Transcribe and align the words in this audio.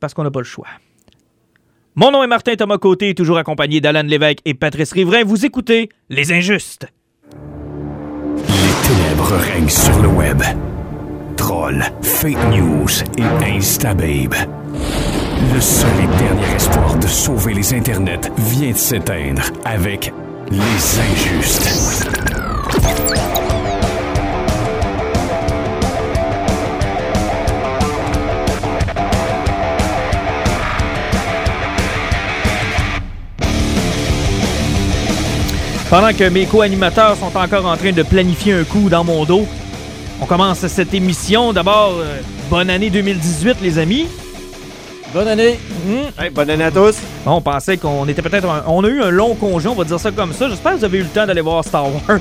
parce 0.00 0.14
qu'on 0.14 0.24
n'a 0.24 0.30
pas 0.30 0.40
le 0.40 0.44
choix. 0.44 0.66
Mon 1.94 2.10
nom 2.10 2.22
est 2.22 2.28
Martin 2.28 2.54
Thomas 2.54 2.78
Côté, 2.78 3.14
toujours 3.14 3.38
accompagné 3.38 3.80
d'Alan 3.80 4.02
Lévesque 4.04 4.38
et 4.44 4.54
Patrice 4.54 4.92
Riverain. 4.92 5.24
Vous 5.24 5.44
écoutez 5.44 5.88
Les 6.08 6.32
Injustes. 6.32 6.86
Les 7.32 8.88
ténèbres 8.88 9.34
règnent 9.36 9.68
sur 9.68 10.00
le 10.00 10.08
web. 10.08 10.42
Trolls, 11.36 11.84
fake 12.02 12.38
news 12.50 12.88
et 13.16 13.56
instababe. 13.56 14.34
Le 15.54 15.60
seul 15.60 15.90
et 16.02 16.18
dernier 16.18 16.54
espoir 16.54 16.96
de 16.98 17.06
sauver 17.06 17.54
les 17.54 17.74
internets 17.74 18.30
vient 18.38 18.72
de 18.72 18.76
s'éteindre 18.76 19.42
avec 19.64 20.12
Les 20.50 21.00
Injustes. 21.00 22.08
Pendant 35.90 36.12
que 36.12 36.24
mes 36.28 36.44
co-animateurs 36.46 37.16
sont 37.16 37.34
encore 37.36 37.64
en 37.66 37.76
train 37.76 37.92
de 37.92 38.02
planifier 38.02 38.52
un 38.52 38.64
coup 38.64 38.88
dans 38.90 39.04
mon 39.04 39.24
dos, 39.24 39.46
on 40.20 40.26
commence 40.26 40.66
cette 40.66 40.92
émission. 40.92 41.52
D'abord, 41.52 41.94
euh, 41.98 42.18
bonne 42.50 42.68
année 42.68 42.90
2018, 42.90 43.56
les 43.62 43.78
amis. 43.78 44.06
Bonne 45.14 45.28
année. 45.28 45.58
Hmm. 45.86 46.22
Hey, 46.22 46.28
bonne 46.28 46.50
année 46.50 46.64
à 46.64 46.70
tous. 46.70 46.96
Bon, 47.24 47.36
on 47.36 47.40
pensait 47.40 47.78
qu'on 47.78 48.06
était 48.06 48.20
peut-être. 48.20 48.46
un- 48.46 48.64
On 48.66 48.84
a 48.84 48.88
eu 48.88 49.00
un 49.02 49.08
long 49.08 49.34
congé, 49.34 49.66
on 49.68 49.74
va 49.74 49.84
dire 49.84 49.98
ça 49.98 50.10
comme 50.10 50.34
ça. 50.34 50.50
J'espère 50.50 50.72
que 50.72 50.78
vous 50.78 50.84
avez 50.84 50.98
eu 50.98 51.02
le 51.04 51.08
temps 51.08 51.26
d'aller 51.26 51.40
voir 51.40 51.64
Star 51.64 51.84
Wars. 51.86 52.00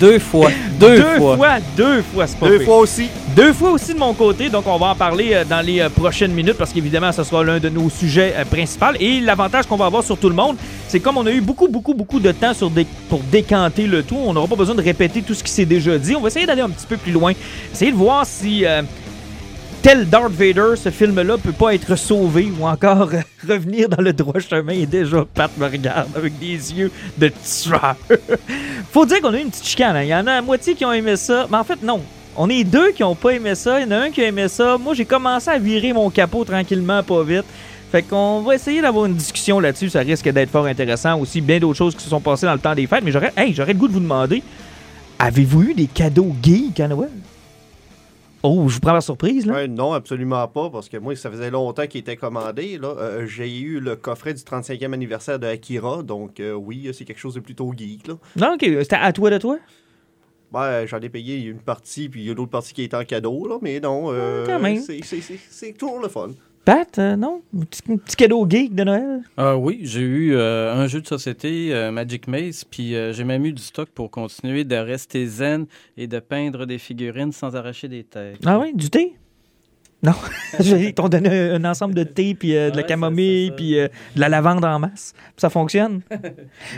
Deux 0.00 0.18
fois. 0.18 0.50
Deux, 0.78 0.96
fois. 1.18 1.36
Deux 1.76 2.02
fois, 2.02 2.26
c'est 2.26 2.38
pas 2.38 2.48
Deux 2.48 2.60
fois 2.60 2.78
aussi. 2.78 3.08
Deux 3.36 3.52
fois 3.52 3.70
aussi 3.72 3.92
de 3.92 3.98
mon 3.98 4.14
côté, 4.14 4.48
donc 4.48 4.66
on 4.66 4.78
va 4.78 4.86
en 4.88 4.94
parler 4.94 5.30
euh, 5.34 5.44
dans 5.44 5.60
les 5.64 5.80
euh, 5.80 5.88
prochaines 5.90 6.32
minutes 6.32 6.54
parce 6.56 6.72
qu'évidemment, 6.72 7.12
ce 7.12 7.22
sera 7.22 7.44
l'un 7.44 7.58
de 7.60 7.68
nos 7.68 7.90
sujets 7.90 8.34
euh, 8.36 8.44
principaux. 8.46 8.86
Et 8.98 9.20
l'avantage 9.20 9.66
qu'on 9.66 9.76
va 9.76 9.84
avoir 9.86 10.02
sur 10.02 10.16
tout 10.16 10.28
le 10.30 10.34
monde, 10.34 10.56
c'est 10.88 11.00
comme 11.00 11.18
on 11.18 11.26
a 11.26 11.30
eu 11.30 11.40
beaucoup, 11.42 11.68
beaucoup, 11.68 11.92
beaucoup 11.94 12.18
de 12.18 12.32
temps 12.32 12.54
sur 12.54 12.70
dé- 12.70 12.86
pour 13.10 13.20
décanter 13.30 13.86
le 13.86 14.02
tout, 14.02 14.16
on 14.16 14.32
n'aura 14.32 14.48
pas 14.48 14.56
besoin 14.56 14.74
de 14.74 14.82
répéter 14.82 15.20
tout 15.22 15.34
ce 15.34 15.44
qui 15.44 15.52
s'est 15.52 15.66
déjà 15.66 15.98
dit. 15.98 16.16
On 16.16 16.20
va 16.22 16.28
essayer 16.28 16.46
d'aller 16.46 16.62
un 16.62 16.70
petit 16.70 16.86
peu 16.86 16.96
plus 16.96 17.12
loin, 17.12 17.32
essayer 17.72 17.92
de 17.92 17.96
voir 17.96 18.24
si 18.26 18.64
euh, 18.64 18.82
tel 19.82 20.08
Darth 20.08 20.32
Vader, 20.32 20.76
ce 20.76 20.90
film-là, 20.90 21.38
peut 21.38 21.52
pas 21.52 21.74
être 21.74 21.96
sauvé 21.96 22.50
ou 22.58 22.66
encore 22.66 23.10
euh, 23.12 23.20
revenir 23.48 23.88
dans 23.88 24.02
le 24.02 24.12
droit 24.12 24.38
chemin. 24.38 24.72
Et 24.72 24.86
déjà, 24.86 25.24
Pat 25.34 25.50
me 25.56 25.66
regarde 25.66 26.08
avec 26.14 26.38
des 26.38 26.72
yeux 26.74 26.90
de 27.16 27.28
tueur. 27.28 27.96
Faut 28.92 29.06
dire 29.06 29.20
qu'on 29.20 29.32
a 29.32 29.38
eu 29.38 29.42
une 29.42 29.50
petite 29.50 29.66
chicane. 29.66 29.96
hein. 29.96 30.02
Il 30.02 30.08
y 30.08 30.14
en 30.14 30.26
a 30.26 30.34
la 30.34 30.42
moitié 30.42 30.74
qui 30.74 30.84
ont 30.84 30.92
aimé 30.92 31.16
ça, 31.16 31.46
mais 31.50 31.56
en 31.56 31.64
fait, 31.64 31.82
non. 31.82 32.00
On 32.36 32.48
est 32.48 32.64
deux 32.64 32.92
qui 32.92 33.02
ont 33.02 33.14
pas 33.14 33.30
aimé 33.30 33.54
ça. 33.54 33.80
Il 33.80 33.84
y 33.84 33.88
en 33.88 33.90
a 33.92 33.98
un 34.04 34.10
qui 34.10 34.22
a 34.22 34.28
aimé 34.28 34.48
ça. 34.48 34.78
Moi, 34.78 34.94
j'ai 34.94 35.04
commencé 35.04 35.50
à 35.50 35.58
virer 35.58 35.92
mon 35.92 36.10
capot 36.10 36.44
tranquillement, 36.44 37.02
pas 37.02 37.22
vite. 37.22 37.44
Fait 37.90 38.02
qu'on 38.02 38.40
va 38.42 38.54
essayer 38.54 38.80
d'avoir 38.80 39.06
une 39.06 39.14
discussion 39.14 39.58
là-dessus. 39.58 39.90
Ça 39.90 40.00
risque 40.00 40.28
d'être 40.28 40.50
fort 40.50 40.66
intéressant. 40.66 41.18
Aussi, 41.18 41.40
bien 41.40 41.58
d'autres 41.58 41.78
choses 41.78 41.94
qui 41.94 42.04
se 42.04 42.10
sont 42.10 42.20
passées 42.20 42.46
dans 42.46 42.52
le 42.52 42.60
temps 42.60 42.74
des 42.74 42.86
fêtes. 42.86 43.02
Mais 43.02 43.10
j'aurais, 43.10 43.32
hey, 43.36 43.52
j'aurais 43.52 43.72
le 43.72 43.78
goût 43.78 43.88
de 43.88 43.94
vous 43.94 44.00
demander 44.00 44.42
avez-vous 45.18 45.62
eu 45.62 45.74
des 45.74 45.86
cadeaux 45.86 46.34
geeks 46.42 46.80
à 46.80 46.88
Oh, 48.42 48.68
je 48.68 48.74
vous 48.74 48.80
prends 48.80 48.94
la 48.94 49.00
surprise, 49.02 49.44
là. 49.46 49.66
Non, 49.66 49.92
absolument 49.92 50.48
pas, 50.48 50.70
parce 50.70 50.88
que 50.88 50.96
moi, 50.96 51.14
ça 51.14 51.30
faisait 51.30 51.50
longtemps 51.50 51.86
qu'il 51.86 52.00
était 52.00 52.16
commandé. 52.16 52.78
Là. 52.78 52.94
Euh, 52.98 53.26
J'ai 53.26 53.54
eu 53.58 53.80
le 53.80 53.96
coffret 53.96 54.32
du 54.32 54.40
35e 54.42 54.92
anniversaire 54.94 55.38
de 55.38 55.46
Akira, 55.46 56.02
donc 56.02 56.40
euh, 56.40 56.54
oui, 56.54 56.88
c'est 56.94 57.04
quelque 57.04 57.18
chose 57.20 57.34
de 57.34 57.40
plutôt 57.40 57.70
geek. 57.76 58.06
Là. 58.06 58.14
Non, 58.36 58.54
ok. 58.54 58.60
C'était 58.82 58.96
à 58.96 59.12
toi 59.12 59.28
de 59.30 59.38
toi? 59.38 59.58
Ben, 60.52 60.86
J'en 60.86 60.98
ai 61.00 61.08
payé 61.10 61.36
une 61.36 61.60
partie, 61.60 62.08
puis 62.08 62.22
il 62.22 62.26
y 62.28 62.30
a 62.30 62.34
l'autre 62.34 62.50
partie 62.50 62.72
qui 62.72 62.82
est 62.82 62.94
en 62.94 63.04
cadeau, 63.04 63.46
là, 63.46 63.58
mais 63.60 63.78
non, 63.78 64.06
euh, 64.08 64.46
quand 64.46 64.58
même. 64.58 64.78
c'est- 64.80 65.00
c'est- 65.04 65.20
c'est 65.20 65.38
c'est 65.48 65.72
toujours 65.74 66.00
le 66.00 66.08
fun. 66.08 66.30
Pat, 66.64 66.98
euh, 66.98 67.16
non? 67.16 67.40
Un 67.56 67.60
petit, 67.60 67.82
un 67.90 67.96
petit 67.96 68.16
cadeau 68.16 68.46
geek 68.48 68.74
de 68.74 68.84
Noël? 68.84 69.22
Ah 69.36 69.56
oui, 69.56 69.80
j'ai 69.82 70.00
eu 70.02 70.34
euh, 70.34 70.74
un 70.74 70.86
jeu 70.86 71.00
de 71.00 71.06
société, 71.06 71.74
euh, 71.74 71.90
Magic 71.90 72.28
Maze, 72.28 72.64
puis 72.64 72.94
j'ai 73.12 73.24
même 73.24 73.44
eu 73.46 73.52
du 73.52 73.62
stock 73.62 73.88
pour 73.88 74.10
continuer 74.10 74.64
de 74.64 74.76
rester 74.76 75.26
zen 75.26 75.66
et 75.96 76.06
de 76.06 76.18
peindre 76.20 76.66
des 76.66 76.78
figurines 76.78 77.32
sans 77.32 77.56
arracher 77.56 77.88
des 77.88 78.04
têtes. 78.04 78.40
Ah 78.44 78.58
oui, 78.60 78.72
du 78.74 78.90
thé? 78.90 79.14
Non? 80.02 80.12
Ils 80.60 80.94
t'ont 80.94 81.10
donné 81.10 81.28
un, 81.28 81.62
un 81.62 81.70
ensemble 81.70 81.94
de 81.94 82.04
thé, 82.04 82.34
puis 82.34 82.56
euh, 82.56 82.70
de 82.70 82.76
la 82.78 82.82
camomille, 82.84 83.48
ça. 83.48 83.54
puis 83.54 83.78
euh, 83.78 83.86
de 84.16 84.20
la 84.20 84.30
lavande 84.30 84.64
en 84.64 84.78
masse. 84.78 85.12
Ça 85.36 85.50
fonctionne? 85.50 86.00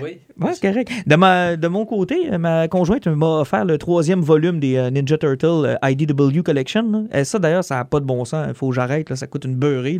Oui. 0.02 0.18
Ouais, 0.40 0.54
c'est 0.54 0.66
correct. 0.68 0.90
De, 1.06 1.14
ma, 1.16 1.56
de 1.56 1.68
mon 1.68 1.84
côté, 1.84 2.32
euh, 2.32 2.38
ma 2.38 2.66
conjointe 2.66 3.06
m'a 3.06 3.40
offert 3.40 3.64
le 3.64 3.78
troisième 3.78 4.20
volume 4.20 4.58
des 4.58 4.76
euh, 4.76 4.90
Ninja 4.90 5.18
Turtle 5.18 5.78
IDW 5.82 6.42
Collection. 6.42 6.90
là. 6.90 7.20
Et 7.20 7.24
ça, 7.24 7.38
d'ailleurs, 7.38 7.62
ça 7.62 7.76
n'a 7.76 7.84
pas 7.84 8.00
de 8.00 8.04
bon 8.06 8.24
sens. 8.24 8.46
Il 8.48 8.54
faut 8.54 8.70
que 8.70 8.74
j'arrête. 8.74 9.14
Ça 9.14 9.26
coûte 9.26 9.44
une 9.44 9.54
beurrée. 9.54 9.98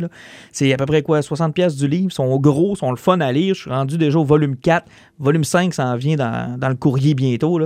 C'est 0.51 0.73
à 0.73 0.77
peu 0.77 0.85
près 0.85 1.01
quoi 1.01 1.21
60$ 1.21 1.51
piastres 1.53 1.79
du 1.79 1.87
livre. 1.87 2.07
Ils 2.09 2.13
sont 2.13 2.35
gros, 2.39 2.75
sont 2.75 2.89
le 2.91 2.97
fun 2.97 3.19
à 3.21 3.31
lire. 3.31 3.55
Je 3.55 3.61
suis 3.61 3.69
rendu 3.69 3.97
déjà 3.97 4.17
au 4.19 4.25
volume 4.25 4.57
4. 4.57 4.85
Volume 5.19 5.43
5 5.45 5.73
s'en 5.73 5.95
vient 5.95 6.15
dans, 6.17 6.57
dans 6.59 6.69
le 6.69 6.75
courrier 6.75 7.13
bientôt. 7.13 7.59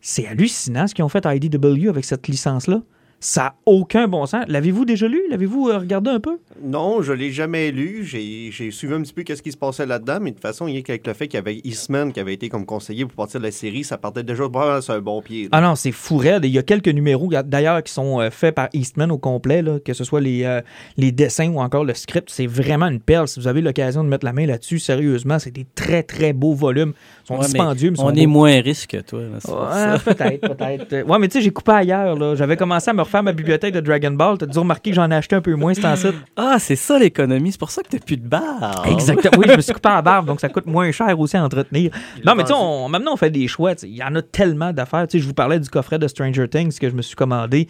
C'est 0.00 0.26
hallucinant 0.26 0.86
ce 0.86 0.94
qu'ils 0.94 1.04
ont 1.04 1.08
fait 1.08 1.24
à 1.26 1.34
IDW 1.36 1.88
avec 1.88 2.04
cette 2.04 2.26
licence-là. 2.26 2.80
Ça 3.20 3.42
n'a 3.42 3.54
aucun 3.64 4.06
bon 4.06 4.26
sens. 4.26 4.44
L'avez-vous 4.48 4.84
déjà 4.84 5.08
lu? 5.08 5.20
L'avez-vous 5.30 5.68
euh, 5.70 5.78
regardé 5.78 6.10
un 6.10 6.20
peu? 6.20 6.38
Non, 6.62 7.00
je 7.00 7.12
l'ai 7.12 7.30
jamais 7.32 7.70
lu. 7.70 8.04
J'ai 8.04 8.50
suivi 8.70 8.92
un 8.92 9.00
petit 9.00 9.14
peu 9.14 9.22
qu'est-ce 9.22 9.42
qui 9.42 9.50
se 9.52 9.56
passait 9.56 9.86
là-dedans, 9.86 10.18
mais 10.20 10.30
de 10.30 10.34
toute 10.36 10.42
façon, 10.42 10.68
il 10.68 10.74
y 10.74 10.78
a 10.78 10.82
qu'avec 10.82 11.06
le 11.06 11.14
fait 11.14 11.26
qu'il 11.28 11.38
y 11.38 11.40
avait 11.42 11.60
Eastman 11.64 12.12
qui 12.12 12.20
avait 12.20 12.34
été 12.34 12.48
comme 12.50 12.66
conseiller 12.66 13.06
pour 13.06 13.14
partir 13.14 13.40
de 13.40 13.46
la 13.46 13.50
série, 13.50 13.82
ça 13.82 13.96
partait 13.96 14.22
déjà 14.22 14.44
vraiment 14.46 14.80
sur 14.82 14.92
un 14.92 15.00
bon 15.00 15.22
pied. 15.22 15.44
là. 15.44 15.48
Ah 15.52 15.60
non, 15.62 15.74
c'est 15.74 15.92
fou 15.92 16.18
raide. 16.18 16.44
Il 16.44 16.50
y 16.50 16.58
a 16.58 16.62
quelques 16.62 16.88
numéros 16.88 17.30
d'ailleurs 17.46 17.82
qui 17.82 17.92
sont 17.92 18.20
euh, 18.20 18.28
faits 18.30 18.54
par 18.54 18.68
Eastman 18.74 19.10
au 19.10 19.16
complet, 19.18 19.62
là, 19.62 19.78
que 19.80 19.94
ce 19.94 20.04
soit 20.04 20.20
les, 20.20 20.44
euh, 20.44 20.60
les 20.98 21.10
dessins 21.10 21.48
ou 21.48 21.60
encore 21.60 21.84
le 21.84 21.94
script. 21.94 22.28
C'est 22.30 22.46
vraiment 22.46 22.86
une 22.88 23.00
perle. 23.00 23.26
Si 23.28 23.40
vous 23.40 23.48
avez 23.48 23.62
l'occasion 23.62 24.04
de 24.04 24.08
mettre 24.10 24.26
la 24.26 24.32
main 24.34 24.44
là-dessus, 24.46 24.78
sérieusement, 24.80 25.38
c'est 25.38 25.50
des 25.50 25.66
très 25.74 26.02
très 26.02 26.34
beaux 26.34 26.52
volumes. 26.54 26.92
Ils 27.24 27.28
sont 27.28 27.34
Ouais, 27.38 27.44
dispendieux, 27.46 27.90
mais 27.90 27.96
ils 27.96 28.00
sont 28.00 28.06
On 28.06 28.14
est 28.14 28.26
beaux. 28.26 28.32
moins 28.32 28.60
riche 28.60 28.86
que 28.86 28.98
toi. 28.98 29.20
Ouais, 29.20 29.98
peut-être, 30.04 30.54
peut-être. 30.54 31.08
Ouais, 31.08 31.18
mais 31.18 31.28
tu 31.28 31.38
sais, 31.38 31.40
j'ai 31.44 31.50
coupé 31.52 31.72
ailleurs. 31.72 32.36
J'avais 32.36 32.56
commencé 32.58 32.90
à 32.90 32.92
me 32.92 33.00
refaire 33.00 33.13
ma 33.22 33.32
bibliothèque 33.32 33.74
de 33.74 33.80
Dragon 33.80 34.10
Ball. 34.12 34.38
T'as 34.38 34.46
dû 34.46 34.58
remarquer 34.58 34.90
que 34.90 34.96
j'en 34.96 35.10
ai 35.10 35.14
acheté 35.14 35.36
un 35.36 35.40
peu 35.40 35.54
moins, 35.54 35.74
c'est 35.74 35.84
en 35.86 35.96
site. 35.96 36.14
Ah, 36.36 36.56
c'est 36.58 36.76
ça 36.76 36.98
l'économie. 36.98 37.52
C'est 37.52 37.58
pour 37.60 37.70
ça 37.70 37.82
que 37.82 37.88
t'as 37.88 37.98
plus 37.98 38.16
de 38.16 38.26
barbe. 38.26 38.86
Exactement. 38.90 39.38
Oui, 39.38 39.46
je 39.48 39.56
me 39.56 39.60
suis 39.60 39.72
coupé 39.72 39.88
à 39.88 39.94
la 39.96 40.02
barbe, 40.02 40.26
donc 40.26 40.40
ça 40.40 40.48
coûte 40.48 40.66
moins 40.66 40.90
cher 40.92 41.18
aussi 41.18 41.36
à 41.36 41.44
entretenir. 41.44 41.90
Non, 42.24 42.34
mais 42.34 42.42
tu 42.44 42.48
sais, 42.48 42.54
on- 42.58 42.88
maintenant, 42.88 43.12
on 43.14 43.16
fait 43.16 43.30
des 43.30 43.46
choix. 43.48 43.74
tu 43.74 43.82
sais. 43.82 43.88
Il 43.88 43.96
y 43.96 44.02
en 44.04 44.14
a 44.14 44.22
tellement 44.22 44.72
d'affaires. 44.72 45.06
Tu 45.06 45.18
sais, 45.18 45.22
je 45.22 45.26
vous 45.26 45.34
parlais 45.34 45.60
du 45.60 45.68
coffret 45.68 45.98
de 45.98 46.08
Stranger 46.08 46.48
Things 46.48 46.78
que 46.78 46.88
je 46.90 46.94
me 46.94 47.02
suis 47.02 47.16
commandé. 47.16 47.68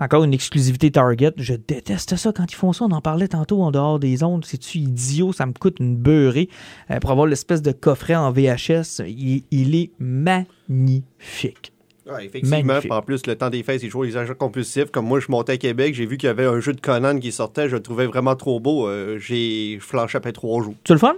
Encore 0.00 0.22
une 0.22 0.32
exclusivité 0.32 0.92
Target. 0.92 1.32
Je 1.38 1.54
déteste 1.54 2.14
ça 2.14 2.30
quand 2.32 2.44
ils 2.48 2.54
font 2.54 2.72
ça. 2.72 2.84
On 2.84 2.92
en 2.92 3.00
parlait 3.00 3.26
tantôt 3.26 3.62
en 3.62 3.72
dehors 3.72 3.98
des 3.98 4.22
ondes. 4.22 4.44
C'est-tu 4.44 4.78
idiot? 4.78 5.32
Ça 5.32 5.44
me 5.44 5.52
coûte 5.52 5.78
une 5.80 5.96
beurrée. 5.96 6.48
Euh, 6.92 7.00
pour 7.00 7.10
avoir 7.10 7.26
l'espèce 7.26 7.62
de 7.62 7.72
coffret 7.72 8.14
en 8.14 8.30
VHS, 8.30 9.02
il, 9.08 9.42
il 9.50 9.74
est 9.74 9.90
magnifique. 9.98 11.72
Ouais, 12.08 12.26
effectivement. 12.26 12.62
Magnifique. 12.62 12.92
En 12.92 13.02
plus, 13.02 13.26
le 13.26 13.36
temps 13.36 13.50
des 13.50 13.62
fêtes, 13.62 13.80
c'est 13.80 13.86
toujours 13.86 14.04
les 14.04 14.16
agents 14.16 14.34
compulsifs. 14.34 14.90
Comme 14.90 15.06
moi, 15.06 15.20
je 15.20 15.26
montais 15.28 15.52
à 15.52 15.56
Québec, 15.58 15.94
j'ai 15.94 16.06
vu 16.06 16.16
qu'il 16.16 16.26
y 16.26 16.30
avait 16.30 16.46
un 16.46 16.60
jeu 16.60 16.72
de 16.72 16.80
Conan 16.80 17.18
qui 17.18 17.32
sortait, 17.32 17.68
je 17.68 17.76
le 17.76 17.82
trouvais 17.82 18.06
vraiment 18.06 18.34
trop 18.36 18.60
beau. 18.60 18.88
Euh, 18.88 19.18
j'ai 19.18 19.78
flanché 19.80 20.16
après 20.16 20.32
trois 20.32 20.62
jours. 20.62 20.74
Tu 20.84 20.92
le 20.92 20.98
fun? 20.98 21.14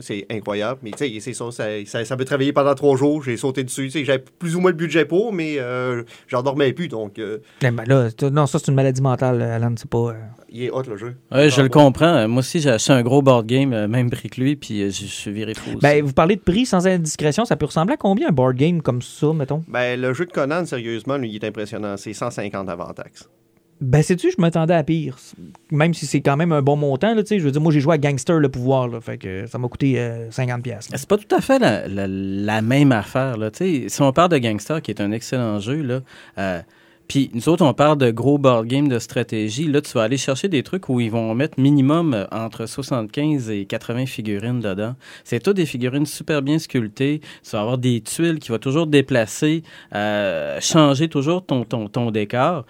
C'est 0.00 0.26
incroyable. 0.30 0.80
Mais 0.82 0.90
tu 0.92 0.98
sais, 0.98 1.20
c'est 1.20 1.32
ça, 1.32 1.50
ça, 1.50 2.04
ça, 2.04 2.16
peut 2.16 2.24
travailler 2.24 2.52
pendant 2.52 2.74
trois 2.74 2.96
jours. 2.96 3.22
J'ai 3.22 3.36
sauté 3.36 3.64
dessus. 3.64 3.84
Tu 3.86 3.90
sais, 3.90 4.04
J'avais 4.04 4.24
plus 4.38 4.56
ou 4.56 4.60
moins 4.60 4.70
le 4.70 4.76
budget 4.76 5.04
pour, 5.04 5.32
mais 5.32 5.56
euh, 5.58 6.02
j'en 6.28 6.42
dormais 6.42 6.72
plus. 6.72 6.88
Donc, 6.88 7.18
euh, 7.18 7.38
ben 7.60 7.74
là, 7.86 8.10
t- 8.10 8.30
non, 8.30 8.46
ça, 8.46 8.58
c'est 8.58 8.68
une 8.68 8.74
maladie 8.74 9.02
mentale, 9.02 9.40
Alan. 9.42 9.74
C'est 9.76 9.88
pas. 9.90 9.98
euh, 10.10 10.14
il 10.48 10.64
est 10.64 10.70
hot 10.70 10.82
le 10.88 10.96
jeu. 10.96 11.16
Ouais, 11.32 11.50
je 11.50 11.60
le 11.60 11.68
comprends. 11.68 12.14
Euh, 12.16 12.28
Moi 12.28 12.40
aussi, 12.40 12.60
j'ai 12.60 12.70
acheté 12.70 12.92
un 12.92 13.02
gros 13.02 13.20
board 13.22 13.46
game, 13.46 13.72
euh, 13.72 13.88
même 13.88 14.10
prix 14.10 14.28
que 14.30 14.40
lui, 14.40 14.56
puis 14.56 14.82
euh, 14.82 14.86
je 14.90 15.00
je 15.00 15.04
suis 15.06 15.32
viré 15.32 15.54
fou. 15.54 15.70
aussi. 15.70 15.78
Ben, 15.80 16.04
vous 16.04 16.12
parlez 16.12 16.36
de 16.36 16.40
prix 16.40 16.66
sans 16.66 16.86
indiscrétion. 16.86 17.44
Ça 17.44 17.56
peut 17.56 17.66
ressembler 17.66 17.94
à 17.94 17.96
combien 17.96 18.28
un 18.28 18.32
board 18.32 18.56
game 18.56 18.80
comme 18.82 19.02
ça, 19.02 19.32
mettons? 19.32 19.62
Ben, 19.68 20.00
le 20.00 20.12
jeu 20.14 20.26
de 20.26 20.32
Conan, 20.32 20.64
sérieusement, 20.66 21.16
lui, 21.16 21.30
il 21.30 21.36
est 21.36 21.44
impressionnant. 21.44 21.96
C'est 21.96 22.12
150 22.12 22.68
avant 22.68 22.92
taxe. 22.92 23.28
Ben, 23.80 24.02
sais-tu, 24.02 24.30
je 24.30 24.40
m'attendais 24.40 24.74
à 24.74 24.82
pire. 24.82 25.16
Même 25.70 25.92
si 25.92 26.06
c'est 26.06 26.20
quand 26.20 26.36
même 26.36 26.52
un 26.52 26.62
bon 26.62 26.76
montant, 26.76 27.14
là, 27.14 27.22
tu 27.22 27.28
sais. 27.28 27.38
Je 27.38 27.44
veux 27.44 27.50
dire, 27.50 27.60
moi, 27.60 27.72
j'ai 27.72 27.80
joué 27.80 27.94
à 27.94 27.98
Gangster 27.98 28.38
le 28.38 28.48
pouvoir. 28.48 28.88
Fait 29.02 29.18
que 29.18 29.46
ça 29.46 29.58
m'a 29.58 29.68
coûté 29.68 29.98
euh, 29.98 30.30
50$. 30.30 30.62
piastres, 30.62 30.92
là. 30.92 30.98
C'est 30.98 31.08
pas 31.08 31.18
tout 31.18 31.34
à 31.34 31.40
fait 31.40 31.58
la, 31.58 32.62
même 32.62 32.92
affaire. 32.92 33.36
Là. 33.36 33.50
Tu 33.50 33.82
sais, 33.82 33.88
Si 33.88 34.02
on 34.02 34.12
parle 34.12 34.30
de 34.30 34.38
Gangster, 34.38 34.80
qui 34.80 34.90
est 34.90 35.00
un 35.00 35.12
excellent 35.12 35.60
jeu, 35.60 35.82
là, 35.82 36.00
euh, 36.38 36.60
puis 37.08 37.30
nous 37.34 37.48
autres, 37.48 37.64
on 37.64 37.72
parle 37.72 37.98
de 37.98 38.10
gros 38.10 38.38
board 38.38 38.66
game 38.66 38.88
de 38.88 38.98
stratégie. 38.98 39.68
Là, 39.68 39.80
tu 39.80 39.92
vas 39.92 40.02
aller 40.02 40.16
chercher 40.16 40.48
des 40.48 40.62
trucs 40.62 40.88
où 40.88 41.00
ils 41.00 41.10
vont 41.10 41.34
mettre 41.34 41.60
minimum 41.60 42.14
euh, 42.14 42.26
entre 42.32 42.66
75 42.66 43.50
et 43.50 43.64
80 43.64 44.06
figurines 44.06 44.60
dedans. 44.60 44.94
C'est 45.24 45.40
tout 45.40 45.52
des 45.52 45.66
figurines 45.66 46.06
super 46.06 46.42
bien 46.42 46.58
sculptées. 46.58 47.20
Tu 47.44 47.50
vas 47.50 47.60
avoir 47.60 47.78
des 47.78 48.00
tuiles 48.00 48.38
qui 48.38 48.50
vont 48.50 48.58
toujours 48.58 48.86
déplacer, 48.86 49.62
euh, 49.94 50.58
changer 50.60 51.08
toujours 51.08 51.44
ton 51.46 52.10
décor. 52.10 52.64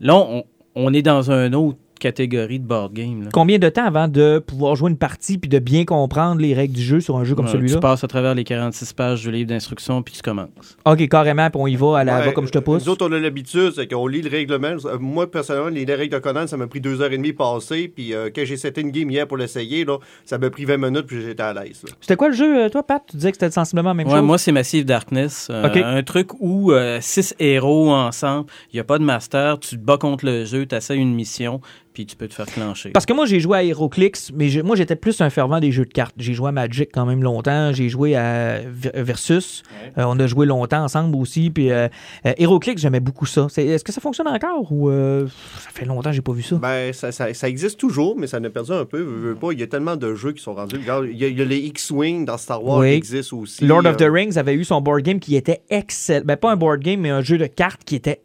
Là, 0.00 0.42
on, 0.74 0.92
est 0.92 1.02
dans 1.02 1.30
un 1.30 1.52
autre 1.52 1.78
catégorie 2.04 2.60
de 2.60 2.66
board 2.66 2.92
game. 2.92 3.22
là. 3.24 3.28
Combien 3.32 3.58
de 3.58 3.68
temps 3.68 3.84
avant 3.84 4.08
de 4.08 4.38
pouvoir 4.38 4.76
jouer 4.76 4.90
une 4.90 4.98
partie 4.98 5.38
puis 5.38 5.48
de 5.48 5.58
bien 5.58 5.84
comprendre 5.84 6.40
les 6.40 6.52
règles 6.54 6.74
du 6.74 6.82
jeu 6.82 7.00
sur 7.00 7.16
un 7.16 7.24
jeu 7.24 7.34
comme 7.34 7.46
Ouais, 7.46 7.52
celui-là? 7.52 7.74
Tu 7.74 7.80
passes 7.80 8.04
à 8.04 8.08
travers 8.08 8.34
les 8.34 8.44
46 8.44 8.92
pages 8.92 9.22
du 9.22 9.30
livre 9.30 9.48
d'instruction 9.48 10.02
puis 10.02 10.14
tu 10.14 10.20
commences. 10.22 10.76
OK, 10.84 11.08
carrément, 11.08 11.48
puis 11.50 11.60
on 11.62 11.66
y 11.66 11.76
va 11.76 11.98
à 11.98 12.04
la 12.04 12.18
Ouais, 12.18 12.26
va 12.26 12.32
comme 12.32 12.46
je 12.46 12.52
te 12.52 12.58
pousse. 12.58 12.84
Nous 12.84 12.92
autres, 12.92 13.06
on 13.08 13.12
a 13.12 13.18
l'habitude, 13.18 13.72
c'est 13.74 13.86
qu'on 13.90 14.06
lit 14.06 14.22
le 14.22 14.30
règlement. 14.30 14.76
Moi, 15.00 15.30
personnellement, 15.30 15.70
les 15.70 15.84
les 15.84 15.94
règles 15.94 16.14
de 16.14 16.18
Conan, 16.18 16.46
ça 16.46 16.56
m'a 16.56 16.66
pris 16.66 16.80
deux 16.80 17.00
heures 17.02 17.12
et 17.12 17.16
demie 17.16 17.32
passer. 17.32 17.88
Puis 17.88 18.14
euh, 18.14 18.28
quand 18.34 18.42
j'ai 18.44 18.56
seté 18.56 18.80
une 18.80 18.90
game 18.90 19.10
hier 19.10 19.26
pour 19.26 19.36
l'essayer, 19.36 19.84
là, 19.84 19.98
ça 20.24 20.38
m'a 20.38 20.50
pris 20.50 20.64
20 20.64 20.76
minutes, 20.78 21.06
puis 21.06 21.22
j'étais 21.22 21.42
à 21.42 21.52
l'aise. 21.54 21.82
C'était 22.00 22.16
quoi 22.16 22.28
le 22.28 22.34
jeu, 22.34 22.64
euh, 22.64 22.68
toi, 22.68 22.82
Pat? 22.82 23.02
Tu 23.08 23.16
disais 23.16 23.30
que 23.32 23.36
c'était 23.38 23.50
sensiblement 23.50 23.90
la 23.90 23.94
même 23.94 24.06
Ouais, 24.08 24.14
chose? 24.14 24.22
moi, 24.22 24.38
c'est 24.38 24.52
Massive 24.52 24.84
Darkness. 24.84 25.48
Euh, 25.50 25.64
Ok. 25.68 25.76
Un 25.76 26.02
truc 26.02 26.28
où 26.40 26.72
euh, 26.72 26.98
six 27.00 27.34
héros 27.38 27.90
ensemble, 27.92 28.46
il 28.72 28.76
n'y 28.76 28.80
a 28.80 28.84
pas 28.84 28.98
de 28.98 29.04
master, 29.04 29.58
tu 29.60 29.76
te 29.78 29.80
bats 29.84 29.98
contre 29.98 30.24
le 30.26 30.44
jeu, 30.44 30.66
tu 30.66 30.74
essaies 30.74 30.96
une 30.96 31.14
mission, 31.14 31.60
puis 31.94 32.04
tu 32.06 32.16
peux 32.16 32.28
te 32.28 32.34
faire 32.34 32.46
clencher. 32.46 32.90
Parce 32.90 33.06
que 33.06 33.12
moi, 33.14 33.24
j'ai 33.24 33.40
joué 33.40 33.56
à 33.56 33.62
HeroClix, 33.64 34.32
mais 34.34 34.48
moi, 34.62 34.76
j'étais 34.76 34.96
plus 34.96 35.20
un 35.20 35.30
fervent 35.30 35.60
des 35.60 35.72
jeux 35.72 35.84
de 35.86 35.92
cartes. 35.92 36.14
J'ai 36.18 36.34
joué 36.34 36.48
à 36.48 36.52
Magic 36.52 36.90
quand 36.92 37.06
même 37.06 37.22
longtemps. 37.22 37.72
J'ai 37.72 37.88
joué 37.88 38.16
à 38.16 38.58
Ver- 38.66 38.92
Versus. 38.96 39.62
Euh, 39.96 40.04
on 40.06 40.18
a 40.18 40.26
joué 40.26 40.44
longtemps 40.44 40.82
ensemble 40.84 41.16
aussi. 41.16 41.50
Puis 41.50 41.70
euh, 41.70 41.88
euh, 42.26 42.32
HeroClix, 42.36 42.82
j'aimais 42.82 43.00
beaucoup 43.00 43.26
ça. 43.26 43.46
Est-ce 43.56 43.84
que 43.84 43.92
ça 43.92 44.00
fonctionne 44.00 44.28
encore 44.28 44.70
ou 44.72 44.90
euh, 44.90 45.26
ça 45.60 45.70
fait 45.72 45.84
longtemps 45.86 46.10
que 46.10 46.16
j'ai 46.16 46.22
pas 46.22 46.32
vu 46.32 46.42
ça? 46.42 46.56
Ben, 46.56 46.92
ça, 46.92 47.12
ça- 47.12 47.32
ça 47.32 47.48
existe 47.48 47.78
toujours, 47.78 48.16
mais 48.18 48.26
ça 48.26 48.38
a 48.38 48.50
perdu 48.50 48.72
un 48.72 48.84
peu. 48.84 48.98
veux, 49.00 49.28
veux 49.30 49.34
pas. 49.36 49.52
Il 49.52 49.60
y 49.60 49.62
a 49.62 49.66
tellement 49.68 49.96
de 49.96 50.14
jeux 50.14 50.32
qui 50.32 50.42
sont 50.42 50.54
rendus. 50.54 50.76
Regarde, 50.76 51.06
il 51.10 51.16
y 51.16 51.24
a, 51.24 51.28
il 51.28 51.38
y 51.38 51.42
a 51.42 51.44
les 51.44 51.58
X-Wing 51.58 52.24
dans 52.24 52.36
Star 52.38 52.62
Wars 52.64 52.78
Oui. 52.80 52.90
qui 52.90 52.96
existent 52.96 53.38
aussi. 53.38 53.64
Lord 53.64 53.86
of 53.86 53.96
the 53.96 54.02
euh, 54.02 54.10
Rings 54.10 54.36
avait 54.36 54.54
eu 54.54 54.64
son 54.64 54.80
board 54.80 55.02
game 55.02 55.20
qui 55.20 55.36
était 55.36 55.62
excellent. 55.70 56.24
Ben, 56.24 56.36
pas 56.36 56.50
un 56.50 56.56
board 56.56 56.80
game, 56.80 57.00
mais 57.00 57.10
un 57.10 57.20
jeu 57.20 57.38
de 57.38 57.46
cartes 57.46 57.82
qui 57.84 57.94
était 57.94 58.20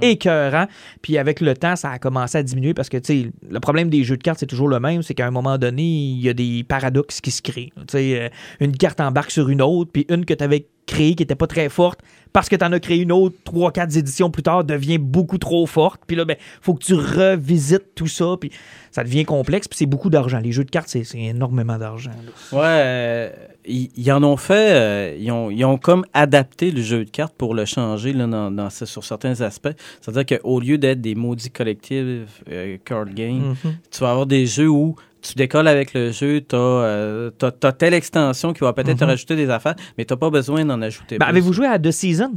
écœurant. 0.00 0.66
Puis 1.02 1.18
avec 1.18 1.40
le 1.40 1.54
temps, 1.54 1.76
ça 1.76 1.90
a 1.90 1.98
commencé 1.98 2.38
à 2.38 2.42
diminuer 2.42 2.74
parce 2.74 2.88
que, 2.88 2.98
le 2.98 3.60
problème 3.60 3.90
des 3.90 4.04
jeux 4.04 4.16
de 4.16 4.22
cartes, 4.22 4.40
c'est 4.40 4.46
toujours 4.46 4.68
le 4.68 4.80
même. 4.80 5.02
C'est 5.02 5.14
qu'à 5.14 5.26
un 5.26 5.30
moment 5.30 5.58
donné, 5.58 5.82
il 5.82 6.20
y 6.20 6.28
a 6.28 6.34
des 6.34 6.64
paradoxes 6.64 7.20
qui 7.20 7.30
se 7.30 7.42
créent. 7.42 7.72
Euh, 7.94 8.28
une 8.60 8.76
carte 8.76 9.00
embarque 9.00 9.30
sur 9.30 9.48
une 9.48 9.62
autre, 9.62 9.90
puis 9.92 10.06
une 10.08 10.24
que 10.24 10.34
tu 10.34 10.44
avais 10.44 10.66
créée 10.86 11.14
qui 11.14 11.22
était 11.22 11.34
pas 11.34 11.46
très 11.46 11.68
forte, 11.68 12.00
parce 12.32 12.48
que 12.48 12.56
tu 12.56 12.64
en 12.64 12.72
as 12.72 12.80
créé 12.80 12.98
une 12.98 13.12
autre, 13.12 13.36
trois, 13.44 13.70
quatre 13.72 13.96
éditions 13.96 14.30
plus 14.30 14.42
tard, 14.42 14.64
devient 14.64 14.98
beaucoup 14.98 15.38
trop 15.38 15.66
forte. 15.66 16.00
Puis 16.06 16.16
là, 16.16 16.24
ben, 16.24 16.36
faut 16.60 16.74
que 16.74 16.82
tu 16.84 16.94
revisites 16.94 17.94
tout 17.94 18.06
ça, 18.06 18.36
puis 18.40 18.50
ça 18.90 19.04
devient 19.04 19.24
complexe, 19.24 19.68
puis 19.68 19.76
c'est 19.76 19.86
beaucoup 19.86 20.10
d'argent. 20.10 20.38
Les 20.38 20.50
jeux 20.52 20.64
de 20.64 20.70
cartes, 20.70 20.88
c'est 20.88 21.04
énormément 21.14 21.78
d'argent. 21.78 22.10
Ouais, 22.52 22.58
euh, 22.62 23.30
ils, 23.66 23.90
ils 23.96 24.10
en 24.12 24.22
ont 24.24 24.36
fait, 24.36 24.72
euh, 24.72 25.16
ils, 25.18 25.30
ont, 25.30 25.50
ils 25.50 25.64
ont 25.64 25.76
comme 25.78 26.04
adapté 26.14 26.70
le 26.70 26.82
jeu 26.82 27.04
de 27.04 27.10
cartes 27.10 27.34
pour 27.36 27.54
le 27.54 27.64
changer 27.64 28.12
là, 28.12 28.26
dans, 28.26 28.50
dans 28.50 28.70
sur 28.70 29.04
certains 29.04 29.40
aspects. 29.42 29.76
C'est-à-dire 30.00 30.38
qu'au 30.40 30.58
lieu 30.58 30.78
d'être 30.78 31.00
des 31.00 31.14
maudits 31.14 31.50
collectifs 31.50 32.42
euh, 32.50 32.76
card 32.84 33.06
games, 33.14 33.54
Mhm. 33.64 33.76
tu 33.90 34.00
vas 34.00 34.10
avoir 34.10 34.26
des 34.26 34.46
jeux 34.46 34.68
où 34.68 34.96
tu 35.22 35.34
décolles 35.34 35.68
avec 35.68 35.94
le 35.94 36.10
jeu, 36.12 36.40
tu 36.40 36.56
as, 36.56 37.72
telle 37.78 37.94
extension 37.94 38.52
qui 38.52 38.60
va 38.60 38.72
peut-être 38.72 38.98
te 38.98 39.04
Mhm. 39.04 39.10
rajouter 39.10 39.36
des 39.36 39.48
affaires, 39.50 39.74
mais 39.96 40.04
tu 40.04 40.16
pas 40.16 40.30
besoin 40.30 40.64
d'en 40.64 40.82
ajouter 40.82 41.16
Ben, 41.18 41.26
plus. 41.26 41.30
avez-vous 41.30 41.52
joué 41.52 41.66
à 41.66 41.78
The 41.78 41.90
Season? 41.90 42.32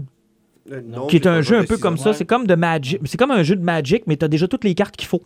euh, 0.71 0.81
non, 0.83 1.05
qui 1.07 1.17
est 1.17 1.27
un 1.27 1.41
jeu 1.41 1.57
un 1.59 1.63
peu 1.63 1.77
comme 1.77 1.97
ça. 1.97 2.13
C'est 2.13 2.25
comme 2.25 2.47
de 2.47 2.55
Magic. 2.55 2.99
C'est 3.05 3.17
comme 3.17 3.31
un 3.31 3.43
jeu 3.43 3.55
de 3.55 3.63
Magic, 3.63 4.03
mais 4.07 4.17
tu 4.17 4.25
as 4.25 4.27
déjà 4.27 4.47
toutes 4.47 4.63
les 4.63 4.73
cartes 4.73 4.95
qu'il 4.95 5.07
faut. 5.07 5.21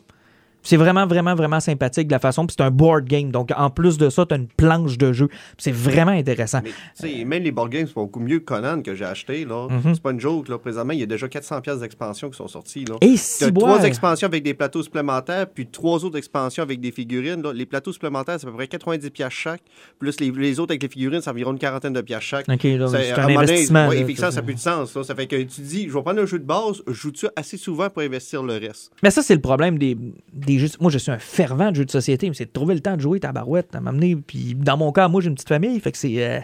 C'est 0.61 0.77
vraiment, 0.77 1.07
vraiment, 1.07 1.35
vraiment 1.35 1.59
sympathique 1.59 2.07
de 2.07 2.11
la 2.11 2.19
façon. 2.19 2.45
Puis 2.45 2.55
c'est 2.57 2.63
un 2.63 2.71
board 2.71 3.05
game. 3.05 3.31
Donc, 3.31 3.49
en 3.55 3.69
plus 3.69 3.97
de 3.97 4.09
ça, 4.09 4.25
tu 4.25 4.33
as 4.33 4.37
une 4.37 4.47
planche 4.47 4.97
de 4.97 5.13
jeu. 5.13 5.29
C'est 5.57 5.71
vraiment 5.71 6.11
intéressant. 6.11 6.59
Mais, 6.63 6.71
tu 6.99 7.17
sais, 7.19 7.23
même 7.25 7.43
les 7.43 7.51
board 7.51 7.69
games 7.69 7.87
sont 7.87 8.01
beaucoup 8.03 8.19
mieux 8.19 8.39
que 8.39 8.45
Conan 8.45 8.81
que 8.81 8.93
j'ai 8.95 9.05
acheté. 9.05 9.45
là. 9.45 9.67
Mhm. 9.69 9.93
C'est 9.95 10.01
pas 10.03 10.11
une 10.11 10.19
joke. 10.19 10.49
Là. 10.49 10.57
Présentement, 10.57 10.93
il 10.93 10.99
y 10.99 11.03
a 11.03 11.05
déjà 11.05 11.27
400 11.29 11.61
pièces 11.61 11.79
d'expansion 11.79 12.29
qui 12.29 12.37
sont 12.37 12.47
sorties. 12.47 12.85
Là. 12.85 12.95
Et 13.01 13.15
si 13.17 13.51
trois 13.53 13.83
expansions 13.83 14.27
avec 14.27 14.43
des 14.43 14.53
plateaux 14.53 14.83
supplémentaires, 14.83 15.47
puis 15.47 15.67
trois 15.67 16.03
autres 16.03 16.17
expansions 16.17 16.63
avec 16.63 16.81
des 16.81 16.91
figurines. 16.91 17.41
là. 17.41 17.53
Les 17.53 17.65
plateaux 17.65 17.93
supplémentaires, 17.93 18.37
c'est 18.39 18.47
à 18.47 18.49
peu 18.49 18.55
près 18.57 18.67
90 18.67 19.09
pièces 19.11 19.33
chaque. 19.33 19.61
Plus 19.97 20.19
les, 20.19 20.31
les 20.31 20.59
autres 20.59 20.71
avec 20.71 20.83
les 20.83 20.89
figurines, 20.89 21.21
c'est 21.21 21.29
environ 21.29 21.51
une 21.51 21.59
quarantaine 21.59 21.93
de 21.93 22.01
pièces 22.01 22.23
chaque. 22.23 22.49
OK, 22.49 22.59
C'est- 22.61 22.75
un 22.75 22.81
moment 22.81 22.95
donné, 23.41 23.51
investissement. 23.53 23.87
ouais, 23.87 24.03
là, 24.03 24.15
ça, 24.17 24.31
ça 24.31 24.37
n'a 24.37 24.41
plus 24.43 24.55
de 24.55 24.59
sens. 24.59 24.93
là. 24.95 25.03
Ça 25.03 25.15
fait 25.15 25.27
que 25.27 25.35
tu 25.43 25.61
dis, 25.61 25.87
je 25.87 25.93
vais 25.93 26.01
prendre 26.01 26.21
un 26.21 26.25
jeu 26.25 26.39
de 26.39 26.45
base, 26.45 26.81
je 26.87 26.93
joue 26.93 27.11
ça 27.15 27.29
assez 27.35 27.57
souvent 27.57 27.89
pour 27.89 28.01
investir 28.01 28.43
le 28.43 28.53
reste? 28.57 28.91
Mais 29.03 29.11
ça, 29.11 29.21
c'est 29.21 29.35
le 29.35 29.41
problème 29.41 29.77
des, 29.77 29.95
des 30.33 30.48
jeux. 30.57 30.69
Moi, 30.79 30.89
je 30.89 30.97
suis 30.97 31.11
un 31.11 31.19
fervent 31.19 31.69
de 31.71 31.75
jeux 31.75 31.85
de 31.85 31.91
société, 31.91 32.27
mais 32.29 32.33
c'est 32.33 32.45
de 32.45 32.51
trouver 32.51 32.73
le 32.73 32.79
temps 32.79 32.95
de 32.95 33.01
jouer 33.01 33.19
ta 33.19 33.31
barouette, 33.31 33.75
à 33.75 33.81
m'amener. 33.81 34.15
Puis 34.15 34.55
dans 34.55 34.77
mon 34.77 34.91
cas, 34.91 35.07
moi, 35.07 35.21
j'ai 35.21 35.27
une 35.27 35.35
petite 35.35 35.49
famille. 35.49 35.79
Fait 35.79 35.91
que 35.91 35.97
c'est. 35.97 36.23
euh, 36.23 36.39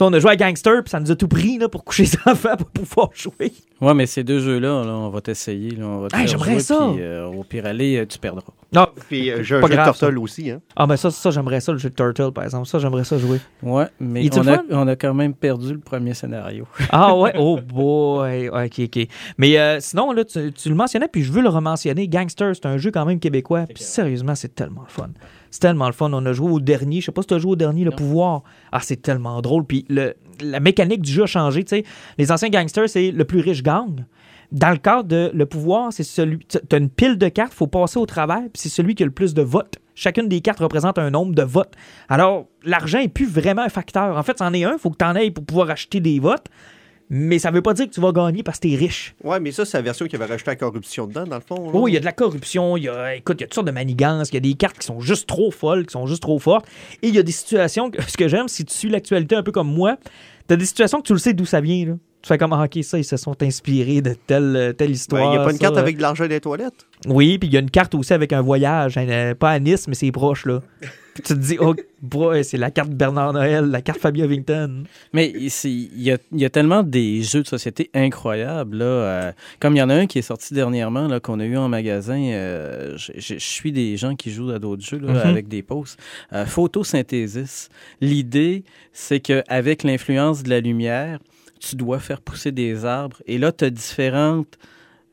on 0.00 0.12
a 0.12 0.18
joué 0.20 0.30
à 0.32 0.36
Gangster, 0.36 0.82
puis 0.84 0.90
ça 0.90 1.00
nous 1.00 1.10
a 1.10 1.16
tout 1.16 1.28
pris 1.28 1.58
là, 1.58 1.68
pour 1.68 1.84
coucher 1.84 2.02
les 2.24 2.30
enfants 2.30 2.56
pour 2.56 2.68
pouvoir 2.68 3.10
jouer. 3.14 3.52
Ouais, 3.80 3.94
mais 3.94 4.06
ces 4.06 4.22
deux 4.22 4.40
jeux-là, 4.40 4.84
là, 4.84 4.92
on 4.92 5.08
va 5.08 5.20
t'essayer. 5.20 5.70
Hey, 6.14 6.28
j'aimerais 6.28 6.60
ça. 6.60 6.90
puis, 6.92 7.02
euh, 7.02 7.26
au 7.26 7.42
pire 7.42 7.66
aller, 7.66 7.96
euh, 7.96 8.06
tu 8.06 8.18
perdras. 8.18 8.42
Non. 8.72 8.86
Puis 9.08 9.30
euh, 9.30 9.42
j'ai 9.42 9.56
un 9.56 9.60
Pas 9.60 9.66
jeu 9.66 9.74
grave, 9.74 9.92
de 9.92 9.98
Turtle 9.98 10.18
aussi. 10.18 10.50
Hein. 10.50 10.60
Ah, 10.76 10.86
mais 10.86 10.96
ça, 10.96 11.10
ça 11.10 11.30
j'aimerais 11.30 11.60
ça, 11.60 11.72
le 11.72 11.78
jeu 11.78 11.90
de 11.90 11.94
Turtle, 11.94 12.32
par 12.32 12.44
exemple. 12.44 12.66
Ça, 12.66 12.78
j'aimerais 12.78 13.04
ça 13.04 13.18
jouer. 13.18 13.38
Ouais, 13.62 13.86
mais 14.00 14.28
on 14.34 14.48
a, 14.48 14.62
on 14.70 14.88
a 14.88 14.96
quand 14.96 15.12
même 15.14 15.34
perdu 15.34 15.74
le 15.74 15.80
premier 15.80 16.14
scénario. 16.14 16.66
Ah 16.90 17.16
ouais, 17.16 17.32
oh 17.38 17.58
boy, 17.60 18.48
ok, 18.48 18.80
ok. 18.84 19.06
Mais 19.38 19.58
euh, 19.58 19.78
sinon, 19.80 20.12
là, 20.12 20.24
tu, 20.24 20.52
tu 20.52 20.68
le 20.68 20.74
mentionnais, 20.74 21.08
puis 21.08 21.22
je 21.22 21.32
veux 21.32 21.42
le 21.42 21.48
rementionner. 21.48 22.06
Gangster, 22.08 22.54
c'est 22.54 22.66
un 22.66 22.76
jeu 22.78 22.90
quand 22.90 23.04
même 23.04 23.18
québécois. 23.18 23.64
Puis 23.72 23.82
sérieusement, 23.82 24.34
c'est 24.34 24.54
tellement 24.54 24.82
le 24.82 24.92
fun. 24.92 25.10
C'est 25.50 25.60
tellement 25.60 25.86
le 25.86 25.92
fun. 25.92 26.10
On 26.12 26.24
a 26.24 26.32
joué 26.32 26.50
au 26.50 26.60
dernier. 26.60 27.00
Je 27.00 27.06
sais 27.06 27.12
pas 27.12 27.22
si 27.22 27.28
tu 27.28 27.34
as 27.34 27.38
joué 27.38 27.52
au 27.52 27.56
dernier, 27.56 27.84
Le 27.84 27.90
Non. 27.90 27.96
Pouvoir. 27.96 28.42
Ah, 28.72 28.80
c'est 28.80 29.00
tellement 29.00 29.40
drôle. 29.42 29.64
Puis 29.64 29.84
le, 29.90 30.14
la 30.40 30.60
mécanique 30.60 31.02
du 31.02 31.12
jeu 31.12 31.24
a 31.24 31.26
changé. 31.26 31.62
tu 31.64 31.76
sais. 31.76 31.84
Les 32.18 32.32
anciens 32.32 32.48
gangsters, 32.48 32.88
c'est 32.88 33.10
le 33.10 33.24
plus 33.24 33.40
riche 33.40 33.62
gang. 33.62 34.04
Dans 34.52 34.70
le 34.70 34.76
cadre 34.76 35.04
de 35.04 35.30
Le 35.32 35.46
Pouvoir, 35.46 35.92
c'est 35.92 36.02
celui. 36.02 36.38
Tu 36.40 36.58
as 36.70 36.76
une 36.76 36.90
pile 36.90 37.16
de 37.16 37.28
cartes, 37.28 37.54
faut 37.54 37.66
passer 37.66 37.98
au 37.98 38.04
travers, 38.04 38.42
puis 38.42 38.50
c'est 38.56 38.68
celui 38.68 38.94
qui 38.94 39.02
a 39.02 39.06
le 39.06 39.12
plus 39.12 39.32
de 39.32 39.40
votes. 39.40 39.78
Chacune 39.94 40.28
des 40.28 40.42
cartes 40.42 40.60
représente 40.60 40.98
un 40.98 41.10
nombre 41.10 41.34
de 41.34 41.42
votes. 41.42 41.72
Alors, 42.10 42.46
l'argent 42.62 42.98
n'est 42.98 43.08
plus 43.08 43.26
vraiment 43.26 43.62
un 43.62 43.70
facteur. 43.70 44.16
En 44.16 44.22
fait, 44.22 44.38
c'en 44.38 44.52
est 44.52 44.64
un, 44.64 44.72
il 44.72 44.78
faut 44.78 44.90
que 44.90 44.98
tu 44.98 45.04
en 45.04 45.16
ailles 45.16 45.30
pour 45.30 45.44
pouvoir 45.44 45.70
acheter 45.70 46.00
des 46.00 46.20
votes. 46.20 46.46
Mais 47.14 47.38
ça 47.38 47.50
veut 47.50 47.60
pas 47.62 47.74
dire 47.74 47.86
que 47.86 47.94
tu 47.94 48.00
vas 48.00 48.12
gagner 48.12 48.42
parce 48.42 48.58
que 48.58 48.68
t'es 48.68 48.74
riche. 48.74 49.14
Ouais, 49.22 49.40
mais 49.40 49.52
ça, 49.52 49.64
c'est 49.64 49.76
la 49.76 49.82
version 49.82 50.06
qui 50.06 50.16
avait 50.16 50.24
rajouté 50.24 50.50
la 50.50 50.56
corruption 50.56 51.06
dedans, 51.06 51.24
dans 51.24 51.36
le 51.36 51.42
fond. 51.42 51.70
Oh, 51.72 51.88
il 51.88 51.92
y 51.92 51.96
a 51.96 52.00
de 52.00 52.04
la 52.06 52.12
corruption, 52.12 52.76
il 52.76 52.84
y 52.84 52.88
a, 52.88 53.16
écoute, 53.16 53.36
il 53.38 53.42
y 53.42 53.44
a 53.44 53.46
toutes 53.46 53.54
sortes 53.54 53.66
de 53.66 53.72
manigances, 53.72 54.30
il 54.30 54.34
y 54.34 54.36
a 54.38 54.40
des 54.40 54.54
cartes 54.54 54.78
qui 54.78 54.86
sont 54.86 55.00
juste 55.00 55.26
trop 55.26 55.50
folles, 55.50 55.84
qui 55.84 55.92
sont 55.92 56.06
juste 56.06 56.22
trop 56.22 56.38
fortes. 56.38 56.66
Et 57.02 57.08
il 57.08 57.14
y 57.14 57.18
a 57.18 57.22
des 57.22 57.32
situations, 57.32 57.90
que, 57.90 58.02
ce 58.02 58.16
que 58.16 58.28
j'aime, 58.28 58.48
si 58.48 58.64
tu 58.64 58.74
suis 58.74 58.88
l'actualité 58.88 59.34
un 59.34 59.42
peu 59.42 59.52
comme 59.52 59.70
moi, 59.70 59.98
t'as 60.46 60.56
des 60.56 60.64
situations 60.64 61.00
que 61.00 61.06
tu 61.06 61.12
le 61.12 61.18
sais 61.18 61.34
d'où 61.34 61.44
ça 61.44 61.60
vient. 61.60 61.86
Là. 61.86 61.94
Tu 62.22 62.28
fais 62.28 62.38
comme, 62.38 62.52
ah, 62.52 62.64
ok, 62.64 62.82
ça, 62.84 62.98
ils 62.98 63.04
se 63.04 63.16
sont 63.16 63.42
inspirés 63.42 64.00
de 64.00 64.14
telle, 64.14 64.74
telle 64.78 64.88
Ben, 64.88 64.94
histoire. 64.94 65.24
Il 65.34 65.36
n'y 65.36 65.42
a 65.42 65.44
pas 65.44 65.50
une 65.50 65.56
ça. 65.56 65.62
carte 65.66 65.76
avec 65.76 65.96
de 65.96 66.02
l'argent 66.02 66.26
des 66.28 66.40
toilettes. 66.40 66.86
Oui, 67.08 67.36
puis 67.38 67.48
il 67.48 67.52
y 67.54 67.56
a 67.56 67.60
une 67.60 67.70
carte 67.70 67.94
aussi 67.96 68.12
avec 68.12 68.32
un 68.32 68.40
voyage, 68.42 68.96
hein, 68.96 69.06
euh, 69.08 69.34
pas 69.34 69.50
à 69.50 69.58
Nice, 69.58 69.88
mais 69.88 69.94
c'est 69.94 70.12
proche, 70.12 70.46
là. 70.46 70.60
Puis 71.14 71.22
tu 71.24 71.34
te 71.34 71.38
dis, 71.38 71.58
oh, 71.60 71.74
boy, 72.00 72.42
c'est 72.42 72.56
la 72.56 72.70
carte 72.70 72.88
Bernard 72.88 73.34
Noël, 73.34 73.66
la 73.66 73.82
carte 73.82 73.98
Fabien 73.98 74.24
Ovington. 74.24 74.84
Mais 75.12 75.28
il 75.28 75.50
y 76.02 76.10
a, 76.10 76.16
il 76.32 76.40
y 76.40 76.44
a 76.46 76.48
tellement 76.48 76.82
des 76.82 77.20
jeux 77.20 77.42
de 77.42 77.46
société 77.46 77.90
incroyables. 77.92 78.78
Là, 78.78 78.84
euh, 78.86 79.32
comme 79.60 79.76
il 79.76 79.80
y 79.80 79.82
en 79.82 79.90
a 79.90 79.94
un 79.94 80.06
qui 80.06 80.20
est 80.20 80.22
sorti 80.22 80.54
dernièrement, 80.54 81.08
là, 81.08 81.20
qu'on 81.20 81.38
a 81.40 81.44
eu 81.44 81.58
en 81.58 81.68
magasin. 81.68 82.18
euh, 82.18 82.96
je- 82.96 83.34
suis 83.36 83.72
des 83.72 83.98
gens 83.98 84.14
qui 84.16 84.30
jouent 84.30 84.52
à 84.52 84.58
d'autres 84.58 84.82
jeux 84.86 85.00
là, 85.00 85.12
Mhm. 85.12 85.18
avec 85.30 85.48
des 85.48 85.60
posts. 85.60 85.98
Euh, 86.32 86.46
photosynthesis. 86.46 87.68
L'idée, 88.00 88.64
c'est 88.94 89.20
qu'avec 89.20 89.82
l'influence 89.82 90.42
de 90.42 90.48
la 90.48 90.60
lumière, 90.60 91.18
tu 91.62 91.76
dois 91.76 92.00
faire 92.00 92.20
pousser 92.20 92.52
des 92.52 92.84
arbres. 92.84 93.22
Et 93.26 93.38
là, 93.38 93.52
tu 93.52 93.64
as 93.64 93.70
différentes 93.70 94.58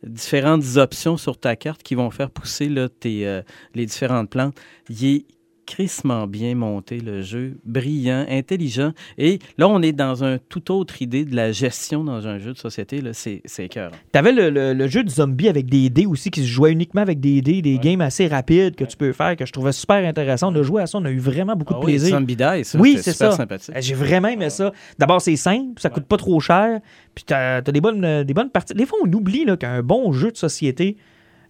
différentes 0.03 0.77
options 0.77 1.17
sur 1.17 1.37
ta 1.37 1.57
carte 1.57 1.83
qui 1.83 1.93
vont 1.93 2.09
faire 2.09 2.31
pousser 2.31 2.69
là, 2.69 2.87
tes, 2.87 3.27
euh, 3.27 3.41
les 3.75 3.85
différentes 3.85 4.29
plantes. 4.29 4.57
Il 4.89 5.25
crissement 5.69 6.25
bien 6.25 6.55
monté, 6.55 6.99
le 6.99 7.21
jeu, 7.21 7.57
brillant, 7.63 8.25
intelligent. 8.27 8.91
Et 9.19 9.37
là, 9.59 9.69
on 9.69 9.83
est 9.83 9.91
dans 9.91 10.23
un 10.23 10.39
tout 10.39 10.71
autre 10.71 11.03
idée 11.03 11.25
de 11.25 11.35
la 11.35 11.51
gestion 11.51 12.03
dans 12.03 12.27
un 12.27 12.39
jeu 12.39 12.53
de 12.53 12.57
société. 12.57 13.01
C'est 13.13 13.43
c'est 13.45 13.65
écœurant. 13.65 13.91
T'avais 14.11 14.31
le, 14.31 14.49
le, 14.49 14.73
le 14.73 14.87
jeu 14.87 15.03
de 15.03 15.09
zombie 15.09 15.47
avec 15.47 15.67
des 15.67 15.91
dés 15.91 16.07
aussi 16.07 16.31
qui 16.31 16.41
se 16.41 16.47
jouait 16.47 16.71
uniquement 16.71 17.01
avec 17.01 17.19
des 17.19 17.41
dés, 17.41 17.61
des 17.61 17.77
games 17.77 18.01
assez 18.01 18.27
rapides 18.27 18.75
que 18.75 18.83
tu 18.83 18.97
peux 18.97 19.13
faire, 19.13 19.35
que 19.35 19.45
je 19.45 19.51
trouvais 19.51 19.71
super 19.71 19.97
intéressant. 20.07 20.51
On 20.51 20.55
a 20.59 20.63
joué 20.63 20.81
à 20.81 20.87
ça, 20.87 20.97
on 20.97 21.05
a 21.05 21.11
eu 21.11 21.19
vraiment 21.19 21.55
beaucoup 21.55 21.73
de 21.73 21.79
Ah 21.79 21.85
oui, 21.85 21.91
plaisir. 21.93 22.17
Zombie 22.17 22.35
Die, 22.35 22.65
ça, 22.65 22.79
Oui, 22.79 22.97
c'est 22.99 23.13
ça. 23.13 23.37
Euh, 23.39 23.57
J'ai 23.79 23.93
vraiment 23.93 24.29
aimé 24.29 24.49
ça. 24.49 24.73
D'abord, 24.97 25.21
c'est 25.21 25.35
simple, 25.35 25.79
ça 25.79 25.91
coûte 25.91 26.05
pas 26.05 26.17
trop 26.17 26.39
cher, 26.39 26.79
puis 27.13 27.25
t'as 27.27 27.57
as 27.57 27.61
des 27.61 27.81
bonnes, 27.81 28.23
des 28.23 28.33
bonnes 28.33 28.49
parties. 28.49 28.73
Des 28.73 28.87
fois, 28.87 28.97
on 29.05 29.13
oublie 29.13 29.45
qu'un 29.59 29.83
bon 29.83 30.11
jeu 30.13 30.31
de 30.31 30.37
société, 30.37 30.97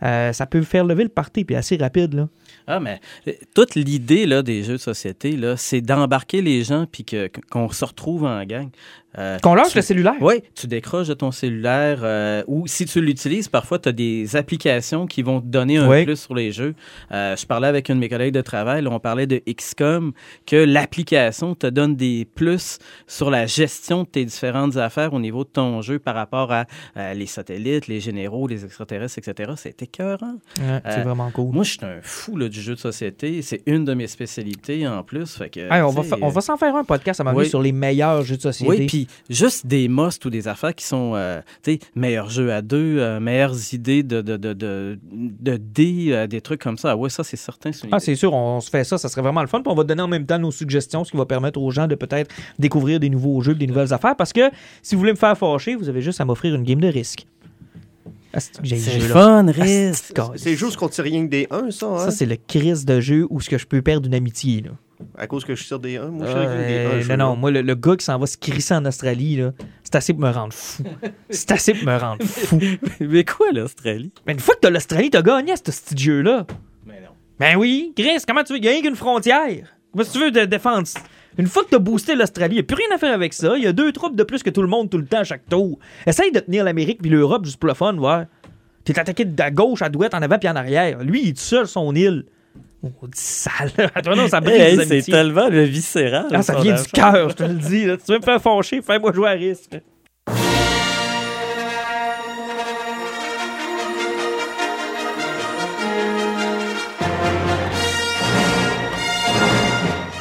euh, 0.04 0.34
ça 0.34 0.46
peut 0.46 0.62
faire 0.62 0.86
lever 0.86 1.04
le 1.04 1.10
party, 1.10 1.46
puis 1.46 1.56
assez 1.56 1.78
rapide. 1.78 2.14
Là. 2.14 2.30
Ah, 2.68 2.80
mais 2.80 3.00
euh, 3.28 3.34
toute 3.54 3.76
l'idée 3.76 4.26
là, 4.26 4.42
des 4.42 4.64
jeux 4.64 4.74
de 4.74 4.78
société, 4.78 5.36
là, 5.36 5.58
c'est 5.58 5.82
d'embarquer 5.82 6.42
les 6.42 6.64
gens 6.64 6.86
puis 6.92 7.06
qu'on 7.52 7.70
se 7.70 7.86
retrouve 7.86 8.26
en 8.26 8.44
gang. 8.46 8.70
Euh, 9.18 9.40
Qu'on 9.40 9.56
lâche 9.56 9.72
tu- 9.72 9.78
le 9.78 9.82
cellulaire? 9.82 10.14
Oui, 10.22 10.44
tu 10.54 10.68
décroches 10.68 11.08
de 11.08 11.16
ton 11.16 11.32
cellulaire 11.32 12.02
euh, 12.04 12.44
ou 12.48 12.68
si 12.68 12.86
tu 12.86 13.02
l'utilises, 13.02 13.48
parfois 13.48 13.80
tu 13.80 13.90
as 13.90 13.92
des 13.92 14.36
applications 14.36 15.08
qui 15.08 15.24
vont 15.24 15.42
te 15.42 15.48
donner 15.48 15.78
un 15.78 15.90
Oui. 15.90 16.06
plus 16.06 16.16
sur 16.18 16.36
les 16.36 16.52
jeux. 16.52 16.76
Euh, 17.12 17.36
je 17.36 17.46
parlais 17.48 17.68
avec 17.68 17.90
un 17.90 17.96
de 17.96 18.00
mes 18.00 18.08
collègues 18.10 18.36
de 18.36 18.42
travail, 18.42 18.84
là, 18.84 18.92
on 18.92 19.00
parlait 19.00 19.26
de 19.26 19.42
XCOM, 19.52 20.12
que 20.46 20.56
l'application 20.56 21.56
te 21.56 21.66
donne 21.68 21.96
des 21.96 22.26
plus 22.36 22.78
sur 23.08 23.30
la 23.32 23.46
gestion 23.48 24.04
de 24.04 24.08
tes 24.08 24.26
différentes 24.26 24.78
affaires 24.78 25.14
au 25.14 25.20
niveau 25.20 25.44
de 25.44 25.50
ton 25.50 25.82
jeu 25.82 25.98
par 26.00 26.14
rapport 26.16 26.52
à 26.52 26.66
euh, 26.98 27.14
les 27.14 27.26
satellites, 27.26 27.88
les 27.88 28.00
généraux, 28.00 28.48
les 28.48 28.64
extraterrestres, 28.66 29.18
etc. 29.18 29.54
C'est 29.58 29.82
écœurant. 29.82 30.36
Ouais, 30.60 30.82
c'est 30.88 31.02
vraiment 31.02 31.32
cool. 31.32 31.52
Moi, 31.54 31.64
je 31.64 31.72
suis 31.72 31.80
un 31.84 32.00
fou 32.02 32.38
là, 32.38 32.48
du 32.48 32.62
jeu 32.62 32.76
de 32.76 32.80
société. 32.80 33.42
C'est 33.42 33.62
une 33.66 33.86
de 33.86 33.94
mes 33.94 34.08
spécialités 34.08 34.88
en 34.88 35.04
plus. 35.04 35.36
Fait 35.36 35.50
que, 35.50 35.60
Hey, 35.62 35.82
on, 35.82 35.90
va 35.90 36.02
tu 36.04 36.10
sais, 36.10 36.16
fa- 36.18 36.26
on 36.26 36.30
va 36.30 36.42
s'en 36.42 36.58
faire 36.58 36.76
un 36.76 36.84
podcast 36.84 37.20
à 37.22 37.24
donné 37.24 37.40
oui. 37.40 37.50
sur 37.50 37.62
les 37.62 37.72
meilleurs 37.72 38.22
jeux 38.24 38.38
de 38.38 38.42
société. 38.42 38.70
oui, 38.70 38.99
puis 39.06 39.08
juste 39.30 39.66
des 39.68 39.88
musts 39.88 40.26
ou 40.26 40.30
des 40.30 40.48
affaires 40.48 40.74
qui 40.76 40.86
sont, 40.86 41.14
euh, 41.16 41.40
tu 41.64 41.74
sais, 41.74 41.80
meilleurs 41.96 42.30
jeux 42.30 42.52
à 42.52 42.62
deux, 42.62 42.98
euh, 43.00 43.20
meilleures 43.20 43.56
idées 43.74 44.04
de, 44.04 44.22
de, 44.22 44.38
de, 44.38 44.54
de, 44.54 45.00
de 45.12 45.58
dés, 45.58 46.08
euh, 46.10 46.28
des 46.28 46.42
trucs 46.42 46.62
comme 46.62 46.78
ça. 46.78 46.92
Ah 46.92 46.96
ouais, 46.98 47.10
ça, 47.10 47.24
c'est 47.24 47.38
certain. 47.38 47.72
c'est 47.72 47.88
Ah, 47.92 48.00
c'est 48.00 48.16
sûr, 48.16 48.34
on, 48.34 48.58
on 48.58 48.62
se 48.62 48.70
fait 48.70 48.84
ça, 48.84 48.98
ça 48.98 49.10
serait 49.10 49.22
vraiment 49.22 49.42
le 49.42 49.48
fun. 49.48 49.62
Puis 49.62 49.72
on 49.72 49.76
va 49.76 49.84
donner 49.84 50.02
en 50.02 50.08
même 50.08 50.26
temps 50.26 50.40
nos 50.40 50.52
suggestions, 50.52 51.04
ce 51.04 51.12
qui 51.12 51.18
va 51.18 51.26
permettre 51.26 51.60
aux 51.62 51.72
gens 51.72 51.88
de 51.88 51.96
peut-être 51.96 52.30
découvrir 52.58 53.00
des 53.00 53.10
nouveaux 53.10 53.42
jeux, 53.42 53.56
des 53.56 53.68
nouvelles 53.68 53.94
affaires. 53.94 54.16
Parce 54.16 54.34
que 54.34 54.50
si 54.82 54.96
vous 54.96 55.00
voulez 55.00 55.12
me 55.14 55.18
faire 55.18 55.38
fâcher, 55.38 55.76
vous 55.76 55.90
avez 55.90 56.02
juste 56.02 56.20
à 56.22 56.26
m'offrir 56.26 56.56
une 56.56 56.64
game 56.64 56.80
de 56.82 56.88
risque. 56.88 57.26
Ah, 58.34 58.40
j'ai 58.62 58.78
C'est 58.78 59.00
fun, 59.00 59.48
Ah, 59.48 59.54
c'est- 59.66 59.94
C'est 60.36 60.56
juste 60.56 60.76
qu'on 60.78 60.88
tire 60.88 61.04
rien 61.04 61.26
que 61.26 61.32
des 61.32 61.48
1, 61.50 61.72
ça, 61.72 61.88
hein? 61.88 61.98
Ça, 61.98 62.12
c'est 62.12 62.28
le 62.28 62.36
crise 62.36 62.86
de 62.86 63.00
jeu 63.00 63.26
où 63.32 63.42
ce 63.42 63.50
que 63.50 63.58
je 63.58 63.66
peux 63.66 63.82
perdre 63.82 64.06
une 64.08 64.14
amitié. 64.14 64.62
Là. 64.62 64.72
À 65.18 65.28
cause 65.28 65.46
que 65.46 65.56
je 65.56 65.64
tire 65.64 65.80
des 65.80 65.98
1. 65.98 66.08
Moi, 66.08 66.26
je 66.26 66.32
tire 66.32 66.42
des 66.42 66.46
1. 66.48 67.12
Euh, 67.12 67.18
non, 67.18 67.30
non, 67.30 67.36
moi, 67.36 67.52
le, 67.52 67.62
le 67.62 67.76
gars 67.76 67.96
qui 67.96 68.06
s'en 68.06 68.18
va 68.20 68.26
se 68.28 68.38
crisser 68.38 68.74
en 68.74 68.86
Australie, 68.86 69.38
là, 69.38 69.52
c'est 69.84 69.96
assez 69.96 70.14
pour 70.14 70.22
me 70.24 70.32
rendre 70.32 70.54
fou. 70.54 70.84
C'est 71.30 71.52
assez 71.52 71.74
pour 71.74 71.86
me 71.86 71.98
rendre 71.98 72.24
fou. 72.26 72.60
Mais 73.00 73.24
quoi, 73.24 73.48
l'Australie? 73.54 74.12
Mais 74.28 74.34
une 74.34 74.40
fois 74.40 74.56
que 74.56 74.60
t'as 74.62 74.70
l'Australie, 74.70 75.10
t'as 75.10 75.22
gagné 75.22 75.54
à 75.54 75.56
ce 75.56 75.62
petit 75.64 75.98
jeu-là. 75.98 76.46
Mais 76.86 77.02
non. 77.02 77.12
Ben 77.40 77.56
oui, 77.58 77.94
Chris, 77.96 78.18
comment 78.28 78.44
tu 78.44 78.54
veux? 78.54 78.60
Il 78.60 78.66
y 78.66 78.68
a 78.68 78.72
rien 78.72 78.82
qu'une 78.82 78.96
frontière. 78.96 79.68
Comment 79.92 80.04
tu 80.04 80.20
veux 80.20 80.32
de 80.32 80.46
défendre? 80.46 80.88
Une 81.38 81.48
fois 81.48 81.64
que 81.64 81.70
t'as 81.70 81.80
boosté 81.80 82.16
l'Australie, 82.16 82.56
il 82.56 82.58
n'y 82.58 82.62
a 82.62 82.64
plus 82.64 82.76
rien 82.76 82.94
à 82.94 82.98
faire 82.98 83.14
avec 83.14 83.34
ça. 83.34 83.56
Il 83.56 83.64
y 83.64 83.68
a 83.68 83.72
deux 83.72 83.92
troupes 83.94 84.16
de 84.16 84.24
plus 84.24 84.44
que 84.44 84.50
tout 84.50 84.62
le 84.62 84.68
monde 84.68 84.90
tout 84.90 84.98
le 84.98 85.06
temps 85.06 85.20
à 85.20 85.24
chaque 85.24 85.48
tour. 85.48 85.80
Essaye 86.06 86.32
de 86.32 86.40
tenir 86.42 86.64
l'Amérique 86.66 87.02
puis 87.02 87.10
l'Europe 87.10 87.46
juste 87.46 87.58
pour 87.58 87.68
le 87.70 87.74
fun, 87.74 87.98
ouais. 87.98 88.24
T'es 88.84 89.00
attaqué 89.00 89.24
de 89.24 89.50
gauche, 89.52 89.82
à 89.82 89.90
droite, 89.90 90.14
en 90.14 90.22
avant 90.22 90.38
puis 90.38 90.50
en 90.50 90.56
arrière. 90.56 91.02
Lui, 91.04 91.22
il 91.24 91.30
est 91.30 91.38
seul 91.40 91.68
son 91.68 91.94
île. 91.96 92.26
Sale. 93.14 93.72
Non, 94.16 94.28
ça 94.28 94.40
brise 94.40 94.80
Hey, 94.80 94.86
c'est 94.88 95.12
tellement 95.12 95.50
le 95.50 95.64
viscéral. 95.64 96.28
Ah, 96.34 96.42
ça 96.42 96.60
vient 96.62 96.76
du 96.76 96.88
cœur, 96.90 97.30
je 97.30 97.36
te 97.36 97.44
le 97.44 97.54
dis. 97.56 97.86
là. 97.86 97.98
Tu 97.98 98.12
veux 98.12 98.20
me 98.20 98.24
faire 98.24 98.42
fâcher, 98.42 98.82
fais-moi 98.82 99.12
jouer 99.14 99.30
à 99.30 99.34
risque. 99.34 99.78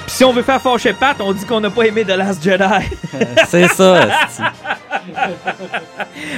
Si 0.09 0.25
on 0.25 0.33
veut 0.33 0.43
faire 0.43 0.61
fâcher 0.61 0.93
Pat, 0.95 1.17
on 1.21 1.33
dit 1.33 1.45
qu'on 1.45 1.61
n'a 1.61 1.71
pas 1.71 1.85
aimé 1.85 2.05
The 2.05 2.17
Last 2.17 2.43
Jedi. 2.43 2.65
C'est 3.47 3.69
ça, 3.69 4.09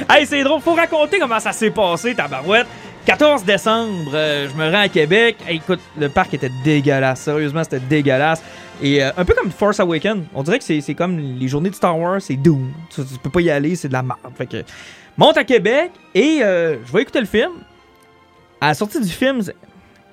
hey, 0.09 0.25
c'est 0.27 0.43
drôle, 0.43 0.61
faut 0.61 0.75
raconter 0.75 1.17
comment 1.19 1.39
ça 1.39 1.51
s'est 1.51 1.71
passé, 1.71 2.13
tabarouette. 2.13 2.67
14 3.05 3.43
décembre, 3.45 4.11
euh, 4.13 4.47
je 4.47 4.55
me 4.55 4.69
rends 4.71 4.81
à 4.81 4.87
Québec. 4.87 5.37
Écoute, 5.49 5.79
le 5.97 6.07
parc 6.07 6.35
était 6.35 6.51
dégueulasse. 6.63 7.21
Sérieusement, 7.21 7.63
c'était 7.63 7.79
dégueulasse. 7.79 8.43
Et 8.81 9.03
euh, 9.03 9.09
un 9.17 9.25
peu 9.25 9.33
comme 9.33 9.49
Force 9.51 9.79
Awakens, 9.79 10.25
on 10.35 10.43
dirait 10.43 10.59
que 10.59 10.65
c'est 10.65 10.93
comme 10.93 11.17
les 11.17 11.47
journées 11.47 11.71
de 11.71 11.75
Star 11.75 11.97
Wars, 11.97 12.21
c'est 12.21 12.35
doom. 12.35 12.71
Tu, 12.93 13.03
tu 13.03 13.17
peux 13.17 13.31
pas 13.31 13.41
y 13.41 13.49
aller, 13.49 13.75
c'est 13.75 13.87
de 13.87 13.93
la 13.93 14.03
merde. 14.03 14.19
Fait 14.35 14.45
que, 14.45 14.63
monte 15.17 15.37
à 15.37 15.43
Québec 15.43 15.91
et 16.13 16.39
euh, 16.43 16.77
je 16.85 16.93
vais 16.93 17.01
écouter 17.01 17.19
le 17.19 17.25
film. 17.25 17.51
À 18.59 18.67
la 18.67 18.73
sortie 18.75 19.01
du 19.01 19.09
film, 19.09 19.41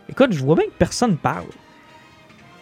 écoute, 0.08 0.32
je 0.32 0.42
vois 0.42 0.56
bien 0.56 0.64
que 0.64 0.78
personne 0.78 1.18
parle. 1.18 1.44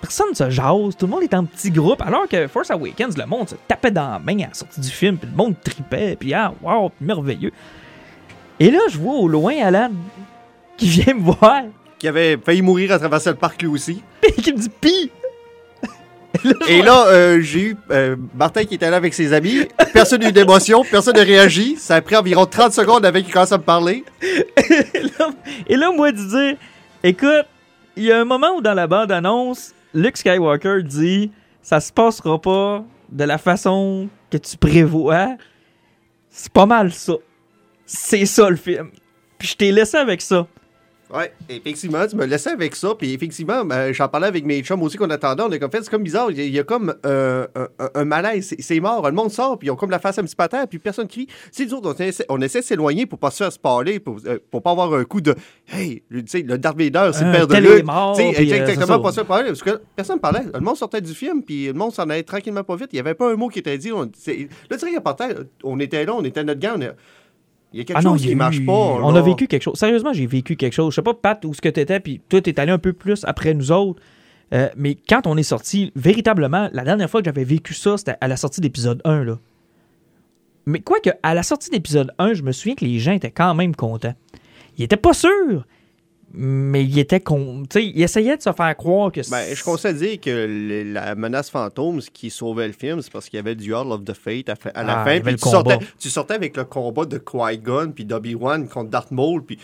Personne 0.01 0.35
se 0.35 0.51
jase, 0.51 0.97
tout 0.97 1.07
le 1.07 1.13
monde 1.13 1.23
est 1.23 1.35
en 1.35 1.45
petit 1.45 1.71
groupe, 1.71 2.03
alors 2.03 2.29
que 2.29 2.49
Force 2.49 2.71
Awakens, 2.71 3.17
le 3.17 3.27
monde 3.27 3.49
se 3.49 3.55
tapait 3.69 3.93
dans 3.93 4.11
la 4.11 4.19
main 4.19 4.39
à 4.41 4.49
la 4.49 4.55
sortie 4.55 4.81
du 4.81 4.89
film, 4.89 5.17
puis 5.17 5.29
le 5.31 5.37
monde 5.37 5.55
tripait, 5.63 6.17
puis 6.17 6.35
ah, 6.35 6.53
wow, 6.63 6.91
merveilleux. 7.01 7.53
Et 8.59 8.71
là, 8.71 8.81
je 8.89 8.99
vois 8.99 9.15
au 9.15 9.29
loin 9.29 9.55
Alan 9.63 9.91
qui 10.77 10.89
vient 10.89 11.15
me 11.15 11.23
voir, 11.23 11.63
Qui 11.99 12.09
avait 12.09 12.37
failli 12.37 12.63
mourir 12.63 12.93
à 12.93 12.99
traverser 12.99 13.31
le 13.31 13.37
parc 13.37 13.63
lui 13.63 13.69
aussi. 13.69 14.03
et 14.23 14.33
qui 14.33 14.53
me 14.53 14.59
dit 14.59 14.71
pis. 14.81 15.11
Et 16.69 16.83
là, 16.83 17.07
euh, 17.07 17.41
j'ai 17.41 17.61
eu 17.61 17.77
euh, 17.91 18.15
Martin 18.35 18.65
qui 18.65 18.75
était 18.75 18.91
là 18.91 18.99
avec 18.99 19.15
ses 19.15 19.33
amis. 19.33 19.67
Personne 19.95 20.21
n'a 20.21 20.29
eu 20.29 20.33
d'émotion, 20.33 20.85
personne 20.85 21.17
n'a 21.17 21.23
réagi. 21.23 21.77
Ça 21.77 21.97
a 21.97 22.03
pris 22.03 22.15
environ 22.15 22.45
30 22.45 22.73
secondes 22.73 23.07
avant 23.07 23.23
qu'il 23.23 23.33
commence 23.33 23.53
à 23.53 23.59
me 23.59 23.63
parler. 23.63 24.05
et, 24.23 25.01
là, 25.19 25.31
et 25.67 25.77
là, 25.77 25.91
moi, 25.93 26.13
de 26.13 26.19
dire, 26.19 26.59
écoute, 27.03 27.47
il 27.97 28.05
y 28.05 28.13
a 28.13 28.21
un 28.21 28.27
moment 28.27 28.57
où 28.57 28.61
dans 28.61 28.75
la 28.75 28.87
bande-annonce, 28.87 29.73
Luke 29.95 30.19
Skywalker 30.19 30.83
dit 30.83 31.31
ça 31.63 31.81
se 31.81 31.91
passera 31.91 32.41
pas 32.41 32.85
de 33.11 33.25
la 33.25 33.39
façon 33.39 34.09
que 34.31 34.37
tu 34.37 34.57
prévois. 34.57 35.37
C'est 36.29 36.53
pas 36.53 36.67
mal 36.67 36.93
ça. 36.93 37.15
C'est 37.87 38.27
ça 38.27 38.51
le 38.51 38.57
film. 38.57 38.91
Puis 39.39 39.49
je 39.49 39.57
t'ai 39.57 39.73
laissé 39.73 39.97
avec 39.97 40.21
ça. 40.21 40.47
Ouais, 41.15 41.33
effectivement, 41.49 42.05
tu 42.09 42.17
me 42.17 42.25
laissais 42.27 42.51
avec 42.51 42.75
ça. 42.75 42.93
Puis 42.99 43.13
effectivement, 43.15 43.65
ben, 43.65 43.93
j'en 43.93 44.09
parlais 44.09 44.27
avec 44.27 44.45
mes 44.45 44.61
chums 44.65 44.83
aussi 44.83 44.97
qu'on 44.97 45.09
attendait. 45.11 45.45
On 45.45 45.53
est 45.53 45.61
comme 45.61 45.71
fait, 45.71 45.81
c'est 45.85 45.89
comme 45.91 46.03
bizarre. 46.03 46.33
Il 46.33 46.39
y 46.39 46.41
a, 46.41 46.45
il 46.45 46.53
y 46.53 46.59
a 46.59 46.65
comme 46.65 46.93
euh, 47.07 47.47
un, 47.95 48.05
malaise. 48.05 48.49
C'est- 48.49 48.61
C'est 48.61 48.81
mort. 48.81 49.07
Le 49.07 49.13
monde 49.15 49.31
sort, 49.31 49.57
puis 49.57 49.69
ils 49.69 49.71
ont 49.71 49.77
comme 49.77 49.93
la 49.93 50.01
face 50.01 50.19
un 50.19 50.25
petit 50.25 50.35
peu 50.35 50.43
à 50.43 50.49
terre, 50.49 50.67
puis 50.67 50.81
personne 50.81 51.07
crie. 51.07 51.29
Si 51.53 51.65
nous 51.65 51.75
autres, 51.75 51.95
on 51.97 52.03
essaie, 52.03 52.25
on 52.29 52.41
essaie 52.43 52.59
de 52.59 52.65
s'éloigner 52.65 53.07
pour 53.07 53.21
pas 53.21 53.31
se 53.31 53.37
faire 53.37 53.53
spoiler, 53.53 54.01
pour, 54.01 54.19
euh, 54.27 54.39
pour 54.51 54.63
pas 54.63 54.73
avoir 54.73 54.93
un 54.95 55.05
coup 55.05 55.21
de 55.21 55.37
Hey, 55.69 56.03
tu 56.11 56.25
sais, 56.27 56.43
le 56.43 56.59
Darth 56.59 56.77
Vader, 56.77 57.11
c'est 57.15 57.25
le 57.25 57.31
père 57.31 57.47
de 57.47 57.55
Luke. 57.55 57.71
est 57.79 57.83
mort, 57.85 58.17
Tu 58.17 58.25
euh, 58.25 58.31
exactement, 58.33 58.97
c'est 58.97 59.03
pas 59.03 59.11
se 59.11 59.15
faire 59.15 59.27
parler. 59.27 59.47
Parce 59.47 59.63
que 59.63 59.81
personne 59.95 60.19
parlait. 60.19 60.43
Le 60.53 60.59
monde 60.59 60.77
sortait 60.77 61.01
du 61.01 61.15
film, 61.15 61.41
puis 61.45 61.67
le 61.69 61.73
monde 61.75 61.93
s'en 61.93 62.11
allait 62.11 62.25
tranquillement 62.25 62.65
pas 62.65 62.75
vite. 62.75 62.89
Il 62.93 62.97
y 62.97 63.01
avait 63.01 63.15
pas 63.15 63.31
un 63.31 63.37
mot 63.37 63.47
qui 63.49 63.61
était 63.61 63.79
dit. 63.79 63.93
On, 63.93 64.11
c'est- 64.19 64.49
là, 64.69 64.77
tu 64.77 64.79
sais, 64.81 64.87
il 64.89 64.95
y 64.95 64.97
a 64.97 65.01
pas 65.01 65.13
de 65.13 65.19
temps, 65.19 65.29
on 65.63 65.79
était 65.79 66.05
là, 66.05 66.15
on 66.17 66.25
était 66.25 66.43
notre 66.43 66.59
gang. 66.59 66.75
on 66.79 66.81
est- 66.81 66.97
Il 67.77 67.81
y 67.81 67.83
a 67.83 67.85
quelque 67.85 67.99
Ah 67.99 68.03
non, 68.03 68.13
chose 68.13 68.25
a 68.25 68.29
qui 68.29 68.35
marche 68.35 68.57
eu- 68.59 68.65
pas. 68.65 68.73
On 68.73 69.13
là. 69.13 69.19
a 69.19 69.23
vécu 69.23 69.47
quelque 69.47 69.63
chose. 69.63 69.79
Sérieusement, 69.79 70.15
j'ai 70.15 70.27
vécu 70.27 70.57
quelque 70.57 70.73
chose. 70.73 70.93
Je 70.93 70.97
sais 70.97 71.03
pas, 71.03 71.13
Pat, 71.13 71.45
où 71.45 71.53
ce 71.53 71.61
que 71.61 71.69
t'étais, 71.69 72.01
puis 72.01 72.23
toi, 72.27 72.41
t'es 72.41 72.59
allé 72.59 72.73
un 72.73 72.79
peu 72.79 72.95
plus 72.95 73.23
après 73.25 73.53
nous 73.53 73.71
autres. 73.71 74.01
Euh, 74.55 74.71
mais 74.77 74.97
quand 75.09 75.27
on 75.27 75.37
est 75.37 75.43
sorti, 75.43 75.93
véritablement, 75.95 76.71
la 76.73 76.85
dernière 76.85 77.11
fois 77.11 77.21
que 77.21 77.27
j'avais 77.27 77.45
vécu 77.45 77.75
ça, 77.75 77.99
c'était 77.99 78.15
à 78.21 78.29
la 78.29 78.37
sortie 78.39 78.63
d'épisode 78.63 79.03
1, 79.05 79.25
là. 79.25 79.39
Mais 80.65 80.81
quoique, 80.81 81.11
à 81.23 81.35
la 81.35 81.43
sortie 81.43 81.69
d'épisode 81.71 82.13
1, 82.19 82.33
je 82.35 82.43
me 82.43 82.53
souviens 82.53 82.75
que 82.75 82.85
les 82.85 82.99
gens 82.99 83.13
étaient 83.13 83.31
quand 83.31 83.55
même 83.55 83.77
contents. 83.77 84.15
Ils 84.79 84.85
étaient 84.85 84.97
pas 84.97 85.13
sûrs, 85.13 85.67
mais 86.37 86.85
ils 86.85 86.99
étaient 86.99 87.21
con... 87.21 87.63
ils 87.75 88.03
essayaient 88.03 88.37
de 88.37 88.43
se 88.43 88.53
faire 88.53 88.77
croire 88.77 89.11
que 89.11 89.21
Ben, 89.31 89.55
je 89.55 89.65
conseille 89.65 89.95
de 89.95 89.99
dire 89.99 90.21
que 90.21 90.31
le- 90.31 90.93
la 90.93 91.15
menace 91.15 91.49
fantôme, 91.51 92.01
ce 92.01 92.11
qui 92.11 92.29
sauvait 92.31 92.67
le 92.67 92.75
film, 92.75 93.01
c'est 93.03 93.11
parce 93.11 93.29
qu'il 93.29 93.39
y 93.39 93.41
avait 93.41 93.55
du 93.55 93.73
Hall 93.75 93.91
of 93.91 94.05
the 94.05 94.13
Fate 94.13 94.49
à, 94.51 94.57
fa- 94.57 94.71
à 94.75 94.83
la 94.83 95.03
Ah, 95.03 95.15
il 95.15 95.23
fin. 95.23 95.25
Puis 95.25 95.37
tu 95.37 95.49
sortais, 95.49 95.79
tu 95.99 96.11
sortais 96.11 96.35
avec 96.35 96.57
le 96.57 96.65
combat 96.65 97.07
de 97.07 97.19
Qui-Gon 97.19 97.93
puis 97.95 98.05
d'Obi-Wan 98.05 98.69
contre 98.69 98.91
Darth 98.91 99.11
Maul. 99.11 99.45
Puis 99.45 99.59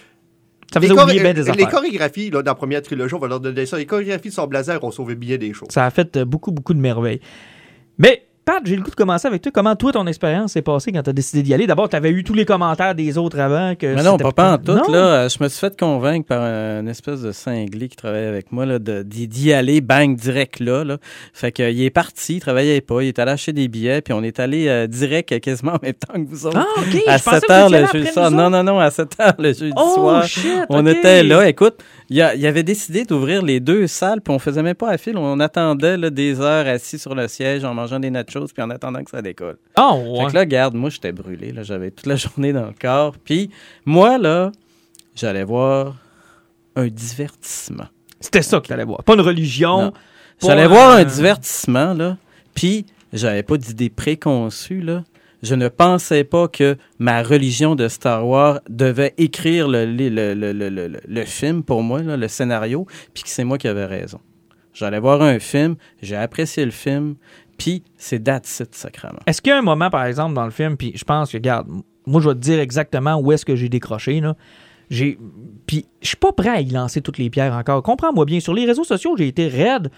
Ça 0.72 0.80
faisait 0.80 0.92
oublier 0.92 1.20
bien 1.20 1.34
des 1.34 1.42
les 1.52 1.66
chorégraphies 1.66 2.30
là, 2.30 2.42
dans 2.42 2.50
la 2.50 2.54
première 2.54 2.80
trilogie, 2.82 3.14
on 3.14 3.18
va 3.18 3.28
leur 3.28 3.40
donner 3.40 3.66
ça. 3.66 3.76
Les 3.76 3.86
chorégraphies 3.86 4.30
de 4.30 4.34
son 4.34 4.46
blazer 4.46 4.82
ont 4.82 4.90
sauvé 4.90 5.14
bien 5.14 5.36
des 5.36 5.52
choses. 5.52 5.68
Ça 5.70 5.84
a 5.84 5.90
fait 5.90 6.16
euh, 6.16 6.24
beaucoup, 6.24 6.52
beaucoup 6.52 6.72
de 6.74 6.80
merveilles. 6.80 7.20
Mais, 7.98 8.24
Pat, 8.44 8.60
j'ai 8.64 8.74
le 8.74 8.82
goût 8.82 8.90
de 8.90 8.96
commencer 8.96 9.28
avec 9.28 9.40
toi. 9.40 9.52
Comment, 9.54 9.76
toi, 9.76 9.92
ton 9.92 10.04
expérience 10.08 10.52
s'est 10.54 10.62
passée 10.62 10.90
quand 10.90 11.02
tu 11.04 11.10
as 11.10 11.12
décidé 11.12 11.44
d'y 11.44 11.54
aller? 11.54 11.68
D'abord, 11.68 11.88
tu 11.88 11.94
avais 11.94 12.10
eu 12.10 12.24
tous 12.24 12.34
les 12.34 12.44
commentaires 12.44 12.92
des 12.96 13.16
autres 13.16 13.38
avant. 13.38 13.76
Que 13.76 13.94
Mais 13.94 14.02
non, 14.02 14.16
pas, 14.16 14.32
pas 14.32 14.52
en 14.54 14.58
tout. 14.58 14.72
Non? 14.72 14.82
Là, 14.92 14.98
Euh, 14.98 15.28
je 15.28 15.42
me 15.42 15.48
suis 15.48 15.60
fait 15.60 15.78
convaincre 15.78 16.26
par 16.26 16.42
un 16.42 16.84
espèce 16.88 17.22
de 17.22 17.30
cinglé 17.30 17.88
qui 17.88 17.94
travaillait 17.96 18.26
avec 18.26 18.50
moi 18.50 18.66
là, 18.66 18.80
de- 18.80 19.02
d'y 19.04 19.52
aller, 19.52 19.80
bang, 19.80 20.16
direct 20.16 20.58
là. 20.58 20.82
là. 20.82 20.96
Fait 21.32 21.52
qu'il 21.52 21.80
est 21.82 21.90
parti, 21.90 22.36
il 22.36 22.40
travaillait 22.40 22.80
pas, 22.80 23.02
il 23.02 23.08
est 23.08 23.18
allé 23.20 23.30
acheter 23.30 23.52
des 23.52 23.68
billets, 23.68 24.00
puis 24.02 24.12
on 24.12 24.24
est 24.24 24.40
allé 24.40 24.66
euh, 24.66 24.88
direct 24.88 25.30
euh, 25.30 25.38
quasiment 25.38 25.74
en 25.74 25.78
même 25.80 25.92
temps 25.94 26.14
que 26.14 26.26
vous 26.28 26.44
autres. 26.46 26.58
Ah, 26.58 26.80
OK. 26.80 27.00
à 27.06 27.16
je 27.18 27.22
pensais 27.22 27.40
7 27.40 27.46
que 27.46 27.52
heures 27.52 27.70
le 27.70 27.86
jeudi 27.92 28.06
soir. 28.12 28.30
Non, 28.32 28.50
non, 28.50 28.64
non, 28.64 28.80
à 28.80 28.90
7 28.90 29.20
heures 29.20 29.34
le 29.38 29.52
jeudi 29.52 29.72
Oh, 29.76 29.94
soir. 29.94 30.24
shit, 30.24 30.64
On 30.68 30.84
était 30.86 31.22
là. 31.22 31.48
Écoute, 31.48 31.76
il, 32.12 32.22
a- 32.22 32.34
il 32.34 32.46
avait 32.46 32.62
décidé 32.62 33.04
d'ouvrir 33.04 33.42
les 33.42 33.58
deux 33.60 33.86
salles, 33.86 34.20
puis 34.20 34.32
on 34.34 34.38
faisait 34.38 34.62
même 34.62 34.74
pas 34.74 34.90
à 34.90 34.98
fil. 34.98 35.16
On 35.16 35.40
attendait 35.40 35.96
là, 35.96 36.10
des 36.10 36.40
heures 36.40 36.66
assis 36.66 36.98
sur 36.98 37.14
le 37.14 37.26
siège 37.28 37.64
en 37.64 37.74
mangeant 37.74 37.98
des 38.00 38.10
nachos, 38.10 38.46
puis 38.52 38.62
en 38.62 38.70
attendant 38.70 39.02
que 39.02 39.10
ça 39.10 39.22
décolle. 39.22 39.56
Ah, 39.76 39.92
Fait 39.96 40.08
ouais. 40.22 40.26
que 40.30 40.34
là, 40.34 40.46
garde, 40.46 40.74
moi, 40.74 40.90
j'étais 40.90 41.12
brûlé. 41.12 41.52
Là, 41.52 41.62
j'avais 41.62 41.90
toute 41.90 42.06
la 42.06 42.16
journée 42.16 42.52
dans 42.52 42.66
le 42.66 42.74
corps. 42.80 43.14
Puis 43.24 43.50
moi, 43.84 44.18
là, 44.18 44.52
j'allais 45.14 45.44
voir 45.44 45.96
un 46.76 46.86
divertissement. 46.88 47.86
C'était 48.20 48.42
ça 48.42 48.60
que 48.60 48.66
tu 48.66 48.72
allais 48.72 48.84
voir. 48.84 49.02
Pas 49.04 49.14
une 49.14 49.20
religion. 49.20 49.92
J'allais 50.40 50.66
voir 50.66 50.90
un 50.92 50.98
un- 50.98 51.04
divertissement, 51.04 51.92
là. 51.94 52.16
Puis 52.54 52.86
j'avais 53.12 53.42
pas 53.42 53.56
d'idée 53.56 53.90
préconçue, 53.90 54.80
là. 54.80 55.02
Je 55.42 55.54
ne 55.56 55.68
pensais 55.68 56.22
pas 56.24 56.46
que 56.46 56.76
ma 56.98 57.22
religion 57.22 57.74
de 57.74 57.88
Star 57.88 58.26
Wars 58.26 58.60
devait 58.68 59.12
écrire 59.18 59.66
le, 59.68 61.24
film 61.24 61.64
pour 61.64 61.82
moi, 61.82 62.00
le 62.00 62.28
scénario, 62.28 62.86
puis 63.12 63.24
que 63.24 63.28
c'est 63.28 63.44
moi 63.44 63.58
qui 63.58 63.66
avais 63.66 63.86
raison. 63.86 64.20
J'allais 64.72 65.00
voir 65.00 65.20
un 65.20 65.38
film, 65.38 65.74
j'ai 66.00 66.16
apprécié 66.16 66.64
le 66.64 66.70
film, 66.70 67.16
Puis 67.58 67.82
c'est 67.96 68.24
that's 68.24 68.60
it, 68.60 68.74
sacrément. 68.74 69.18
Est-ce 69.26 69.42
qu'il 69.42 69.50
y 69.50 69.52
a 69.52 69.58
un 69.58 69.62
moment, 69.62 69.90
par 69.90 70.04
exemple, 70.04 70.34
dans 70.34 70.44
le 70.44 70.50
film, 70.50 70.76
puis 70.76 70.92
je 70.94 71.04
pense 71.04 71.30
que, 71.30 71.36
regarde, 71.36 71.68
moi, 72.06 72.20
je 72.20 72.28
vais 72.28 72.34
te 72.34 72.40
dire 72.40 72.58
exactement 72.60 73.16
où 73.16 73.32
est-ce 73.32 73.44
que 73.44 73.56
j'ai 73.56 73.68
décroché, 73.68 74.20
là. 74.20 74.36
Puis 75.66 75.86
je 76.02 76.06
suis 76.06 76.16
pas 76.16 76.32
prêt 76.32 76.50
à 76.50 76.60
y 76.60 76.68
lancer 76.68 77.00
toutes 77.00 77.18
les 77.18 77.30
pierres 77.30 77.54
encore. 77.54 77.82
Comprends-moi 77.82 78.24
bien, 78.26 78.40
sur 78.40 78.52
les 78.52 78.66
réseaux 78.66 78.84
sociaux, 78.84 79.16
j'ai 79.16 79.28
été 79.28 79.48
raide. 79.48 79.90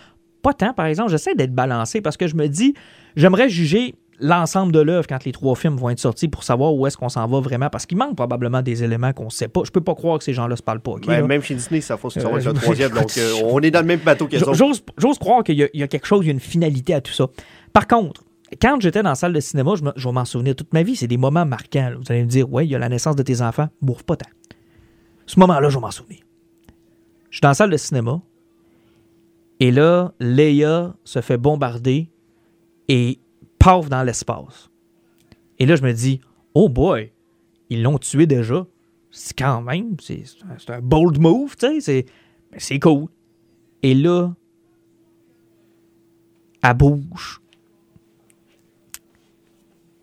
Pas 0.43 0.53
tant, 0.53 0.73
par 0.73 0.87
exemple. 0.87 1.11
J'essaie 1.11 1.35
d'être 1.35 1.55
balancé 1.55 2.01
parce 2.01 2.17
que 2.17 2.29
je 2.29 2.37
me 2.37 2.47
dis, 2.47 2.75
j'aimerais 3.17 3.49
juger 3.49 3.97
l'ensemble 4.21 4.73
de 4.73 4.81
l'œuvre 4.81 5.07
quand 5.09 5.25
les 5.25 5.33
trois 5.33 5.55
films 5.57 5.77
vont 5.77 5.91
être 5.91 5.99
sortis 5.99 6.29
pour 6.29 6.45
savoir 6.45 6.73
où 6.75 6.87
est-ce 6.87 6.97
qu'on 6.97 7.09
s'en 7.09 7.27
va 7.27 7.41
vraiment 7.41 7.69
parce 7.69 7.85
qu'il 7.87 7.99
manque 7.99 8.15
probablement 8.17 8.63
des 8.63 8.85
éléments 8.85 9.13
qu'on 9.13 9.29
sait 9.31 9.49
pas. 9.49 9.63
Je 9.65 9.71
peux 9.71 9.81
pas 9.81 9.95
croire 9.95 10.19
que 10.19 10.25
ces 10.25 10.33
gens-là 10.33 10.55
se 10.57 10.63
parlent 10.63 10.81
pas. 10.81 10.93
ok, 10.93 11.07
Ben, 11.07 11.27
même 11.27 11.43
chez 11.43 11.55
Disney, 11.55 11.81
ça 11.81 11.97
faut 11.97 12.09
que 12.09 12.15
ça 12.15 12.21
va 12.29 12.37
Euh, 12.37 12.39
être 12.39 12.45
le 12.47 12.55
je- 12.55 12.61
troisième. 12.61 12.93
donc, 12.95 13.11
euh, 13.19 13.33
on 13.45 13.61
est 13.61 13.71
dans 13.71 13.81
le 13.81 13.87
même 13.87 14.01
bateau 14.01 14.29
J- 14.31 14.37
autres. 14.43 14.55
J'ose, 14.99 15.19
croire 15.19 15.43
qu'il 15.43 15.57
y, 15.57 15.65
a- 15.65 15.69
il 15.75 15.81
y 15.81 15.83
a 15.83 15.89
quelque 15.89 16.07
chose, 16.07 16.25
il 16.25 16.29
y 16.29 16.31
a 16.31 16.33
une 16.33 16.41
finalité 16.41 16.95
à 16.95 17.01
tout 17.01 17.13
ça. 17.13 17.27
Par 17.73 17.87
contre, 17.89 18.23
quand 18.63 18.81
j'étais 18.81 19.03
dans 19.03 19.09
la 19.09 19.15
salle 19.17 19.33
de 19.33 19.41
cinéma, 19.41 19.73
je, 19.77 19.83
me- 19.83 19.93
je 19.97 20.07
vais 20.09 20.13
m'en 20.15 20.25
souvenir 20.25 20.55
toute 20.55 20.73
ma 20.73 20.83
vie, 20.85 20.95
c'est 20.97 21.09
des 21.09 21.17
moments 21.17 21.45
marquants. 21.45 21.91
là. 21.91 21.97
Vous 21.97 22.11
allez 22.13 22.23
me 22.23 22.29
dire, 22.29 22.53
ouais, 22.53 22.67
il 22.67 22.71
y 22.71 22.75
a 22.75 22.79
la 22.79 22.89
naissance 22.89 23.17
de 23.17 23.23
tes 23.23 23.41
enfants, 23.43 23.69
bouffe 23.83 24.05
pas 24.05 24.17
tant. 24.17 24.31
Ce 25.27 25.41
moment-là, 25.41 25.69
je 25.71 25.75
vais 25.77 25.81
m'en 25.81 25.91
souvenir. 25.91 26.21
Je 27.31 27.39
suis 27.39 27.41
dans 27.41 27.49
la 27.49 27.55
salle 27.55 27.71
de 27.71 27.77
cinéma, 27.77 28.21
et 29.61 29.71
là, 29.73 30.13
Leia 30.21 30.95
se 31.05 31.21
fait 31.21 31.37
bombarder 31.39 32.11
et 32.89 33.19
paf 33.65 33.89
dans 33.89 34.03
l'espace. 34.03 34.71
Et 35.59 35.65
là, 35.65 35.75
je 35.77 35.83
me 35.83 35.93
dis, 35.93 36.21
oh 36.53 36.69
boy, 36.69 37.11
ils 37.71 37.83
l'ont 37.83 37.99
tué 37.99 38.27
déjà. 38.27 38.67
C'est 39.11 39.39
quand 39.39 39.63
même, 39.63 39.97
c'est, 40.01 40.25
un- 40.69 40.81
bold 40.81 41.19
move, 41.19 41.57
tu 41.57 41.81
sais, 41.81 42.05
c'est 42.59 42.79
cool. 42.79 43.09
Et 43.83 43.95
là, 43.95 44.35
elle 46.63 46.75
bouge. 46.75 47.41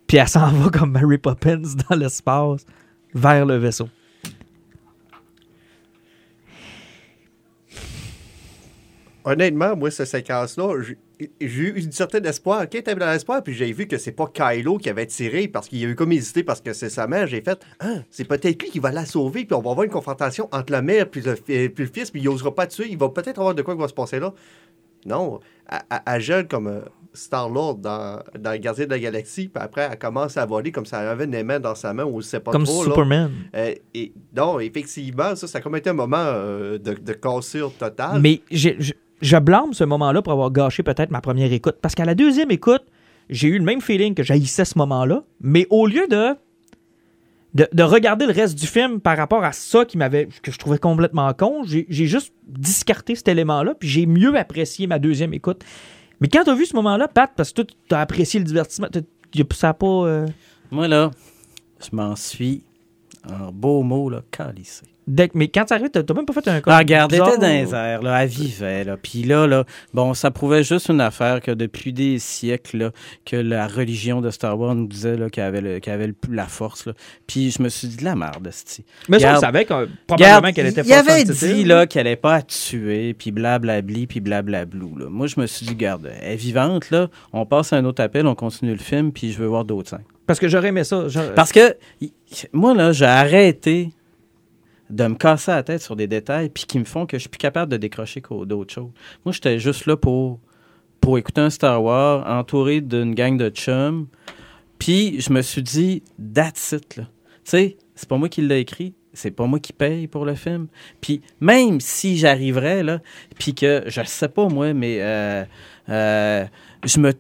Puis 0.08 0.18
elle 0.18 0.28
s'en 0.28 0.52
va 0.54 0.70
comme 0.70 0.92
Mary 0.94 1.18
Poppins 1.20 1.62
dans 1.90 1.96
l'espace 1.96 2.66
vers 3.14 3.46
le 3.46 3.58
vaisseau. 3.58 3.90
Honnêtement, 9.24 9.76
moi, 9.76 9.92
cette 9.92 10.08
séquence-là, 10.08 10.74
j'ai- 11.40 11.48
eu 11.62 11.80
une 11.84 11.92
certaine 11.92 12.26
espoir. 12.26 12.62
Quand 12.72 12.82
t'avais 12.84 13.00
dans 13.00 13.12
l'espoir, 13.12 13.44
puis 13.44 13.54
j'ai 13.54 13.72
vu 13.74 13.88
que 13.88 13.98
c'est 13.98 14.12
pas 14.12 14.28
Kylo 14.34 14.78
qui 14.78 14.90
avait 14.90 15.06
tiré 15.06 15.48
parce 15.48 15.68
qu'il 15.68 15.84
a 15.86 15.90
eu 15.90 15.96
comme 15.96 16.12
hésité 16.12 16.44
parce 16.44 16.62
que 16.62 16.74
c'est 16.74 16.90
sa 16.90 17.08
mère, 17.08 17.28
j'ai 17.28 17.42
fait 17.42 17.60
Ah, 17.80 17.96
c'est 18.10 18.26
peut-être 18.26 18.62
lui 18.62 18.70
qui 18.70 18.80
va 18.80 18.92
la 18.92 19.06
sauver, 19.06 19.46
puis 19.46 19.54
on 19.56 19.62
va 19.62 19.72
avoir 19.72 19.84
une 19.86 19.92
confrontation 19.92 20.48
entre 20.52 20.72
la 20.72 20.82
mère 20.82 21.10
puis 21.10 21.22
le, 21.22 21.36
fi- 21.36 21.70
puis 21.70 21.86
le 21.86 21.92
fils, 21.94 22.12
puis 22.12 22.22
il 22.22 22.30
osera 22.30 22.54
pas 22.54 22.68
tuer. 22.68 22.88
Il 22.90 22.98
va 22.98 23.10
peut-être 23.10 23.40
avoir 23.40 23.56
de 23.56 23.62
quoi 23.62 23.76
qui 23.76 23.82
va 23.82 23.88
se 23.88 23.94
passer 23.94 24.20
là. 24.20 24.34
Non, 25.06 25.40
elle, 26.06 26.22
gèle 26.22 26.48
comme 26.48 26.68
euh, 26.68 26.82
Star-Lord 27.14 27.78
dans, 27.78 28.22
dans 28.38 28.60
Gardien 28.60 28.86
de 28.86 28.92
la 28.92 29.00
Galaxie, 29.00 29.48
puis 29.48 29.64
après, 29.64 29.90
elle 29.92 29.98
commence 29.98 30.38
à 30.38 30.46
voler 30.46 30.72
comme 30.72 30.86
ça 30.86 31.02
elle 31.02 31.08
avait 31.08 31.26
une 31.26 31.34
aimant 31.34 31.60
dans 31.60 31.74
sa 31.74 31.92
main, 31.94 32.04
ou 32.04 32.22
sais 32.22 32.40
pas 32.40 32.52
comme 32.52 32.66
trop. 32.66 32.84
là. 32.84 32.90
Superman. 32.90 33.32
Euh, 33.56 33.74
et, 33.96 34.14
non, 34.36 34.60
effectivement, 34.60 35.36
ça, 35.36 35.48
ça 35.48 35.58
a 35.58 35.62
comme 35.62 35.76
été 35.76 35.90
un 35.90 35.94
moment 35.94 36.18
euh, 36.20 36.78
de, 36.78 36.94
de 36.94 37.14
cassure 37.14 37.74
totale. 37.74 38.22
Mais 38.22 38.42
j'ai- 38.52 38.78
je, 39.22 39.38
blâme 39.38 39.74
ce 39.74 39.84
moment-là 39.84 40.22
pour 40.22 40.34
avoir 40.34 40.52
gâché 40.52 40.84
peut-être 40.84 41.12
ma 41.12 41.22
première 41.22 41.52
écoute. 41.52 41.78
Parce 41.82 41.96
qu'à 41.96 42.06
la 42.06 42.16
deuxième 42.16 42.52
écoute, 42.52 42.84
j'ai 43.30 43.48
eu 43.48 43.58
le 43.58 43.64
même 43.64 43.82
feeling 43.82 44.14
que 44.14 44.24
j'haïssais 44.24 44.66
ce 44.66 44.78
moment-là. 44.78 45.24
Mais 45.40 45.68
au 45.70 45.86
lieu 45.88 46.08
de, 46.08 46.36
de, 47.54 47.68
de 47.72 47.84
regarder 47.84 48.26
le 48.26 48.34
reste 48.34 48.58
du 48.58 48.68
film 48.68 49.00
par 49.00 49.18
rapport 49.18 49.44
à 49.44 49.52
ça 49.52 49.86
qui 49.86 49.98
m'avait 49.98 50.28
que 50.42 50.52
je 50.52 50.58
trouvais 50.58 50.78
complètement 50.78 51.34
con, 51.34 51.64
j'ai 51.64 51.86
juste 51.90 52.34
discarté 52.48 53.16
cet 53.16 53.28
élément-là. 53.28 53.76
Puis 53.76 53.88
j'ai 53.90 54.06
mieux 54.06 54.36
apprécié 54.36 54.88
ma 54.88 55.00
deuxième 55.00 55.34
écoute. 55.34 55.64
Mais 56.20 56.28
quand 56.28 56.44
t'as 56.44 56.56
vu 56.56 56.66
ce 56.66 56.76
moment-là, 56.76 57.08
Pat, 57.08 57.32
parce 57.36 57.52
que 57.52 57.62
toi, 57.64 57.76
t'as 57.88 58.02
apprécié 58.02 58.40
le 58.40 58.46
divertissement, 58.46 58.88
ça 59.54 59.70
a 59.70 59.74
pas. 59.74 59.88
euh, 59.88 60.28
Moi, 60.70 60.88
là, 60.88 61.10
je 61.82 61.96
m'en 61.96 62.16
suis, 62.16 62.64
en 63.28 63.52
beau 63.52 63.82
mot, 63.82 64.10
là, 64.10 64.22
calissé. 64.30 64.86
Dès- 65.08 65.30
mais 65.34 65.48
quand 65.48 65.66
t'arrives, 65.66 65.90
t'as 65.90 66.04
t'as 66.04 66.14
même 66.14 66.26
pas 66.26 66.34
fait 66.34 66.48
un 66.48 66.62
Ah, 66.66 66.78
regarde, 66.80 67.12
était 67.14 67.38
dans 67.38 67.48
les 67.48 67.74
airs, 67.74 68.02
là, 68.02 68.24
elle 68.24 68.30
vivait, 68.30 68.84
là. 68.84 68.98
Puis 69.02 69.24
là, 69.24 69.48
là, 69.48 69.64
bon, 69.94 70.14
ça 70.14 70.32
prouvait 70.32 70.64
juste 70.64 70.90
une 70.90 71.02
affaire 71.02 71.42
que 71.42 71.52
depuis 71.52 71.94
des 71.94 72.20
siècles, 72.20 72.78
là, 72.78 72.92
que 73.26 73.36
la 73.36 73.68
religion 73.68 74.22
de 74.22 74.30
Star 74.30 74.58
Wars 74.60 74.76
nous 74.76 74.88
disait, 74.88 75.18
qu'elle 75.32 75.44
avait, 75.44 75.62
le- 75.62 75.80
avait 75.88 76.08
le 76.08 76.16
la 76.30 76.46
force, 76.48 76.86
là. 76.86 76.94
Puis 77.28 77.52
je 77.52 77.62
me 77.62 77.70
suis 77.70 77.88
dit, 77.88 77.98
de 77.98 78.04
la 78.06 78.16
merde, 78.16 78.46
esti. 78.48 78.84
Mais 79.10 79.20
ça, 79.20 79.38
on 79.38 79.40
savait 79.42 79.66
que, 79.66 79.88
probablement 80.08 80.52
qu'elle 80.54 80.68
était 80.68 80.82
il 80.82 80.94
avait 80.94 81.24
dit 81.24 81.64
là 81.66 81.86
qu'elle 81.88 82.04
n'allait 82.06 82.16
pas 82.16 82.36
à 82.36 82.42
tuer, 82.42 83.14
puis 83.14 83.32
blablabli, 83.32 84.08
puis 84.08 84.20
blablablou. 84.20 84.98
Là. 84.98 85.06
Moi, 85.10 85.28
je 85.28 85.40
me 85.40 85.46
suis 85.48 85.66
dit, 85.66 85.76
garde, 85.76 86.10
elle 86.22 86.34
est 86.34 86.36
vivante, 86.36 86.90
là. 86.92 87.10
On 87.34 87.46
passe 87.46 87.74
à 87.74 87.78
un 87.78 87.86
autre 87.86 88.04
appel, 88.04 88.28
on 88.28 88.36
continue 88.36 88.72
le 88.72 88.78
film, 88.78 89.12
puis 89.12 89.32
je 89.32 89.38
veux 89.40 89.48
voir 89.48 89.66
d'autres 89.66 89.90
scènes. 89.90 90.04
Parce 90.28 90.40
que 90.40 90.48
j'aurais 90.48 90.70
aimé 90.70 90.84
ça. 90.84 91.06
Parce 91.36 91.52
que 91.52 91.76
moi, 92.54 92.74
là, 92.74 92.92
j'ai 92.94 93.06
arrêté 93.06 93.90
de 94.92 95.08
me 95.08 95.16
casser 95.16 95.52
la 95.52 95.64
tête 95.64 95.82
sur 95.82 95.96
des 95.96 96.08
détails, 96.08 96.50
puis 96.50 96.66
qui 96.66 96.80
me 96.80 96.86
font 96.86 97.06
que 97.06 97.18
je 97.18 97.22
suis 97.22 97.30
plus 97.30 97.38
capable 97.38 97.72
de 97.72 97.78
décrocher 97.78 98.22
d'autres 98.46 98.74
choses. 98.74 98.92
Moi, 99.26 99.34
j'étais 99.34 99.60
juste 99.60 99.86
là 99.86 99.96
pour, 99.96 100.40
pour 101.00 101.18
écouter 101.18 101.42
un 101.42 101.50
Star 101.50 101.84
Wars, 101.84 102.26
entouré 102.28 102.82
d'une 102.82 103.16
gang 103.16 103.38
de 103.38 103.50
chums, 103.50 104.08
puis 104.78 105.22
je 105.22 105.32
me 105.32 105.42
suis 105.42 105.64
dit, 105.64 106.04
that's 106.34 106.74
it, 106.74 106.98
là. 106.98 107.04
Tu 107.44 107.52
sais, 107.52 107.78
c'est 107.96 108.08
pas 108.08 108.18
moi 108.18 108.30
qui 108.30 108.42
l'ai 108.42 108.60
écrit, 108.60 108.94
c'est 109.14 109.32
pas 109.32 109.46
moi 109.46 109.60
qui 109.60 109.74
paye 109.74 110.08
pour 110.08 110.26
le 110.26 110.36
film. 110.36 110.68
Puis 111.02 111.22
même 111.40 111.80
si 111.80 112.18
j'arriverais, 112.18 112.84
là, 112.84 113.00
puis 113.38 113.54
que, 113.54 113.84
je 113.88 114.02
sais 114.06 114.30
pas 114.30 114.48
moi, 114.48 114.74
mais 114.74 114.98
euh, 115.02 115.44
euh, 115.90 116.46
je 116.86 117.00
me... 117.00 117.14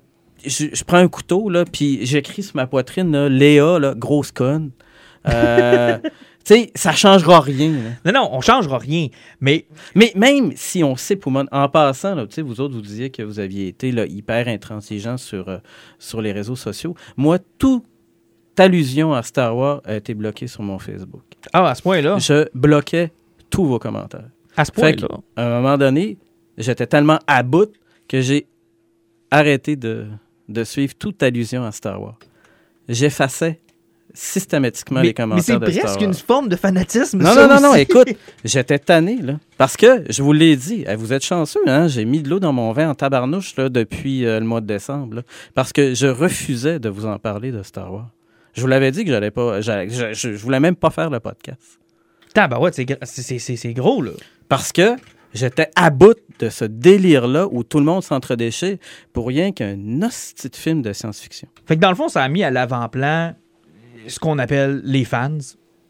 Je 0.43 0.83
prends 0.83 0.97
un 0.97 1.07
couteau, 1.07 1.49
là, 1.49 1.65
puis 1.65 2.03
j'écris 2.03 2.41
sur 2.41 2.55
ma 2.55 2.65
poitrine, 2.65 3.11
là, 3.11 3.29
Léa, 3.29 3.77
là, 3.77 3.93
grosse 3.93 4.31
conne. 4.31 4.71
Euh, 5.27 5.99
tu 6.43 6.53
sais, 6.55 6.71
ça 6.75 6.91
changera 6.93 7.39
rien, 7.41 7.71
là. 7.71 8.11
Non, 8.11 8.21
non, 8.21 8.29
on 8.33 8.41
changera 8.41 8.77
rien. 8.79 9.07
Mais 9.39 9.65
Mais 9.95 10.11
même 10.15 10.51
si 10.55 10.83
on 10.83 10.95
sait, 10.95 11.15
Poumon, 11.15 11.45
en 11.51 11.69
passant, 11.69 12.15
là, 12.15 12.25
vous 12.37 12.61
autres, 12.61 12.73
vous 12.73 12.81
disiez 12.81 13.09
que 13.11 13.21
vous 13.23 13.39
aviez 13.39 13.67
été 13.67 13.91
là, 13.91 14.05
hyper 14.05 14.47
intransigeant 14.47 15.17
sur, 15.17 15.49
euh, 15.49 15.57
sur 15.99 16.21
les 16.21 16.31
réseaux 16.31 16.55
sociaux. 16.55 16.95
Moi, 17.17 17.37
toute 17.57 17.83
allusion 18.57 19.13
à 19.13 19.23
Star 19.23 19.55
Wars 19.55 19.81
a 19.85 19.95
été 19.95 20.13
bloquée 20.13 20.47
sur 20.47 20.61
mon 20.63 20.77
Facebook. 20.79 21.21
ah, 21.53 21.69
à 21.69 21.75
ce 21.75 21.81
point-là, 21.81 22.17
Je 22.19 22.47
bloquais 22.53 23.11
tous 23.49 23.65
vos 23.65 23.79
commentaires. 23.79 24.29
à 24.57 24.65
ce 24.65 24.71
point-là, 24.71 25.07
À 25.35 25.45
un 25.45 25.61
moment 25.61 25.77
donné, 25.77 26.17
j'étais 26.57 26.87
tellement 26.87 27.19
à 27.27 27.43
bout 27.43 27.71
que 28.07 28.19
j'ai 28.21 28.47
arrêté 29.31 29.75
de, 29.75 30.07
de 30.49 30.63
suivre 30.63 30.93
toute 30.95 31.23
allusion 31.23 31.63
à 31.63 31.71
Star 31.71 32.01
Wars. 32.01 32.19
J'effaçais 32.89 33.59
systématiquement 34.13 34.99
les 35.01 35.07
mais, 35.07 35.07
mais 35.09 35.13
commentaires 35.13 35.43
c'est 35.45 35.59
de 35.59 35.79
presque 35.79 36.01
une 36.01 36.13
forme 36.13 36.49
de 36.49 36.55
fanatisme. 36.55 37.19
Non, 37.21 37.33
ça 37.33 37.47
non, 37.47 37.55
non, 37.55 37.61
non, 37.69 37.75
écoute, 37.75 38.09
j'étais 38.45 38.79
tanné, 38.79 39.17
là. 39.21 39.39
Parce 39.57 39.77
que, 39.77 40.03
je 40.09 40.21
vous 40.23 40.33
l'ai 40.33 40.55
dit, 40.55 40.85
vous 40.97 41.13
êtes 41.13 41.23
chanceux, 41.23 41.59
hein, 41.67 41.87
j'ai 41.87 42.05
mis 42.05 42.21
de 42.21 42.29
l'eau 42.29 42.39
dans 42.39 42.53
mon 42.53 42.71
vin 42.71 42.89
en 42.89 42.95
tabarnouche, 42.95 43.55
là, 43.57 43.69
depuis 43.69 44.25
euh, 44.25 44.39
le 44.39 44.45
mois 44.45 44.61
de 44.61 44.67
décembre, 44.67 45.15
là, 45.17 45.21
parce 45.53 45.71
que 45.73 45.93
je 45.93 46.07
refusais 46.07 46.79
de 46.79 46.89
vous 46.89 47.05
en 47.05 47.17
parler 47.19 47.51
de 47.51 47.63
Star 47.63 47.93
Wars. 47.93 48.09
Je 48.53 48.61
vous 48.61 48.67
l'avais 48.67 48.91
dit 48.91 49.05
que 49.05 49.11
j'allais 49.11 49.31
pas, 49.31 49.61
je, 49.61 50.35
voulais 50.35 50.59
même 50.59 50.75
pas 50.75 50.89
faire 50.89 51.09
le 51.09 51.19
podcast. 51.19 51.79
Tabarouette, 52.33 52.75
c'est 52.75 52.83
gr- 52.85 52.97
c'est- 53.03 53.21
c'est- 53.21 53.39
c'est 53.39 53.55
c'est 53.55 53.73
gros, 53.73 54.01
là. 54.01 54.11
Parce 54.49 54.71
que 54.71 54.95
j'étais 55.33 55.69
à 55.75 55.89
bout 55.89 56.15
de 56.39 56.49
ce 56.49 56.65
délire-là 56.65 57.47
où 57.51 57.63
tout 57.63 57.77
le 57.79 57.85
monde 57.85 58.03
s'entredéchait 58.03 58.79
pour 59.13 59.27
rien 59.27 59.51
qu'un 59.51 59.77
hostie 60.01 60.49
de 60.49 60.55
film 60.55 60.81
de 60.81 60.91
science-fiction. 60.93 61.47
Fait 61.65 61.75
que 61.75 61.81
dans 61.81 61.89
le 61.89 61.95
fond, 61.95 62.09
ça 62.09 62.23
a 62.23 62.27
mis 62.29 62.43
à 62.43 62.51
l'avant-plan 62.51 63.33
ce 64.07 64.19
qu'on 64.19 64.39
appelle 64.39 64.81
les 64.83 65.05
fans. 65.05 65.37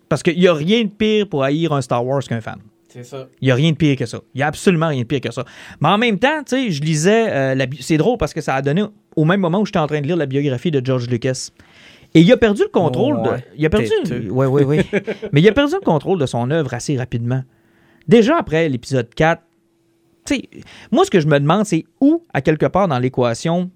Parce 0.10 0.24
qu'il 0.24 0.38
n'y 0.38 0.48
a 0.48 0.54
rien 0.54 0.84
de 0.84 0.90
pire 0.90 1.28
pour 1.30 1.44
haïr 1.44 1.72
un 1.74 1.82
Star 1.82 2.06
Wars 2.06 2.22
qu'un 2.24 2.42
fan. 2.42 2.60
C'est 2.90 3.04
ça. 3.06 3.28
Il 3.42 3.46
n'y 3.46 3.52
a 3.52 3.56
rien 3.56 3.72
de 3.72 3.78
pire 3.78 3.96
que 3.96 4.06
ça. 4.06 4.20
Il 4.34 4.40
n'y 4.40 4.44
a 4.44 4.48
absolument 4.48 4.90
rien 4.90 5.02
de 5.02 5.08
pire 5.08 5.22
que 5.22 5.32
ça. 5.32 5.46
Mais 5.80 5.88
en 5.88 5.98
même 5.98 6.20
temps, 6.20 6.44
tu 6.46 6.56
sais, 6.58 6.72
je 6.72 6.82
lisais. 6.82 7.28
euh, 7.30 7.56
la 7.56 7.66
c'est 7.80 7.96
drôle 7.98 8.18
parce 8.18 8.34
que 8.34 8.42
ça 8.42 8.56
a 8.56 8.62
donné 8.62 8.84
au 9.16 9.24
même 9.24 9.40
moment 9.40 9.62
où 9.62 9.66
j'étais 9.66 9.80
en 9.80 9.88
train 9.88 10.02
de 10.02 10.08
lire 10.08 10.18
la 10.18 10.26
biographie 10.26 10.72
de 10.72 10.86
George 10.86 11.08
Lucas. 11.08 11.50
Et 12.14 12.20
il 12.20 12.32
a 12.34 12.36
perdu 12.36 12.64
le 12.64 12.68
contrôle. 12.68 13.16
Ouais, 13.20 13.38
de, 13.38 13.44
il 13.58 13.66
a 13.66 13.70
perdu. 13.70 13.90
Oui, 14.30 14.46
oui, 14.48 14.64
oui. 14.66 14.82
Mais 15.32 15.40
il 15.42 15.48
a 15.48 15.54
perdu 15.54 15.76
le 15.76 15.86
contrôle 15.86 16.20
de 16.20 16.26
son 16.26 16.52
œuvre 16.52 16.74
assez 16.74 16.98
rapidement. 16.98 17.44
Déjà 18.10 18.36
après 18.38 18.68
l'épisode 18.68 19.08
4, 19.16 19.42
tu 20.26 20.36
sais, 20.36 20.50
moi, 20.92 21.06
ce 21.06 21.10
que 21.10 21.22
je 21.22 21.28
me 21.28 21.40
demande, 21.40 21.66
c'est 21.66 21.86
où, 22.02 22.24
à 22.34 22.42
quelque 22.42 22.66
part 22.66 22.90
dans 22.90 23.00
l'équation, 23.00 23.72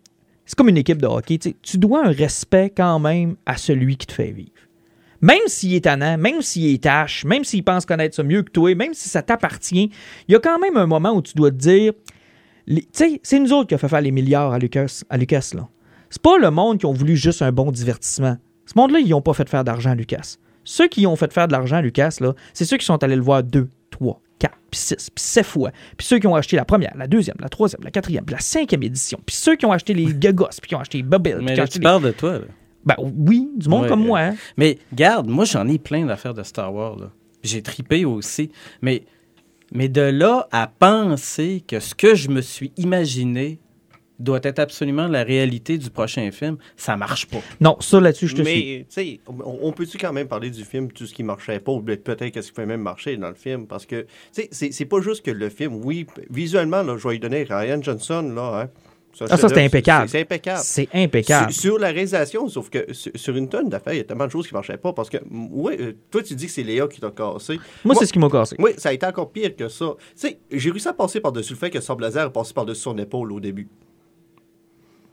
c'est 0.46 0.56
comme 0.56 0.70
une 0.70 0.78
équipe 0.78 1.02
de 1.02 1.08
hockey, 1.08 1.40
tu 1.40 1.78
dois 1.78 2.06
un 2.06 2.12
respect 2.12 2.72
quand 2.76 3.00
même 3.00 3.36
à 3.46 3.58
celui 3.58 3.98
qui 3.98 4.08
te 4.08 4.14
fait 4.14 4.32
vivre. 4.32 4.52
Même 5.22 5.48
s'il 5.48 5.74
est 5.74 5.86
tannant, 5.86 6.18
même 6.18 6.42
s'il 6.42 6.74
est 6.74 6.84
tâche, 6.84 7.26
même 7.26 7.44
s'il 7.44 7.64
pense 7.64 7.86
connaître 7.86 8.16
ça 8.16 8.24
mieux 8.24 8.44
que 8.44 8.52
toi, 8.52 8.76
même 8.76 8.94
si 8.94 9.10
ça 9.10 9.24
t'appartient, 9.24 9.90
il 10.28 10.32
y 10.32 10.36
a 10.36 10.40
quand 10.40 10.60
même 10.60 10.78
un 10.78 10.86
moment 10.86 11.14
où 11.14 11.22
tu 11.22 11.34
dois 11.34 11.52
te 11.52 11.56
dire, 11.56 11.94
c'est 12.92 13.40
nous 13.40 13.54
autres 13.54 13.70
qui 13.70 13.76
a 13.76 13.78
fait 13.78 13.88
faire 13.88 14.02
les 14.02 14.12
milliards 14.12 14.54
à 14.54 14.60
Lucas, 14.60 15.02
à 15.10 15.18
Lucas 15.18 15.52
là. 15.54 15.68
C'est 16.10 16.22
pas 16.22 16.38
le 16.38 16.52
monde 16.52 16.78
qui 16.78 16.86
ont 16.86 16.94
voulu 16.94 17.16
juste 17.16 17.42
un 17.42 17.52
bon 17.52 17.72
divertissement. 17.72 18.38
Ce 18.66 18.74
monde-là, 18.76 19.00
ils 19.00 19.10
n'ont 19.10 19.22
pas 19.22 19.34
fait 19.34 19.50
faire 19.50 19.64
d'argent 19.64 19.92
à 19.92 19.96
Lucas. 19.96 20.38
Ceux 20.64 20.88
qui 20.88 21.06
ont 21.06 21.16
fait 21.16 21.32
faire 21.34 21.48
de 21.48 21.54
l'argent 21.54 21.78
à 21.78 21.82
Lucas, 21.82 22.20
c'est 22.54 22.66
ceux 22.66 22.78
qui 22.78 22.86
sont 22.86 23.04
allés 23.04 23.16
le 23.16 23.22
voir 23.22 23.44
deux, 23.44 23.70
trois, 24.40 24.50
quatre, 24.50 24.58
puis 24.70 24.70
puis 24.72 24.80
6, 24.80 24.96
puis 25.16 25.24
7 25.24 25.46
fois. 25.46 25.72
Puis 25.98 26.06
ceux 26.08 26.20
qui 26.20 26.28
ont 26.28 26.36
acheté 26.36 26.56
la 26.56 26.66
première, 26.66 26.94
la 26.98 27.08
deuxième, 27.08 27.38
la 27.40 27.50
troisième, 27.50 27.82
la 27.84 27.92
quatrième, 27.92 28.26
puis 28.26 28.34
la 28.36 28.42
cinquième 28.42 28.84
édition. 28.84 29.20
Puis 29.26 29.36
ceux 29.36 29.56
qui 29.56 29.66
ont 29.66 29.72
acheté 29.72 29.94
les 29.94 30.14
Gagos, 30.14 30.48
puis 30.62 30.70
qui 30.70 30.76
ont 30.76 30.80
acheté 30.80 30.98
les 31.00 31.04
Bubble, 31.04 31.40
Mais 31.42 31.46
qui 31.48 31.54
ont 31.54 31.56
là, 31.58 31.64
acheté 31.64 31.74
tu 31.74 31.80
les- 31.80 31.84
parles 31.84 32.04
de 32.04 32.12
toi. 32.12 32.34
là. 32.40 32.46
Ben 32.86 32.96
oui, 33.00 33.50
du 33.58 33.68
monde 33.70 33.84
Ouais, 33.84 33.88
comme 33.90 34.04
euh, 34.04 34.08
moi. 34.08 34.20
hein. 34.20 34.36
Mais 34.58 34.78
garde, 34.94 35.28
moi 35.28 35.46
j'en 35.46 35.68
ai 35.68 35.80
plein 35.80 36.06
d'affaires 36.06 36.34
de 36.36 36.44
Star 36.44 36.72
Wars. 36.74 36.98
J'ai 37.44 37.62
tripé 37.64 38.06
aussi. 38.06 38.52
Mais, 38.82 39.04
mais 39.74 39.88
de 39.90 40.02
là 40.02 40.48
à 40.52 40.68
penser 40.68 41.64
que 41.68 41.80
ce 41.80 41.96
que 41.96 42.14
je 42.14 42.30
me 42.30 42.42
suis 42.42 42.72
imaginé 42.78 43.60
doit 44.20 44.40
être 44.44 44.60
absolument 44.60 45.08
la 45.08 45.24
réalité 45.24 45.78
du 45.78 45.90
prochain 45.90 46.32
film, 46.32 46.58
ça 46.78 46.96
marche 46.96 47.26
pas. 47.28 47.40
Non, 47.60 47.78
ça 47.80 48.00
là-dessus, 48.00 48.28
je 48.28 48.36
te 48.36 48.44
suis. 48.44 48.78
Mais, 48.78 48.80
tu 48.84 48.86
sais, 48.90 49.20
on, 49.28 49.60
on 49.64 49.72
peut-tu 49.72 49.98
quand 49.98 50.14
même 50.14 50.28
parler 50.28 50.50
du 50.50 50.64
film, 50.64 50.92
tout 50.92 51.06
ce 51.06 51.14
qui 51.14 51.24
marchait 51.24 51.60
pas, 51.60 51.72
ou 51.72 51.82
peut-être 51.82 52.30
qu'est-ce 52.30 52.48
qui 52.48 52.54
pouvait 52.54 52.68
même 52.68 52.82
marcher 52.82 53.18
dans 53.18 53.30
le 53.30 53.36
film? 53.36 53.68
Parce 53.68 53.86
que, 53.86 54.02
tu 54.34 54.44
sais, 54.52 54.70
c'est- 54.72 54.86
pas 54.86 55.02
juste 55.02 55.26
que 55.26 55.32
le 55.32 55.50
film, 55.50 55.76
oui, 55.84 56.06
visuellement, 56.30 56.82
là, 56.84 56.96
je 56.98 57.08
vais 57.08 57.16
lui 57.16 57.20
donner 57.20 57.44
Ryan 57.44 57.82
Johnson, 57.82 58.32
là, 58.36 58.62
hein. 58.64 58.70
Ah, 59.22 59.28
ça, 59.28 59.38
c'était 59.38 59.56
c'est- 59.56 59.66
impeccable. 59.66 60.10
C'est 60.10 60.20
impeccable. 60.20 60.60
C'est 60.62 60.90
impeccable. 60.94 61.52
Sur, 61.54 61.62
sur 61.62 61.80
la 61.80 61.88
réalisation, 61.88 62.50
sauf 62.50 62.70
que 62.70 62.92
sur, 62.94 63.14
sur 63.16 63.34
une 63.38 63.48
tonne 63.48 63.70
d'affaires, 63.70 63.94
il 63.94 63.98
y 63.98 64.02
a 64.02 64.04
tellement 64.04 64.26
de 64.26 64.32
choses 64.32 64.46
qui 64.46 64.54
marchaient 64.54 64.76
pas. 64.76 64.92
Parce 64.92 65.10
que, 65.10 65.16
ouais, 65.32 65.78
euh, 65.80 65.94
toi, 66.12 66.22
tu 66.22 66.36
dis 66.36 66.48
que 66.48 66.52
c'est 66.52 66.64
Léa 66.64 66.86
qui 66.90 67.00
t'a 67.00 67.12
cassé. 67.12 67.58
Moi, 67.86 67.96
c'est 67.96 68.08
ce 68.08 68.12
qui 68.12 68.20
m'a 68.20 68.30
cassé. 68.30 68.58
Oui, 68.60 68.72
ça 68.78 68.90
a 68.90 68.92
été 68.92 69.06
encore 69.06 69.32
pire 69.32 69.56
que 69.56 69.70
ça. 69.70 69.96
Tu 69.98 70.04
sais, 70.16 70.40
j'ai 70.52 70.70
réussi 70.70 70.90
à 70.90 70.94
passer 70.94 71.22
par-dessus 71.22 71.54
le 71.54 71.60
fait 71.60 71.70
que 71.70 71.80
Sam 71.80 71.96
Blazer 71.96 72.28
est 72.28 72.32
passé 72.34 72.54
par-dessus 72.54 72.82
son 72.82 72.98
épaule 72.98 73.32
au 73.32 73.40
début. 73.40 73.70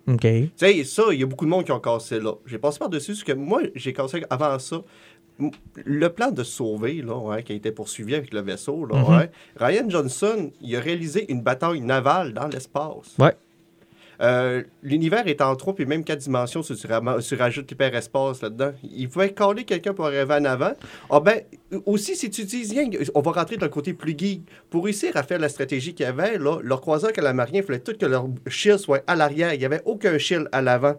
OK. 0.09 0.21
Tu 0.21 0.51
sais, 0.57 0.85
ça, 0.85 1.05
il 1.13 1.21
y 1.21 1.23
a 1.23 1.27
beaucoup 1.27 1.45
de 1.45 1.51
monde 1.51 1.65
qui 1.65 1.73
ont 1.73 1.81
cassé 1.81 2.19
là. 2.21 2.35
J'ai 2.47 2.59
passé 2.59 2.79
par-dessus 2.79 3.15
ce 3.15 3.25
que 3.25 3.33
moi, 3.33 3.63
j'ai 3.75 3.93
cassé 3.93 4.25
avant 4.31 4.59
ça. 4.59 4.83
Le 5.85 6.09
plan 6.09 6.31
de 6.31 6.43
sauver, 6.45 7.03
là, 7.03 7.17
ouais, 7.17 7.43
qui 7.43 7.53
a 7.53 7.57
été 7.57 7.73
poursuivi 7.73 8.15
avec 8.15 8.33
le 8.35 8.41
vaisseau, 8.41 8.85
là, 8.85 8.97
Mhm. 8.99 9.17
ouais, 9.17 9.31
Ryan 9.57 9.89
Johnson, 9.89 10.51
il 10.61 10.77
a 10.77 10.81
réalisé 10.81 11.31
une 11.33 11.41
bataille 11.41 11.81
navale 11.81 12.33
dans 12.33 12.47
l'espace. 12.49 13.17
Ouais. 13.19 13.35
Euh, 14.21 14.63
L'univers 14.83 15.27
est 15.27 15.41
en 15.41 15.55
trois 15.57 15.75
puis 15.75 15.87
même 15.87 16.05
quatre 16.05 16.21
dimensions 16.21 16.63
si 16.63 16.75
tu, 16.75 16.87
tu 16.87 17.61
l'hyperespace 17.61 18.43
là-dedans. 18.43 18.73
Il 18.83 19.09
pouvait 19.09 19.33
caler 19.33 19.65
quelqu'un 19.65 19.95
pour 19.95 20.07
arriver 20.07 20.35
en 20.35 20.45
avant. 20.45 20.73
Ah 21.11 21.21
ben, 21.21 21.41
aussi, 21.87 22.15
si 22.17 22.31
tu 22.31 22.45
dis, 22.45 22.79
on 23.15 23.21
va 23.21 23.33
rentrer 23.33 23.57
dans 23.57 23.67
le 23.67 23.73
côté 23.73 23.95
plus 23.95 24.17
geek. 24.17 24.43
Pour 24.71 24.85
réussir 24.85 25.17
à 25.17 25.23
faire 25.23 25.39
la 25.39 25.49
stratégie 25.49 25.95
qu'il 25.95 26.07
y 26.07 26.09
avait, 26.09 26.39
là, 26.39 26.59
leur 26.63 26.81
croiseur 26.81 27.13
calamariens, 27.13 27.61
il 27.61 27.67
fallait 27.67 27.81
tout 27.81 27.95
que 27.99 28.07
leur 28.07 28.27
shield 28.47 28.79
soit 28.79 29.03
à 29.07 29.17
l'arrière. 29.17 29.55
Il 29.55 29.59
n'y 29.59 29.65
avait 29.65 29.83
aucun 29.85 30.19
shield 30.19 30.49
à 30.53 30.63
l'avant. 30.63 30.97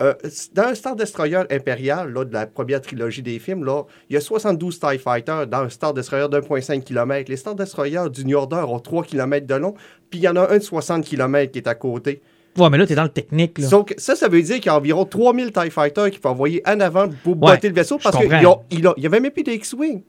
Euh, 0.00 0.14
dans 0.54 0.64
un 0.64 0.74
Star 0.74 0.96
Destroyer 0.96 1.42
impérial, 1.50 2.12
là, 2.12 2.24
de 2.24 2.32
la 2.32 2.46
première 2.46 2.80
trilogie 2.80 3.22
des 3.22 3.38
films, 3.38 3.64
là, 3.64 3.84
il 4.10 4.14
y 4.14 4.16
a 4.16 4.20
72 4.20 4.80
TIE 4.80 4.98
Fighters 4.98 5.46
dans 5.46 5.58
un 5.58 5.68
Star 5.68 5.94
Destroyer 5.94 6.28
d'1,5 6.28 6.82
km. 6.82 7.30
Les 7.30 7.36
Star 7.36 7.54
Destroyers 7.54 8.10
du 8.10 8.24
New 8.24 8.36
Order 8.36 8.64
ont 8.66 8.80
3 8.80 9.04
km 9.04 9.46
de 9.46 9.54
long, 9.54 9.74
puis 10.10 10.18
il 10.20 10.22
y 10.22 10.28
en 10.28 10.36
a 10.36 10.50
un 10.50 10.58
de 10.58 10.62
60 10.62 11.04
km 11.04 11.52
qui 11.52 11.58
est 11.58 11.68
à 11.68 11.76
côté. 11.76 12.22
Ouais, 12.56 12.70
mais 12.70 12.78
là, 12.78 12.86
t'es 12.86 12.94
dans 12.94 13.02
le 13.02 13.08
technique, 13.08 13.58
là. 13.58 13.68
Donc, 13.68 13.94
ça, 13.98 14.14
ça 14.14 14.28
veut 14.28 14.40
dire 14.42 14.56
qu'il 14.56 14.66
y 14.66 14.68
a 14.68 14.76
environ 14.76 15.04
3000 15.04 15.50
TIE 15.52 15.70
Fighters 15.70 16.10
qu'il 16.10 16.20
faut 16.20 16.28
envoyer 16.28 16.62
en 16.66 16.78
avant 16.80 17.08
pour 17.22 17.32
Ouais, 17.32 17.54
botter 17.54 17.68
le 17.68 17.74
vaisseau 17.74 17.98
parce 18.02 18.16
qu'il 18.16 18.28
n'y 19.00 19.06
avait 19.06 19.20
même 19.20 19.30
plus 19.32 19.42
d'X-Wing. 19.42 20.02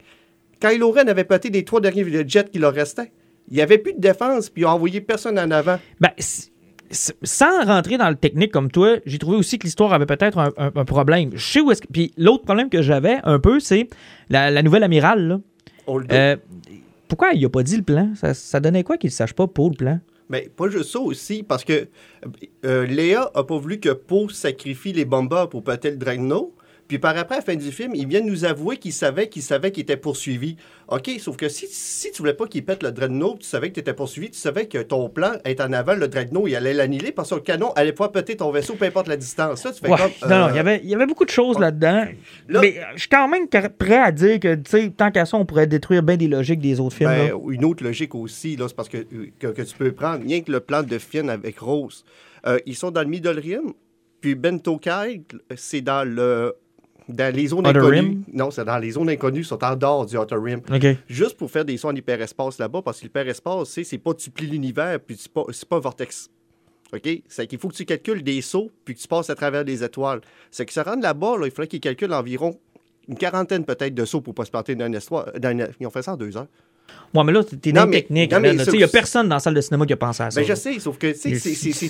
Kylo 0.59 0.91
Ren 0.91 1.07
avait 1.07 1.23
pété 1.23 1.49
les 1.49 1.63
trois 1.65 1.81
derniers 1.81 2.05
jets 2.27 2.45
qui 2.51 2.59
leur 2.59 2.73
restaient. 2.73 3.11
Il 3.49 3.55
n'y 3.55 3.61
avait 3.61 3.77
plus 3.77 3.93
de 3.93 3.99
défense, 3.99 4.49
puis 4.49 4.63
il 4.63 4.65
a 4.65 4.69
envoyé 4.73 5.01
personne 5.01 5.37
en 5.37 5.51
avant. 5.51 5.77
Ben, 5.99 6.09
sans 6.91 7.65
rentrer 7.65 7.97
dans 7.97 8.09
le 8.09 8.15
technique 8.15 8.51
comme 8.51 8.69
toi, 8.71 8.97
j'ai 9.05 9.17
trouvé 9.17 9.37
aussi 9.37 9.57
que 9.57 9.63
l'histoire 9.65 9.91
avait 9.93 10.05
peut-être 10.05 10.37
un, 10.37 10.51
un- 10.57 10.71
un 10.75 10.85
problème. 10.85 11.31
Je 11.33 11.43
sais 11.45 11.59
où 11.61 11.71
est-ce 11.71 11.81
que. 11.81 11.87
Puis 11.91 12.13
l'autre 12.17 12.43
problème 12.43 12.69
que 12.69 12.81
j'avais 12.81 13.17
un 13.23 13.39
peu, 13.39 13.59
c'est 13.59 13.87
la, 14.29 14.51
la 14.51 14.61
nouvelle 14.61 14.83
amirale, 14.83 15.27
là. 15.27 15.39
Euh, 16.11 16.35
pourquoi 17.07 17.31
il 17.33 17.43
a 17.45 17.49
pas 17.49 17.63
dit 17.63 17.77
le 17.77 17.83
plan? 17.83 18.11
Ça, 18.15 18.33
ça 18.33 18.59
donnait 18.59 18.83
quoi 18.83 18.97
qu'il 18.97 19.09
ne 19.09 19.13
sache 19.13 19.33
pas 19.33 19.45
pour 19.47 19.69
le 19.69 19.75
plan? 19.75 19.99
Mais 20.29 20.49
pas 20.49 20.69
juste 20.69 20.91
ça 20.91 20.99
aussi, 20.99 21.43
parce 21.43 21.63
que 21.63 21.87
euh, 22.65 22.85
Léa 22.85 23.29
a 23.33 23.43
pas 23.43 23.57
voulu 23.57 23.79
que 23.79 23.89
Poe 23.89 24.29
sacrifie 24.29 24.93
les 24.93 25.05
bombers 25.05 25.49
pour 25.49 25.63
péter 25.63 25.91
le 25.91 25.97
Dreadnought. 25.97 26.53
Puis 26.87 26.99
par 26.99 27.17
après, 27.17 27.35
à 27.35 27.37
la 27.39 27.43
fin 27.43 27.55
du 27.55 27.71
film, 27.71 27.95
il 27.95 28.07
vient 28.07 28.21
nous 28.21 28.45
avouer 28.45 28.77
qu'il 28.77 28.93
savait 28.93 29.27
qu'il 29.27 29.41
savait 29.41 29.71
qu'il 29.71 29.81
était 29.81 29.97
poursuivi. 29.97 30.55
OK, 30.87 31.09
sauf 31.19 31.35
que 31.35 31.49
si, 31.49 31.65
si 31.67 32.11
tu 32.11 32.19
voulais 32.21 32.35
pas 32.35 32.45
qu'il 32.45 32.63
pète 32.63 32.83
le 32.83 32.91
Dreadnought, 32.91 33.39
tu 33.39 33.45
savais 33.47 33.69
que 33.69 33.73
tu 33.73 33.79
étais 33.79 33.93
poursuivi, 33.95 34.29
tu 34.29 34.37
savais 34.37 34.67
que 34.67 34.77
ton 34.83 35.09
plan 35.09 35.31
est 35.45 35.59
en 35.61 35.73
avant, 35.73 35.95
le 35.95 36.07
Dreadnought, 36.07 36.47
il 36.47 36.55
allait 36.55 36.75
l'annihiler 36.75 37.11
parce 37.11 37.31
que 37.31 37.35
le 37.35 37.41
canon 37.41 37.71
allait 37.73 37.91
pouvoir 37.91 38.11
péter 38.11 38.35
ton 38.37 38.51
vaisseau, 38.51 38.75
peu 38.75 38.85
importe 38.85 39.07
la 39.07 39.17
distance. 39.17 39.63
Là, 39.63 39.71
tu 39.71 39.79
fais 39.81 39.89
Ouais. 39.89 39.97
comme... 39.97 40.29
Non, 40.29 40.37
non, 40.37 40.45
euh, 40.45 40.49
il 40.51 40.55
y 40.57 40.59
avait, 40.59 40.81
il 40.83 40.89
y 40.89 40.93
avait 40.93 41.07
beaucoup 41.07 41.25
de 41.25 41.31
choses 41.31 41.57
là-dedans. 41.57 42.05
Là- 42.49 42.61
mais 42.61 42.77
euh, 42.77 42.83
je 42.93 42.99
suis 42.99 43.09
quand 43.09 43.27
même 43.27 43.47
prêt 43.47 43.97
à 43.97 44.11
dire 44.11 44.39
que, 44.39 44.53
tu 44.53 44.69
sais, 44.69 44.89
tant 44.95 45.09
qu'à 45.09 45.25
ça, 45.25 45.37
on 45.37 45.45
pourrait 45.45 45.65
détruire 45.65 46.03
bien 46.03 46.17
des 46.17 46.27
logiques 46.27 46.59
des 46.61 46.79
autres 46.79 46.95
films. 46.95 47.09
Ben, 47.09 47.31
une 47.49 47.65
autre 47.65 47.83
logique 47.83 48.13
aussi, 48.13 48.55
là, 48.57 48.67
c'est 48.67 48.75
parce 48.75 48.89
que, 48.89 48.97
que, 49.39 49.47
que 49.47 49.61
tu 49.63 49.75
peux 49.75 49.91
prendre, 49.91 50.23
rien 50.23 50.41
que 50.41 50.51
le 50.51 50.59
plan 50.59 50.83
de 50.83 50.97
Finn 50.99 51.31
avec 51.31 51.57
Rose. 51.57 52.05
Euh, 52.45 52.59
ils 52.67 52.75
sont 52.75 52.91
dans 52.91 53.01
le 53.01 53.07
Middle 53.07 53.39
Rim, 53.39 53.73
puis 54.21 54.35
Bento 54.35 54.77
Kai, 54.77 55.23
c'est 55.55 55.81
dans 55.81 56.07
le 56.07 56.53
dans 57.09 57.33
les 57.35 57.47
zones 57.47 57.67
Outer 57.67 57.79
inconnues. 57.79 57.99
Rim? 57.99 58.23
Non, 58.33 58.51
c'est 58.51 58.65
dans 58.65 58.77
les 58.77 58.91
zones 58.91 59.09
inconnues, 59.09 59.39
ils 59.41 59.45
sont 59.45 59.63
en 59.63 59.75
dehors 59.75 60.05
du 60.05 60.17
Outer 60.17 60.35
Rim. 60.37 60.61
OK. 60.73 60.85
Juste 61.07 61.37
pour 61.37 61.49
faire 61.51 61.65
des 61.65 61.77
sons 61.77 61.89
en 61.89 61.95
hyperespace 61.95 62.57
là-bas, 62.57 62.81
parce 62.83 62.99
que 62.99 63.03
l'hyperespace, 63.05 63.69
c'est, 63.69 63.83
c'est 63.83 63.97
pas 63.97 64.13
tu 64.13 64.29
plies 64.31 64.47
l'univers, 64.47 64.99
puis 64.99 65.15
c'est 65.19 65.31
pas, 65.31 65.43
c'est 65.51 65.67
pas 65.67 65.77
un 65.77 65.79
vortex. 65.81 66.29
OK? 66.93 67.09
C'est 67.27 67.47
qu'il 67.47 67.59
faut 67.59 67.67
que 67.69 67.75
tu 67.75 67.85
calcules 67.85 68.23
des 68.23 68.41
sauts, 68.41 68.71
puis 68.83 68.95
que 68.95 68.99
tu 68.99 69.07
passes 69.07 69.29
à 69.29 69.35
travers 69.35 69.65
des 69.65 69.83
étoiles. 69.83 70.21
C'est 70.51 70.65
que 70.65 70.73
se 70.73 70.79
rendre 70.79 71.01
là-bas, 71.03 71.37
là, 71.39 71.45
il 71.45 71.51
faudrait 71.51 71.67
qu'ils 71.67 71.79
calculent 71.79 72.13
environ 72.13 72.57
une 73.07 73.17
quarantaine 73.17 73.65
peut-être 73.65 73.93
de 73.93 74.05
sauts 74.05 74.21
pour 74.21 74.33
pas 74.33 74.45
se 74.45 74.51
planter 74.51 74.73
dans 74.75 74.87
une 74.87 74.95
histoire. 74.95 75.31
dans 75.39 75.51
une- 75.51 75.69
Ils 75.79 75.85
ont 75.85 75.91
fait 75.91 76.01
ça 76.01 76.13
en 76.13 76.17
deux 76.17 76.35
heures. 76.37 76.47
Ouais, 77.13 77.23
mais 77.23 77.31
là, 77.31 77.43
t'es 77.43 77.71
dans 77.71 77.89
technique. 77.89 78.33
Il 78.33 78.77
n'y 78.77 78.83
a 78.83 78.87
personne 78.89 79.29
dans 79.29 79.35
la 79.35 79.39
salle 79.39 79.53
de 79.53 79.61
cinéma 79.61 79.85
qui 79.85 79.93
a 79.93 79.97
pensé 79.97 80.21
à 80.23 80.31
ça. 80.31 80.41
Ben, 80.41 80.45
je 80.45 80.53
sais, 80.53 80.79
sauf 80.79 80.97
que 80.97 81.13
c'est 81.13 81.31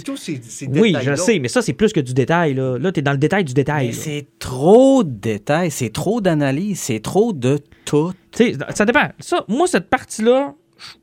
tout 0.03 0.17
ces, 0.17 0.39
ces 0.41 0.67
Oui, 0.67 0.95
je 1.01 1.15
sais, 1.15 1.39
mais 1.39 1.47
ça, 1.47 1.61
c'est 1.63 1.73
plus 1.73 1.91
que 1.93 1.99
du 1.99 2.13
détail. 2.13 2.53
Là, 2.53 2.77
là 2.77 2.91
tu 2.91 2.99
es 2.99 3.03
dans 3.03 3.11
le 3.11 3.17
détail 3.17 3.43
du 3.43 3.53
détail. 3.53 3.91
C'est 3.93 4.27
trop 4.37 5.03
de 5.03 5.09
détails, 5.09 5.71
c'est 5.71 5.89
trop 5.89 6.21
d'analyse, 6.21 6.79
c'est 6.79 6.99
trop 6.99 7.33
de 7.33 7.59
tout. 7.85 8.13
Tu 8.31 8.53
sais, 8.53 8.57
ça 8.75 8.85
dépend. 8.85 9.07
Ça, 9.19 9.43
moi, 9.47 9.65
cette 9.67 9.89
partie-là, 9.89 10.53
je 10.77 10.83
suis 10.85 10.99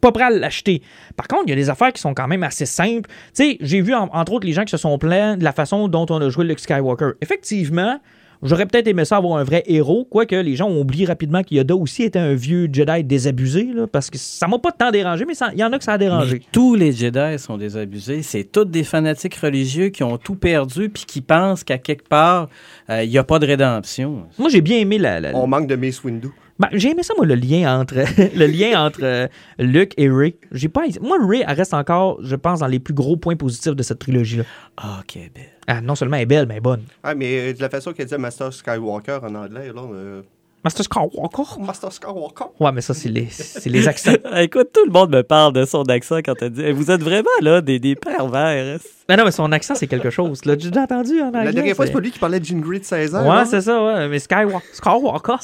pas 0.00 0.12
prêt 0.12 0.24
à 0.24 0.30
l'acheter. 0.30 0.80
Par 1.16 1.26
contre, 1.26 1.44
il 1.46 1.50
y 1.50 1.52
a 1.54 1.56
des 1.56 1.70
affaires 1.70 1.92
qui 1.92 2.00
sont 2.00 2.14
quand 2.14 2.28
même 2.28 2.44
assez 2.44 2.66
simples. 2.66 3.10
Tu 3.34 3.44
sais, 3.44 3.56
j'ai 3.60 3.80
vu, 3.80 3.92
en- 3.94 4.08
entre 4.12 4.32
autres, 4.34 4.46
les 4.46 4.52
gens 4.52 4.64
qui 4.64 4.70
se 4.70 4.76
sont 4.76 4.98
plaints 4.98 5.36
de 5.36 5.42
la 5.42 5.52
façon 5.52 5.88
dont 5.88 6.06
on 6.10 6.20
a 6.20 6.28
joué 6.28 6.44
Luke 6.44 6.60
Skywalker. 6.60 7.12
Effectivement, 7.22 7.98
j'aurais 8.44 8.66
peut-être 8.66 8.86
aimé 8.86 9.04
ça 9.04 9.16
avoir 9.16 9.38
un 9.38 9.44
vrai 9.44 9.62
héros, 9.66 10.06
quoique 10.08 10.34
les 10.36 10.54
gens 10.56 10.68
ont 10.68 10.80
oublié 10.80 11.06
rapidement 11.06 11.42
qu'il 11.42 11.56
Yoda 11.56 11.74
aussi 11.74 12.02
était 12.04 12.18
un 12.18 12.34
vieux 12.34 12.68
Jedi 12.72 13.02
désabusé, 13.04 13.68
là, 13.74 13.86
parce 13.86 14.10
que 14.10 14.18
ça 14.18 14.46
m'a 14.46 14.58
pas 14.58 14.72
tant 14.72 14.90
dérangé, 14.90 15.24
mais 15.26 15.34
ça- 15.34 15.50
il 15.52 15.58
y 15.58 15.64
en 15.64 15.72
a 15.72 15.78
que 15.78 15.84
ça 15.84 15.92
a 15.94 15.98
Mais 15.98 16.04
dérangé. 16.04 16.42
tous 16.52 16.74
les 16.74 16.92
Jedi 16.92 17.38
sont 17.38 17.56
désabusés. 17.56 18.22
C'est 18.22 18.44
tous 18.44 18.64
des 18.64 18.84
fanatiques 18.84 19.34
religieux 19.36 19.88
qui 19.88 20.02
ont 20.02 20.16
tout 20.18 20.36
perdu 20.36 20.88
puis 20.90 21.04
qui 21.06 21.20
pensent 21.20 21.64
qu'à 21.64 21.78
quelque 21.78 22.08
part, 22.08 22.48
euh, 22.90 23.02
il 23.02 23.10
n'y 23.10 23.18
a 23.18 23.24
pas 23.24 23.38
de 23.38 23.46
rédemption. 23.46 24.24
Moi, 24.38 24.48
j'ai 24.50 24.60
bien 24.60 24.78
aimé 24.78 24.98
la... 24.98 25.20
la- 25.20 25.34
On 25.34 25.46
manque 25.46 25.66
de 25.66 25.76
Mace 25.76 26.02
Windu. 26.04 26.28
Ben, 26.58 26.68
j'ai 26.72 26.90
aimé 26.90 27.02
ça, 27.02 27.14
moi, 27.16 27.26
le 27.26 27.34
lien 27.34 27.80
entre, 27.80 27.94
le 28.36 28.46
lien 28.46 28.84
entre 28.86 29.00
euh, 29.02 29.26
Luke 29.58 29.92
et 29.96 30.08
Ray. 30.08 30.36
J'ai 30.52 30.68
pas... 30.68 30.82
Moi, 31.00 31.18
Ray, 31.20 31.44
elle 31.46 31.56
reste 31.56 31.74
encore, 31.74 32.18
je 32.22 32.36
pense, 32.36 32.60
dans 32.60 32.68
les 32.68 32.78
plus 32.78 32.94
gros 32.94 33.16
points 33.16 33.34
positifs 33.36 33.74
de 33.74 33.82
cette 33.82 33.98
trilogie-là. 33.98 34.44
Ah, 34.76 35.00
OK, 35.00 35.14
belle. 35.34 35.44
Ah, 35.66 35.80
non 35.80 35.94
seulement 35.94 36.16
elle 36.16 36.22
est 36.22 36.26
belle, 36.26 36.46
mais 36.46 36.54
elle 36.54 36.58
est 36.58 36.60
bonne. 36.60 36.82
Ah, 37.02 37.14
mais 37.14 37.50
euh, 37.50 37.52
de 37.54 37.60
la 37.60 37.68
façon 37.70 37.92
qu'elle 37.92 38.06
disait 38.06 38.18
Master 38.18 38.52
Skywalker 38.52 39.18
en 39.22 39.34
anglais, 39.34 39.72
là. 39.74 39.82
euh, 39.92 40.22
Master 40.64 40.82
Skywalker? 40.84 41.60
Master 41.60 41.92
Skywalker. 41.92 42.44
Ouais, 42.58 42.72
mais 42.72 42.80
ça, 42.80 42.94
c'est 42.94 43.10
les, 43.10 43.26
c'est 43.28 43.68
les 43.68 43.86
accents. 43.86 44.12
Écoute, 44.36 44.68
tout 44.72 44.84
le 44.86 44.90
monde 44.90 45.14
me 45.14 45.22
parle 45.22 45.52
de 45.52 45.64
son 45.66 45.82
accent 45.82 46.20
quand 46.24 46.34
elle 46.40 46.50
dit 46.50 46.62
Eh, 46.64 46.72
Vous 46.72 46.90
êtes 46.90 47.02
vraiment 47.02 47.28
là 47.42 47.60
des, 47.60 47.78
des 47.78 47.94
pervers. 47.94 48.78
mais 49.08 49.16
non, 49.16 49.24
mais 49.26 49.30
son 49.30 49.52
accent, 49.52 49.74
c'est 49.74 49.86
quelque 49.86 50.08
chose. 50.08 50.42
L'as 50.46 50.56
déjà 50.56 50.80
entendu 50.82 51.20
en 51.20 51.26
anglais? 51.28 51.44
La 51.44 51.52
dernière 51.52 51.76
fois, 51.76 51.86
c'est 51.86 51.92
pas 51.92 52.00
lui 52.00 52.10
qui 52.10 52.18
parlait 52.18 52.40
de 52.40 52.44
Gingrey 52.46 52.78
de 52.78 52.84
16 52.84 53.14
ans. 53.14 53.20
Ouais, 53.22 53.36
là? 53.36 53.44
c'est 53.44 53.60
ça, 53.60 53.84
ouais. 53.84 54.08
Mais 54.08 54.18
Skywalker. 54.18 54.64
Skywalker. 54.72 55.36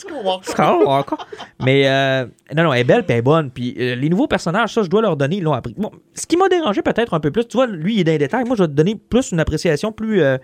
Skywalker. 0.42 1.16
Mais 1.62 1.86
euh, 1.86 2.24
non, 2.56 2.64
non, 2.64 2.72
elle 2.72 2.80
est 2.80 2.84
belle 2.84 3.02
puis 3.04 3.12
elle 3.12 3.18
est 3.18 3.22
bonne. 3.22 3.50
Puis 3.50 3.76
euh, 3.78 3.94
les 3.96 4.08
nouveaux 4.08 4.26
personnages, 4.26 4.72
ça, 4.72 4.82
je 4.82 4.88
dois 4.88 5.02
leur 5.02 5.16
donner, 5.18 5.36
ils 5.36 5.42
l'ont 5.42 5.52
appris. 5.52 5.74
Bon, 5.76 5.90
ce 6.14 6.26
qui 6.26 6.38
m'a 6.38 6.48
dérangé 6.48 6.80
peut-être 6.80 7.12
un 7.12 7.20
peu 7.20 7.30
plus, 7.30 7.46
tu 7.46 7.58
vois, 7.58 7.66
lui, 7.66 7.96
il 7.96 8.00
est 8.00 8.04
dans 8.04 8.12
les 8.12 8.18
détails. 8.18 8.44
Moi, 8.44 8.56
je 8.56 8.62
vais 8.62 8.68
te 8.68 8.72
donner 8.72 8.94
plus 8.94 9.32
une 9.32 9.40
appréciation 9.40 9.92
plus. 9.92 10.22
euh, 10.22 10.38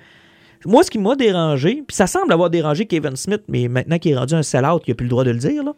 Moi, 0.67 0.83
ce 0.83 0.91
qui 0.91 0.99
m'a 0.99 1.15
dérangé, 1.15 1.83
puis 1.87 1.97
ça 1.97 2.07
semble 2.07 2.33
avoir 2.33 2.51
dérangé 2.51 2.87
Kevin 2.87 3.17
Smith, 3.17 3.43
mais 3.49 3.69
maintenant 3.69 3.99
qu'il 3.99 4.13
est 4.13 4.17
rendu 4.17 4.35
un 4.35 4.43
sell-out, 4.43 4.83
il 4.87 4.91
n'a 4.91 4.95
plus 4.95 5.05
le 5.05 5.11
droit 5.11 5.25
de 5.25 5.31
le 5.31 5.39
dire, 5.39 5.63
là. 5.65 5.75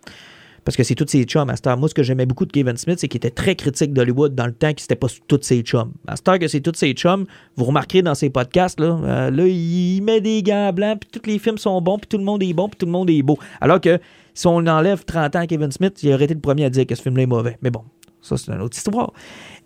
Parce 0.65 0.77
que 0.77 0.83
c'est 0.83 0.95
tous 0.95 1.07
ses 1.09 1.25
chums, 1.25 1.47
Master. 1.47 1.79
Moi, 1.79 1.89
ce 1.89 1.95
que 1.95 2.03
j'aimais 2.03 2.27
beaucoup 2.27 2.45
de 2.45 2.53
Kevin 2.53 2.77
Smith, 2.77 2.99
c'est 2.99 3.09
qu'il 3.09 3.17
était 3.17 3.31
très 3.31 3.55
critique 3.55 3.95
d'Hollywood 3.95 4.35
dans 4.35 4.47
le 4.47 4.53
temps 4.53 4.75
que 4.75 4.83
c'était 4.83 4.97
pas 4.97 5.07
tous 5.27 5.41
ses 5.41 5.63
chums. 5.63 5.93
Master, 6.07 6.39
que 6.39 6.47
c'est 6.49 6.61
tous 6.61 6.75
ses 6.75 6.93
chums, 6.93 7.25
vous 7.57 7.65
remarquerez 7.65 8.03
dans 8.03 8.15
ses 8.15 8.29
podcasts, 8.29 8.79
là, 8.79 8.99
euh, 9.03 9.31
là, 9.31 9.47
il 9.47 10.03
met 10.03 10.21
des 10.21 10.43
gants 10.43 10.73
blancs, 10.73 11.01
puis 11.01 11.21
tous 11.21 11.27
les 11.27 11.39
films 11.39 11.57
sont 11.57 11.81
bons, 11.81 11.99
puis 11.99 12.09
tout 12.09 12.19
le 12.19 12.25
monde 12.25 12.43
est 12.43 12.53
bon, 12.53 12.69
puis 12.69 12.77
tout 12.77 12.87
le 12.87 12.93
monde 12.93 13.09
est 13.09 13.23
beau. 13.23 13.39
Alors 13.63 13.81
que 13.81 13.99
si 14.35 14.47
on 14.47 14.59
enlève 14.67 15.05
30 15.05 15.37
ans 15.37 15.41
à 15.41 15.47
Kevin 15.47 15.73
Smith, 15.73 16.03
il 16.03 16.13
aurait 16.13 16.25
été 16.25 16.35
le 16.35 16.41
premier 16.41 16.67
à 16.67 16.71
dire 16.71 16.87
que 16.87 16.95
ce 16.95 17.03
film-là 17.03 17.23
est 17.23 17.27
mauvais. 17.27 17.57
Mais 17.63 17.71
bon, 17.71 17.85
ça, 18.21 18.37
c'est 18.37 18.53
une 18.53 18.61
autre 18.61 18.77
histoire. 18.77 19.13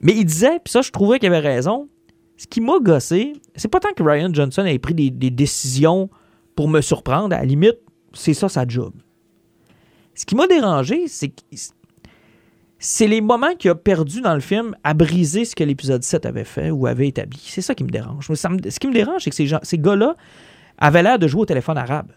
Mais 0.00 0.12
il 0.12 0.24
disait, 0.24 0.60
puis 0.64 0.70
ça, 0.70 0.82
je 0.82 0.90
trouvais 0.90 1.18
qu'il 1.18 1.28
avait 1.28 1.40
raison. 1.40 1.88
Ce 2.36 2.46
qui 2.46 2.60
m'a 2.60 2.78
gossé, 2.80 3.34
c'est 3.54 3.68
pas 3.68 3.80
tant 3.80 3.92
que 3.94 4.02
Ryan 4.02 4.32
Johnson 4.32 4.64
ait 4.64 4.78
pris 4.78 4.94
des, 4.94 5.30
décisions 5.30 6.10
pour 6.56 6.68
me 6.68 6.80
surprendre. 6.80 7.34
À 7.34 7.38
la 7.38 7.44
limite, 7.44 7.78
c'est 8.12 8.34
ça 8.34 8.48
sa 8.48 8.66
job. 8.66 8.92
Ce 10.14 10.26
qui 10.26 10.34
m'a 10.34 10.46
dérangé, 10.46 11.08
c'est 11.08 11.32
c'est 12.82 13.06
les 13.06 13.20
moments 13.20 13.54
qu'il 13.56 13.70
a 13.70 13.76
perdu 13.76 14.20
dans 14.22 14.34
le 14.34 14.40
film 14.40 14.74
à 14.82 14.92
briser 14.92 15.44
ce 15.44 15.54
que 15.54 15.62
l'épisode 15.62 16.02
7 16.02 16.26
avait 16.26 16.42
fait 16.42 16.72
ou 16.72 16.88
avait 16.88 17.06
établi. 17.06 17.40
C'est 17.40 17.62
ça 17.62 17.76
qui 17.76 17.84
me 17.84 17.90
dérange. 17.90 18.26
Ce 18.26 18.78
qui 18.80 18.88
me 18.88 18.92
dérange, 18.92 19.22
c'est 19.22 19.30
que 19.30 19.60
ces, 19.62 19.78
gars-là 19.78 20.16
avaient 20.78 21.04
l'air 21.04 21.20
de 21.20 21.28
jouer 21.28 21.42
au 21.42 21.46
téléphone 21.46 21.78
arabe. 21.78 22.10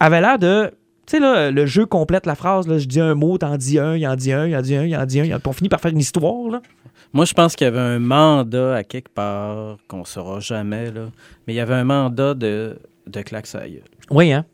Avaient 0.00 0.22
l'air 0.22 0.38
de. 0.38 0.70
Tu 1.06 1.16
sais, 1.16 1.20
là, 1.20 1.50
le 1.50 1.66
jeu 1.66 1.84
complète 1.84 2.24
la 2.24 2.34
phrase. 2.34 2.66
Je 2.78 2.86
dis 2.86 3.00
un 3.00 3.14
mot, 3.14 3.36
t'en 3.36 3.58
dis 3.58 3.78
un, 3.78 3.96
il 3.96 4.06
en 4.08 4.16
dit 4.16 4.32
un, 4.32 4.46
il 4.46 4.56
en 4.56 4.62
dit 4.62 4.74
un, 4.74 4.84
il 4.86 4.96
en 4.96 5.04
dit 5.04 5.20
un. 5.20 5.38
on 5.44 5.52
finit 5.52 5.68
par 5.68 5.82
faire 5.82 5.92
une 5.92 5.98
histoire. 5.98 6.50
Là. 6.50 6.62
Moi, 7.12 7.24
je 7.24 7.32
pense 7.32 7.56
qu'il 7.56 7.64
y 7.64 7.68
avait 7.68 7.78
un 7.78 7.98
mandat 7.98 8.76
à 8.76 8.84
quelque 8.84 9.10
part, 9.10 9.78
qu'on 9.88 10.00
ne 10.00 10.04
saura 10.04 10.40
jamais, 10.40 10.90
là. 10.90 11.06
mais 11.46 11.54
il 11.54 11.56
y 11.56 11.60
avait 11.60 11.74
un 11.74 11.84
mandat 11.84 12.34
de, 12.34 12.78
de 13.06 13.22
claque. 13.22 13.46
Oui, 14.10 14.32
hein? 14.32 14.44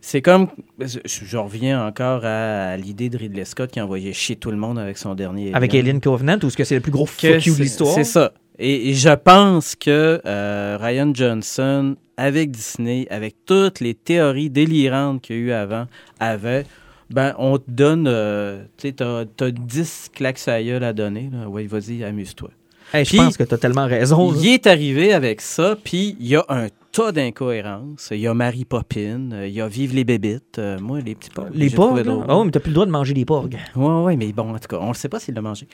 C'est 0.00 0.22
comme, 0.22 0.48
je, 0.78 1.00
je 1.04 1.36
reviens 1.36 1.84
encore 1.84 2.24
à, 2.24 2.68
à 2.68 2.76
l'idée 2.76 3.08
de 3.08 3.18
Ridley 3.18 3.44
Scott 3.44 3.72
qui 3.72 3.80
envoyait 3.80 4.12
chier 4.12 4.36
tout 4.36 4.52
le 4.52 4.56
monde 4.56 4.78
avec 4.78 4.98
son 4.98 5.16
dernier. 5.16 5.52
Avec 5.52 5.74
Alien 5.74 6.00
Covenant, 6.00 6.38
ou 6.42 6.46
est-ce 6.46 6.56
que 6.56 6.62
c'est 6.62 6.76
le 6.76 6.80
plus 6.80 6.92
gros 6.92 7.06
fuck 7.06 7.44
you 7.44 7.56
de 7.56 7.62
l'histoire? 7.62 7.92
C'est 7.92 8.04
ça. 8.04 8.32
Et, 8.58 8.90
et 8.90 8.94
je 8.94 9.08
pense 9.08 9.74
que 9.74 10.20
euh, 10.24 10.78
Ryan 10.80 11.10
Johnson, 11.12 11.96
avec 12.16 12.52
Disney, 12.52 13.08
avec 13.10 13.34
toutes 13.46 13.80
les 13.80 13.94
théories 13.94 14.48
délirantes 14.48 15.22
qu'il 15.22 15.36
y 15.36 15.38
a 15.40 15.42
eu 15.42 15.52
avant, 15.52 15.86
avait, 16.20 16.66
ben, 17.10 17.34
on 17.38 17.58
te 17.58 17.70
donne, 17.70 18.06
euh, 18.08 18.62
tu 18.76 18.88
sais, 18.88 18.92
t'as, 18.92 19.24
t'as 19.24 19.50
10 19.50 20.10
claques 20.14 20.46
à 20.48 20.62
gueule 20.62 20.84
à 20.84 20.92
donner. 20.92 21.30
Là. 21.32 21.48
Ouais, 21.48 21.66
vas-y, 21.66 22.02
amuse-toi. 22.04 22.50
Hey, 22.94 23.04
je 23.04 23.10
Puis- 23.10 23.18
pense 23.18 23.36
que 23.36 23.42
t'as 23.42 23.58
tellement 23.58 23.86
raison. 23.86 24.32
Il 24.34 24.46
est 24.46 24.66
arrivé 24.68 25.12
avec 25.12 25.40
ça, 25.40 25.76
puis 25.82 26.16
il 26.20 26.26
y 26.28 26.36
a 26.36 26.44
un 26.48 26.68
tas 26.92 27.10
d'incohérences. 27.10 28.08
Il 28.12 28.20
y 28.20 28.28
a 28.28 28.32
Mary 28.32 28.64
Poppins, 28.64 29.32
euh, 29.32 29.46
il 29.48 29.54
y 29.54 29.60
a 29.60 29.66
Vive 29.66 29.92
les 29.92 30.04
bébites. 30.04 30.58
Euh, 30.60 30.78
moi, 30.78 31.00
les 31.00 31.16
petits 31.16 31.30
porcs. 31.30 31.48
Les. 31.52 31.68
Ah 31.76 32.38
oui, 32.38 32.44
mais 32.46 32.50
t'as 32.52 32.60
plus 32.60 32.68
le 32.70 32.74
droit 32.74 32.86
de 32.86 32.92
manger 32.92 33.12
des 33.12 33.24
porgs. 33.24 33.56
Ouais, 33.74 34.02
ouais, 34.04 34.16
mais 34.16 34.32
bon, 34.32 34.54
en 34.54 34.58
tout 34.60 34.68
cas, 34.68 34.78
on 34.80 34.90
ne 34.90 34.94
sait 34.94 35.08
pas 35.08 35.18
s'il 35.18 35.34
l'a 35.34 35.42
mangé. 35.42 35.66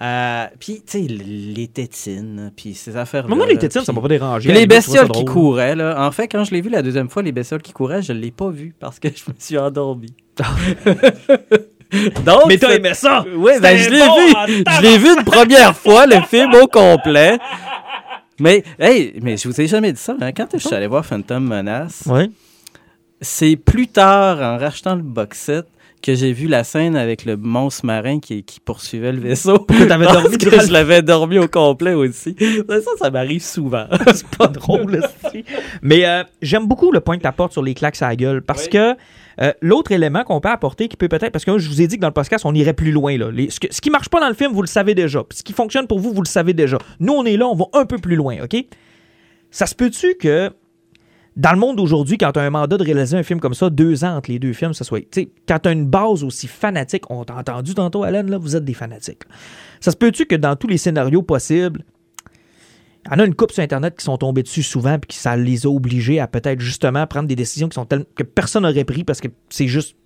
Euh, 0.00 0.46
puis, 0.60 0.82
tu 0.86 1.00
sais, 1.00 1.00
les 1.00 1.66
tétines, 1.66 2.52
puis 2.56 2.74
ces 2.74 2.96
affaires-là. 2.96 3.28
Mais 3.28 3.36
moi, 3.36 3.46
les 3.48 3.58
tétines, 3.58 3.80
ça 3.80 3.92
puis- 3.92 3.96
m'a 3.96 4.02
pas 4.02 4.08
dérangé. 4.08 4.52
les 4.52 4.60
ça 4.60 4.66
bestioles 4.66 5.08
qui 5.10 5.24
couraient, 5.24 5.74
là. 5.74 6.06
En 6.06 6.12
fait, 6.12 6.28
quand 6.28 6.44
je 6.44 6.52
l'ai 6.52 6.60
vu 6.60 6.70
la 6.70 6.82
deuxième 6.82 7.08
fois, 7.08 7.22
les 7.22 7.32
bestioles 7.32 7.62
qui 7.62 7.72
couraient, 7.72 8.02
je 8.02 8.12
ne 8.12 8.18
l'ai 8.20 8.30
pas 8.30 8.50
vu 8.50 8.72
parce 8.78 9.00
que 9.00 9.08
je 9.14 9.24
me 9.28 9.34
suis 9.36 9.58
endormi. 9.58 10.14
Donc, 12.24 12.46
Mais 12.48 12.56
t'as 12.56 12.74
aimé 12.74 12.94
ça! 12.94 13.24
oui, 13.36 13.52
ben, 13.60 13.76
je 13.76 13.90
l'ai 13.90 13.98
bon 14.06 14.46
vu. 14.46 14.64
Je 14.76 14.80
l'ai 14.82 14.98
vu 14.98 15.08
une 15.18 15.24
première 15.24 15.76
fois, 15.76 16.06
le 16.06 16.20
film 16.22 16.54
au 16.54 16.66
complet. 16.66 17.38
Mais, 18.40 18.64
hey, 18.78 19.12
mais 19.22 19.36
je 19.36 19.46
vous 19.48 19.60
ai 19.60 19.66
jamais 19.66 19.92
dit 19.92 20.00
ça. 20.00 20.14
hein. 20.20 20.32
Quand 20.32 20.46
je 20.54 20.58
suis 20.58 20.74
allé 20.74 20.86
voir 20.86 21.04
Phantom 21.04 21.44
Menace, 21.46 22.04
Oui. 22.06 22.32
c'est 23.20 23.56
plus 23.56 23.88
tard, 23.88 24.38
en 24.40 24.56
rachetant 24.58 24.94
le 24.94 25.02
box 25.02 25.38
set, 25.38 25.66
que 26.02 26.14
j'ai 26.14 26.32
vu 26.32 26.48
la 26.48 26.64
scène 26.64 26.96
avec 26.96 27.24
le 27.24 27.36
monstre 27.36 27.86
marin 27.86 28.18
qui, 28.20 28.42
qui 28.42 28.60
poursuivait 28.60 29.12
le 29.12 29.20
vaisseau. 29.20 29.58
T'avais 29.88 30.06
dormi 30.06 30.36
que 30.36 30.50
je 30.50 30.72
l'avais 30.72 31.00
dormi 31.02 31.38
au 31.38 31.48
complet 31.48 31.94
aussi. 31.94 32.34
Ça, 32.68 32.76
ça 32.98 33.10
m'arrive 33.10 33.42
souvent. 33.42 33.86
c'est 34.14 34.26
pas 34.36 34.48
drôle. 34.48 34.96
esti. 34.96 35.44
Mais 35.80 36.04
euh, 36.04 36.24
j'aime 36.42 36.66
beaucoup 36.66 36.92
le 36.92 37.00
point 37.00 37.16
que 37.16 37.22
tu 37.22 37.28
apportes 37.28 37.52
sur 37.52 37.62
les 37.62 37.74
claques 37.74 38.00
à 38.02 38.08
la 38.08 38.16
gueule 38.16 38.42
parce 38.42 38.68
que 38.68 38.94
euh, 39.40 39.52
l'autre 39.62 39.92
élément 39.92 40.24
qu'on 40.24 40.40
peut 40.40 40.50
apporter 40.50 40.88
qui 40.88 40.96
peut 40.96 41.08
peut-être. 41.08 41.30
Parce 41.32 41.44
que 41.44 41.56
je 41.56 41.68
vous 41.68 41.80
ai 41.80 41.86
dit 41.86 41.96
que 41.96 42.00
dans 42.02 42.08
le 42.08 42.12
podcast, 42.12 42.44
on 42.44 42.54
irait 42.54 42.74
plus 42.74 42.92
loin. 42.92 43.16
Là. 43.16 43.30
Les- 43.30 43.48
ce, 43.50 43.60
que- 43.60 43.72
ce 43.72 43.80
qui 43.80 43.88
marche 43.90 44.08
pas 44.08 44.20
dans 44.20 44.28
le 44.28 44.34
film, 44.34 44.52
vous 44.52 44.62
le 44.62 44.66
savez 44.68 44.94
déjà. 44.94 45.22
Ce 45.32 45.42
qui 45.42 45.52
fonctionne 45.52 45.86
pour 45.86 46.00
vous, 46.00 46.12
vous 46.12 46.22
le 46.22 46.26
savez 46.28 46.52
déjà. 46.52 46.78
Nous, 47.00 47.12
on 47.12 47.24
est 47.24 47.36
là, 47.36 47.46
on 47.46 47.54
va 47.54 47.66
un 47.74 47.84
peu 47.86 47.98
plus 47.98 48.16
loin, 48.16 48.36
OK? 48.42 48.56
Ça 49.50 49.66
se 49.66 49.74
peut-tu 49.74 50.14
que 50.20 50.50
dans 51.36 51.52
le 51.52 51.58
monde 51.58 51.76
d'aujourd'hui, 51.76 52.18
quand 52.18 52.32
tu 52.32 52.40
as 52.40 52.42
un 52.42 52.50
mandat 52.50 52.76
de 52.76 52.84
réaliser 52.84 53.16
un 53.16 53.22
film 53.22 53.40
comme 53.40 53.54
ça, 53.54 53.70
deux 53.70 54.04
ans 54.04 54.16
entre 54.16 54.30
les 54.30 54.38
deux 54.38 54.52
films, 54.52 54.74
ça 54.74 54.84
soit. 54.84 55.06
Quand 55.48 55.58
tu 55.60 55.68
as 55.68 55.72
une 55.72 55.86
base 55.86 56.24
aussi 56.24 56.46
fanatique, 56.46 57.10
on 57.10 57.24
t'a 57.24 57.36
entendu 57.36 57.74
tantôt, 57.74 58.02
Alan, 58.02 58.22
là, 58.22 58.36
vous 58.36 58.54
êtes 58.54 58.64
des 58.64 58.74
fanatiques. 58.74 59.22
Ça 59.80 59.90
se 59.90 59.96
peut-tu 59.96 60.26
que 60.26 60.36
dans 60.36 60.56
tous 60.56 60.66
les 60.66 60.78
scénarios 60.78 61.22
possibles, 61.22 61.84
il 63.06 63.12
y 63.12 63.14
en 63.14 63.18
a 63.18 63.24
une 63.24 63.34
couple 63.34 63.54
sur 63.54 63.62
Internet 63.62 63.96
qui 63.98 64.04
sont 64.04 64.16
tombés 64.16 64.42
dessus 64.42 64.62
souvent 64.62 64.98
puis 64.98 65.08
qui 65.08 65.16
ça 65.16 65.36
les 65.36 65.66
a 65.66 65.70
obligés 65.70 66.20
à 66.20 66.28
peut-être 66.28 66.60
justement 66.60 67.06
prendre 67.06 67.26
des 67.26 67.34
décisions 67.34 67.68
qui 67.68 67.74
sont 67.74 67.86
telles 67.86 68.04
que 68.14 68.22
personne 68.22 68.62
n'aurait 68.62 68.84
pris 68.84 69.02
parce 69.02 69.20
que 69.20 69.28
c'est 69.48 69.66
juste 69.66 69.96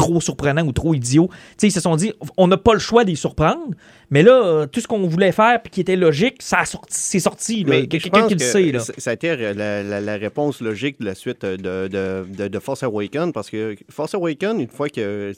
trop 0.00 0.20
surprenant 0.20 0.66
ou 0.66 0.72
trop 0.72 0.94
idiot. 0.94 1.28
Tu 1.30 1.36
sais, 1.58 1.66
ils 1.68 1.72
se 1.72 1.80
sont 1.80 1.94
dit, 1.96 2.12
on 2.36 2.46
n'a 2.48 2.56
pas 2.56 2.72
le 2.72 2.78
choix 2.78 3.04
d'y 3.04 3.16
surprendre, 3.16 3.68
mais 4.10 4.22
là, 4.22 4.32
euh, 4.44 4.66
tout 4.66 4.80
ce 4.80 4.88
qu'on 4.88 5.06
voulait 5.06 5.30
faire 5.32 5.60
puis 5.62 5.70
qui 5.70 5.80
était 5.82 5.96
logique, 5.96 6.36
ça 6.40 6.62
c'est 6.88 7.20
sorti. 7.20 7.64
quelqu'un 7.86 8.26
qui 8.28 8.34
le 8.34 8.40
sait. 8.40 8.72
Là. 8.72 8.80
Ça 8.98 9.10
a 9.10 9.12
été 9.12 9.36
la, 9.36 9.82
la- 9.82 10.00
la 10.00 10.16
réponse 10.16 10.60
logique 10.60 10.98
de 11.00 11.04
la 11.04 11.14
suite 11.14 11.44
de, 11.44 11.56
de, 11.56 12.24
de, 12.26 12.48
de 12.48 12.58
Force 12.58 12.82
Awakens 12.82 13.32
parce 13.32 13.50
que 13.50 13.76
Force 13.90 14.14
Awakens, 14.14 14.60
une 14.60 14.68
fois 14.68 14.88
que 14.88 15.32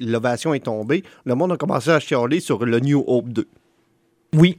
l'ovation 0.00 0.52
est 0.54 0.60
tombée, 0.64 1.02
le 1.24 1.34
monde 1.34 1.52
a 1.52 1.56
commencé 1.56 1.90
à 1.90 1.98
chialer 2.00 2.40
sur 2.40 2.64
le 2.64 2.80
New 2.80 3.02
Hope 3.06 3.28
2. 3.30 3.46
Oui. 4.36 4.58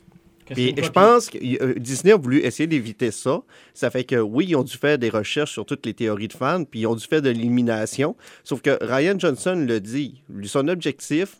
Puis 0.54 0.74
je 0.78 0.90
pense 0.92 1.30
que 1.30 1.38
euh, 1.64 1.74
Disney 1.78 2.14
a 2.14 2.18
voulu 2.18 2.40
essayer 2.40 2.68
d'éviter 2.68 3.12
ça. 3.12 3.42
Ça 3.74 3.90
fait 3.90 4.04
que 4.04 4.16
oui, 4.18 4.46
ils 4.50 4.56
ont 4.56 4.64
dû 4.64 4.78
faire 4.78 4.98
des 4.98 5.10
recherches 5.10 5.52
sur 5.54 5.66
toutes 5.66 5.86
les 5.86 5.94
théories 5.94 6.28
de 6.28 6.34
fans, 6.34 6.64
puis 6.66 6.82
ils 6.82 6.86
ont 6.88 6.96
dû 6.96 7.06
faire 7.06 7.22
de 7.22 7.30
l'élimination. 7.30 8.16
Sauf 8.44 8.62
que 8.62 8.78
Ryan 8.82 9.16
Johnson 9.18 9.56
le 9.68 9.80
dit. 9.80 10.22
Son 10.44 10.68
objectif, 10.68 11.38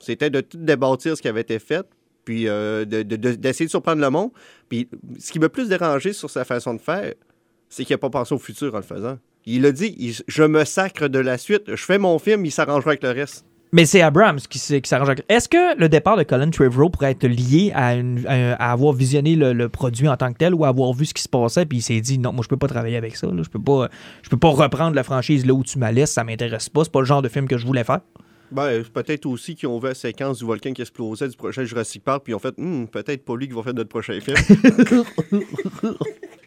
c'était 0.00 0.30
de 0.30 0.40
tout 0.40 0.58
débâtir 0.58 1.16
ce 1.16 1.22
qui 1.22 1.28
avait 1.28 1.42
été 1.42 1.58
fait, 1.58 1.86
puis 2.24 2.48
euh, 2.48 2.84
de- 2.84 3.02
de- 3.02 3.16
de- 3.16 3.32
d'essayer 3.34 3.66
de, 3.66 3.70
surprendre 3.70 4.00
le 4.02 4.10
monde. 4.10 4.30
Puis 4.68 4.88
ce 5.18 5.30
qui 5.32 5.38
m'a 5.38 5.48
plus 5.48 5.68
dérangé 5.68 6.12
sur 6.12 6.28
sa 6.30 6.44
façon 6.44 6.74
de 6.74 6.80
faire, 6.80 7.14
c'est 7.68 7.84
qu'il 7.84 7.94
n'a 7.94 7.98
pas 7.98 8.10
pensé 8.10 8.34
au 8.34 8.38
futur 8.38 8.74
en 8.74 8.78
le 8.78 8.82
faisant. 8.82 9.18
Il 9.46 9.64
a 9.64 9.72
dit 9.72 9.94
il- 9.98 10.16
Je 10.26 10.42
me 10.42 10.64
sacre 10.64 11.08
de 11.08 11.18
la 11.18 11.38
suite, 11.38 11.62
je 11.68 11.84
fais 11.84 11.98
mon 11.98 12.18
film, 12.18 12.44
il 12.44 12.50
s'arrangera 12.50 12.90
avec 12.90 13.02
le 13.02 13.10
reste. 13.10 13.44
Mais 13.72 13.86
c'est 13.86 14.00
Abrams 14.02 14.40
qui, 14.40 14.58
s'arrange 14.58 15.08
avec. 15.10 15.24
Est-ce 15.28 15.48
que 15.48 15.78
le 15.78 15.88
départ 15.88 16.16
de 16.16 16.24
Colin 16.24 16.50
Trevorrow 16.50 16.90
pourrait 16.90 17.12
être 17.12 17.26
lié 17.26 17.70
à, 17.74 17.94
une- 17.94 18.26
à- 18.26 18.54
à 18.56 18.72
avoir 18.72 18.92
visionné 18.92 19.36
le, 19.36 19.52
le 19.52 19.68
produit 19.68 20.08
en 20.08 20.16
tant 20.16 20.32
que 20.32 20.38
tel 20.38 20.54
ou 20.54 20.64
à 20.64 20.68
avoir 20.68 20.92
vu 20.92 21.06
ce 21.06 21.14
qui 21.14 21.22
se 21.22 21.28
passait 21.28 21.66
puis 21.66 21.78
il 21.78 21.82
s'est 21.82 22.00
dit 22.00 22.18
non, 22.18 22.32
moi 22.32 22.42
je 22.42 22.48
peux 22.48 22.56
pas 22.56 22.66
travailler 22.66 22.96
avec 22.96 23.14
ça, 23.14 23.28
là. 23.28 23.42
je 23.44 23.48
peux 23.48 23.62
pas 23.62 23.88
je 24.22 24.28
peux 24.28 24.36
pas 24.36 24.48
reprendre 24.48 24.96
la 24.96 25.04
franchise 25.04 25.46
là 25.46 25.54
où 25.54 25.62
tu 25.62 25.78
m'as 25.78 25.92
laissé, 25.92 26.14
ça 26.14 26.24
m'intéresse 26.24 26.68
pas, 26.68 26.82
c'est 26.82 26.90
pas 26.92 26.98
le 27.00 27.06
genre 27.06 27.22
de 27.22 27.28
film 27.28 27.46
que 27.46 27.58
je 27.58 27.66
voulais 27.66 27.84
faire. 27.84 28.00
Ben, 28.50 28.82
peut-être 28.82 29.26
aussi 29.26 29.54
qu'ils 29.54 29.68
ont 29.68 29.78
vu 29.78 29.86
la 29.86 29.94
séquence 29.94 30.38
du 30.38 30.44
volcan 30.44 30.72
qui 30.72 30.82
explosait 30.82 31.28
du 31.28 31.36
prochain 31.36 31.62
Jurassic 31.62 32.02
Park, 32.02 32.22
puis 32.24 32.32
ils 32.32 32.34
ont 32.34 32.40
fait 32.40 32.52
Hmm, 32.58 32.86
peut-être 32.86 33.24
pas 33.24 33.36
lui 33.36 33.46
qui 33.46 33.54
va 33.54 33.62
faire 33.62 33.74
notre 33.74 33.88
prochain 33.88 34.18
film. 34.20 34.36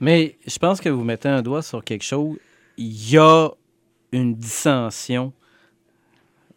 Mais 0.02 0.36
je 0.46 0.58
pense 0.60 0.82
que 0.82 0.90
vous 0.90 1.04
mettez 1.06 1.30
un 1.30 1.42
doigt 1.42 1.62
sur 1.62 1.82
quelque 1.84 2.04
chose. 2.04 2.36
Il 2.78 3.10
y 3.12 3.18
a 3.18 3.50
une 4.12 4.36
dissension 4.36 5.32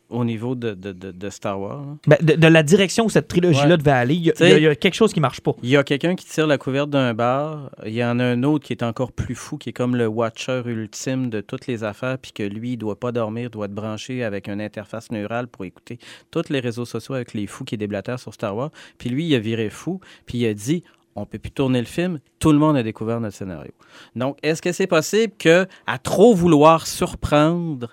au 0.08 0.24
niveau 0.24 0.54
de, 0.54 0.72
de- 0.74 1.30
Star 1.30 1.60
Wars. 1.60 1.80
là. 1.84 1.96
Ben, 2.06 2.16
de, 2.24 2.34
de 2.34 2.46
la 2.46 2.62
direction 2.62 3.06
où 3.06 3.10
cette 3.10 3.26
trilogie-là 3.28 3.70
Ouais. 3.70 3.76
devait 3.76 3.90
aller, 3.90 4.14
y, 4.14 4.28
y 4.28 4.32
il 4.40 4.62
y 4.62 4.66
a 4.68 4.74
quelque 4.76 4.94
chose 4.94 5.12
qui 5.12 5.18
marche 5.20 5.40
pas. 5.40 5.52
Il 5.62 5.68
y 5.68 5.76
a 5.76 5.82
quelqu'un 5.82 6.14
qui 6.14 6.24
tire 6.26 6.46
la 6.46 6.58
couverte 6.58 6.90
d'un 6.90 7.12
bar. 7.14 7.70
Il 7.84 7.92
y 7.94 8.04
en 8.04 8.18
a 8.20 8.24
un 8.24 8.42
autre 8.44 8.64
qui 8.64 8.72
est 8.72 8.82
encore 8.84 9.10
plus 9.12 9.34
fou, 9.34 9.58
qui 9.58 9.70
est 9.70 9.72
comme 9.72 9.96
le 9.96 10.06
watcher 10.06 10.62
ultime 10.64 11.28
de 11.28 11.40
toutes 11.40 11.66
les 11.66 11.82
affaires, 11.82 12.18
puis 12.18 12.32
que 12.32 12.42
lui, 12.44 12.72
il 12.72 12.76
doit 12.76 13.00
pas 13.00 13.10
dormir, 13.10 13.50
doit 13.50 13.66
être 13.66 13.74
branché 13.74 14.22
avec 14.22 14.48
une 14.48 14.60
interface 14.60 15.10
neurale 15.10 15.48
pour 15.48 15.64
écouter 15.64 15.98
tous 16.30 16.50
les 16.50 16.60
réseaux 16.60 16.84
sociaux 16.84 17.14
avec 17.14 17.34
les 17.34 17.46
fous 17.48 17.64
qui 17.64 17.76
déblatèrent 17.76 18.20
sur 18.20 18.32
Star 18.32 18.56
Wars. 18.56 18.70
Puis 18.98 19.10
lui, 19.10 19.26
il 19.26 19.34
a 19.34 19.38
viré 19.40 19.70
fou, 19.70 20.00
puis 20.26 20.38
il 20.38 20.46
a 20.46 20.54
dit 20.54 20.84
on 21.18 21.24
peut 21.24 21.38
plus 21.38 21.50
tourner 21.50 21.78
le 21.80 21.86
film, 21.86 22.20
tout 22.38 22.52
le 22.52 22.58
monde 22.58 22.76
a 22.76 22.82
découvert 22.82 23.20
notre 23.20 23.34
scénario. 23.36 23.72
Donc, 24.14 24.36
est-ce 24.42 24.60
que 24.60 24.70
c'est 24.70 24.86
possible 24.86 25.32
que, 25.38 25.66
à 25.86 25.96
trop 25.98 26.34
vouloir 26.34 26.86
surprendre, 26.86 27.88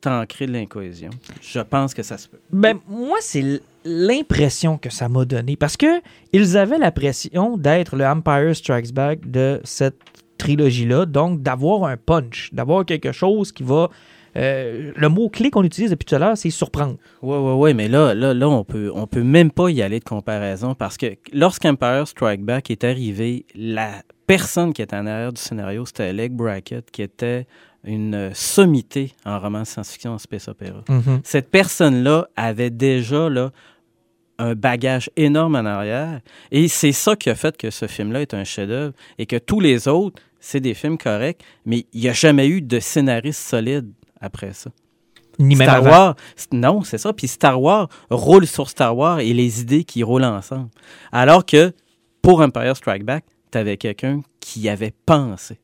t'en 0.00 0.24
crées 0.26 0.46
de 0.46 0.52
l'incohésion? 0.52 1.10
Je 1.42 1.60
pense 1.60 1.94
que 1.94 2.02
ça 2.02 2.18
se 2.18 2.28
peut. 2.28 2.38
Ben, 2.52 2.78
moi, 2.88 3.18
c'est 3.20 3.60
l'impression 3.84 4.78
que 4.78 4.90
ça 4.90 5.08
m'a 5.08 5.24
donné. 5.24 5.56
Parce 5.56 5.76
que 5.76 6.00
ils 6.32 6.56
avaient 6.56 6.78
la 6.78 6.92
pression 6.92 7.56
d'être 7.56 7.96
le 7.96 8.04
Empire 8.06 8.54
Strikes 8.54 8.92
Back 8.92 9.30
de 9.30 9.60
cette 9.64 9.98
trilogie-là. 10.38 11.06
Donc, 11.06 11.42
d'avoir 11.42 11.84
un 11.84 11.96
punch, 11.96 12.50
d'avoir 12.52 12.84
quelque 12.84 13.12
chose 13.12 13.52
qui 13.52 13.62
va. 13.62 13.90
euh, 14.36 14.92
le 14.94 15.08
mot-clé 15.08 15.50
qu'on 15.50 15.64
utilise 15.64 15.90
depuis 15.90 16.04
tout 16.04 16.14
à 16.14 16.18
l'heure, 16.18 16.36
c'est 16.36 16.50
surprendre. 16.50 16.96
Oui, 17.22 17.36
oui, 17.36 17.52
oui, 17.56 17.74
mais 17.74 17.88
là, 17.88 18.14
là, 18.14 18.34
là 18.34 18.48
on 18.48 18.62
peut, 18.62 18.92
on 18.94 19.06
peut 19.06 19.22
même 19.22 19.50
pas 19.50 19.68
y 19.68 19.82
aller 19.82 19.98
de 19.98 20.04
comparaison 20.04 20.74
parce 20.74 20.96
que 20.96 21.16
lorsqu'Empire 21.32 22.06
Strike 22.06 22.42
Back 22.42 22.70
est 22.70 22.84
arrivé, 22.84 23.46
la 23.54 24.02
personne 24.26 24.72
qui 24.72 24.82
était 24.82 24.96
en 24.96 25.06
arrière 25.06 25.32
du 25.32 25.40
scénario, 25.40 25.86
c'était 25.86 26.04
Alec 26.04 26.34
Brackett, 26.34 26.90
qui 26.90 27.02
était 27.02 27.46
une 27.84 28.14
euh, 28.14 28.30
sommité 28.34 29.14
en 29.24 29.38
roman 29.38 29.60
de 29.60 29.66
science-fiction 29.66 30.12
en 30.12 30.18
space 30.18 30.48
opéra. 30.48 30.82
Cette 31.24 31.50
personne-là 31.50 32.28
avait 32.36 32.70
déjà 32.70 33.28
là, 33.28 33.50
un 34.38 34.54
bagage 34.54 35.10
énorme 35.16 35.56
en 35.56 35.64
arrière. 35.64 36.20
Et 36.50 36.68
c'est 36.68 36.92
ça 36.92 37.16
qui 37.16 37.30
a 37.30 37.34
fait 37.34 37.56
que 37.56 37.70
ce 37.70 37.86
film-là 37.86 38.22
est 38.22 38.34
un 38.34 38.44
chef-d'œuvre 38.44 38.94
et 39.18 39.26
que 39.26 39.36
tous 39.36 39.60
les 39.60 39.88
autres, 39.88 40.22
c'est 40.40 40.60
des 40.60 40.74
films 40.74 40.98
corrects, 40.98 41.42
mais 41.66 41.86
il 41.92 42.02
n'y 42.02 42.08
a 42.08 42.12
jamais 42.12 42.46
eu 42.46 42.62
de 42.62 42.78
scénariste 42.78 43.40
solide 43.40 43.90
après 44.20 44.52
ça. 44.52 44.70
Ni 45.40 45.54
même 45.54 45.68
Star 45.68 45.76
avant. 45.76 45.90
Wars, 45.90 46.16
non, 46.52 46.82
c'est 46.82 46.98
ça. 46.98 47.12
Puis 47.12 47.28
Star 47.28 47.60
Wars 47.60 47.88
roule 48.10 48.46
sur 48.46 48.68
Star 48.68 48.96
Wars 48.96 49.20
et 49.20 49.32
les 49.32 49.60
idées 49.60 49.84
qui 49.84 50.02
roulent 50.02 50.24
ensemble. 50.24 50.68
Alors 51.12 51.46
que 51.46 51.72
pour 52.22 52.40
Empire 52.40 52.76
Strike 52.76 53.04
Back, 53.04 53.24
tu 53.52 53.58
avais 53.58 53.76
quelqu'un 53.76 54.20
qui 54.40 54.68
avait 54.68 54.92
pensé. 55.06 55.58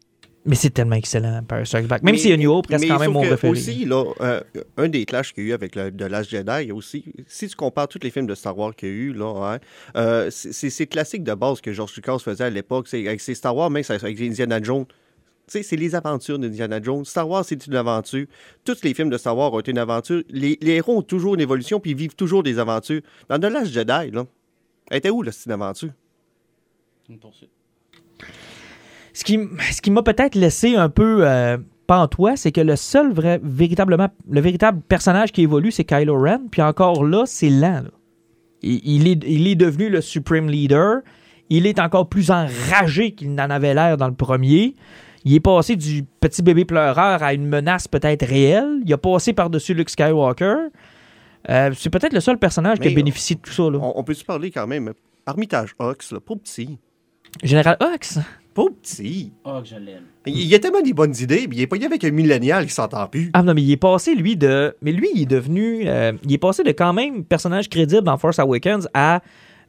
Mais 0.46 0.56
c'est 0.56 0.70
tellement 0.70 0.96
excellent, 0.96 1.38
Empire 1.38 1.66
Strikes 1.66 1.86
Back. 1.86 2.02
Même 2.02 2.14
Mais- 2.16 2.20
si 2.20 2.32
A 2.32 2.36
New 2.36 2.52
Hope 2.52 2.66
reste 2.66 2.86
quand 2.86 2.98
même 2.98 3.12
mon 3.12 3.22
préféré. 3.22 3.50
Aussi, 3.50 3.84
là, 3.86 4.04
euh, 4.20 4.40
un 4.76 4.88
des 4.88 5.06
clashs 5.06 5.32
qu'il 5.32 5.44
y 5.44 5.46
a 5.46 5.50
eu 5.50 5.52
avec 5.54 5.74
le, 5.74 5.90
de 5.90 6.04
Last 6.04 6.28
Jedi, 6.30 6.64
y 6.66 6.72
aussi, 6.72 7.04
si 7.26 7.48
tu 7.48 7.56
compares 7.56 7.88
tous 7.88 8.00
les 8.02 8.10
films 8.10 8.26
de 8.26 8.34
Star 8.34 8.56
Wars 8.58 8.74
qu'il 8.76 8.88
y 8.88 8.92
a 8.92 8.94
eu, 8.94 9.12
là, 9.14 9.54
hein, 9.54 9.58
euh, 9.96 10.28
c'est 10.30 10.86
classique 10.86 11.24
de 11.24 11.32
base 11.34 11.60
que 11.62 11.72
George 11.72 11.94
Lucas 11.96 12.18
faisait 12.18 12.44
à 12.44 12.50
l'époque. 12.50 12.88
c'est 12.88 13.06
Avec 13.06 13.20
ses 13.20 13.34
Star 13.34 13.56
Wars, 13.56 13.70
même 13.70 13.84
avec 13.88 14.20
Indiana 14.20 14.62
Jones. 14.62 14.84
Tu 14.86 14.94
sais, 15.48 15.62
c'est 15.62 15.76
les 15.76 15.94
aventures 15.94 16.38
d'Indiana 16.38 16.80
Jones. 16.82 17.04
Star 17.04 17.28
Wars, 17.28 17.44
c'est 17.44 17.66
une 17.66 17.76
aventure. 17.76 18.26
Tous 18.64 18.82
les 18.82 18.94
films 18.94 19.10
de 19.10 19.18
Star 19.18 19.36
Wars 19.36 19.52
ont 19.52 19.60
été 19.60 19.72
une 19.72 19.78
aventure. 19.78 20.22
Les, 20.30 20.58
les 20.62 20.72
héros 20.72 20.96
ont 20.96 21.02
toujours 21.02 21.34
une 21.34 21.40
évolution, 21.42 21.80
puis 21.80 21.90
ils 21.90 21.96
vivent 21.96 22.14
toujours 22.14 22.42
des 22.42 22.58
aventures. 22.58 23.02
Dans 23.28 23.38
The 23.38 23.52
Last 23.52 23.70
Jedi, 23.72 24.10
là, 24.10 24.24
elle 24.90 24.96
était 24.98 25.10
où, 25.10 25.22
là, 25.22 25.32
cette 25.32 25.50
aventure? 25.52 25.90
Ce 29.14 29.24
qui, 29.24 29.38
ce 29.72 29.80
qui 29.80 29.90
m'a 29.90 30.02
peut-être 30.02 30.34
laissé 30.34 30.76
un 30.76 30.88
peu 30.90 31.26
euh, 31.26 31.56
pantois, 31.86 32.36
c'est 32.36 32.52
que 32.52 32.60
le 32.60 32.76
seul 32.76 33.12
vrai, 33.12 33.40
véritablement, 33.42 34.08
le 34.28 34.40
véritable 34.40 34.80
personnage 34.82 35.32
qui 35.32 35.42
évolue, 35.42 35.70
c'est 35.70 35.84
Kylo 35.84 36.20
Ren. 36.20 36.40
Puis 36.50 36.60
encore 36.60 37.04
là, 37.04 37.22
c'est 37.24 37.48
lent. 37.48 37.82
là. 37.84 37.90
Il, 38.62 38.80
il 38.84 39.08
est, 39.08 39.22
il 39.26 39.46
est 39.46 39.54
devenu 39.54 39.88
le 39.88 40.00
Supreme 40.00 40.48
Leader. 40.50 40.98
Il 41.48 41.66
est 41.66 41.78
encore 41.78 42.08
plus 42.08 42.30
enragé 42.30 43.12
qu'il 43.12 43.34
n'en 43.34 43.50
avait 43.50 43.72
l'air 43.74 43.96
dans 43.96 44.08
le 44.08 44.14
premier. 44.14 44.74
Il 45.24 45.34
est 45.34 45.40
passé 45.40 45.76
du 45.76 46.04
petit 46.20 46.42
bébé 46.42 46.64
pleureur 46.64 47.22
à 47.22 47.32
une 47.34 47.46
menace 47.46 47.86
peut-être 47.88 48.26
réelle. 48.26 48.80
Il 48.84 48.92
a 48.92 48.98
passé 48.98 49.32
par-dessus 49.32 49.74
Luke 49.74 49.90
Skywalker. 49.90 50.56
Euh, 51.50 51.70
c'est 51.76 51.90
peut-être 51.90 52.14
le 52.14 52.20
seul 52.20 52.38
personnage 52.38 52.80
qui 52.80 52.88
a 52.88 52.90
bénéficié 52.90 53.36
de 53.36 53.40
tout 53.42 53.52
ça. 53.52 53.62
Là. 53.64 53.78
On, 53.80 53.92
on 54.00 54.02
peut-tu 54.04 54.24
parler 54.24 54.50
quand 54.50 54.66
même? 54.66 54.92
Armitage 55.26 55.74
Hux, 55.80 56.12
là, 56.12 56.20
pas 56.20 56.34
petit? 56.36 56.78
Général 57.42 57.76
Hux. 57.80 58.18
Pas 58.54 58.66
petit. 58.82 59.32
Oh, 59.44 59.58
que 59.62 59.68
je 59.68 59.74
l'aime. 59.76 60.04
Il 60.26 60.36
il 60.38 60.46
y 60.46 60.54
a 60.54 60.58
tellement 60.60 60.80
des 60.80 60.92
bonnes 60.92 61.14
idées, 61.18 61.48
puis 61.48 61.58
il 61.58 61.60
est 61.62 61.66
pas 61.66 61.76
avec 61.84 62.04
un 62.04 62.10
millénial 62.12 62.66
qui 62.66 62.72
s'entend 62.72 63.06
plus. 63.08 63.30
Ah 63.32 63.42
non, 63.42 63.52
mais 63.52 63.62
il 63.62 63.70
est 63.72 63.76
passé, 63.76 64.14
lui, 64.14 64.36
de. 64.36 64.74
Mais 64.80 64.92
lui, 64.92 65.08
il 65.14 65.22
est 65.22 65.26
devenu. 65.26 65.82
euh, 65.88 66.12
il 66.24 66.32
est 66.32 66.38
passé 66.38 66.62
de 66.62 66.70
quand 66.70 66.92
même 66.92 67.24
personnage 67.24 67.68
crédible 67.68 68.02
dans 68.02 68.16
Force 68.16 68.38
Awakens 68.38 68.88
à. 68.94 69.22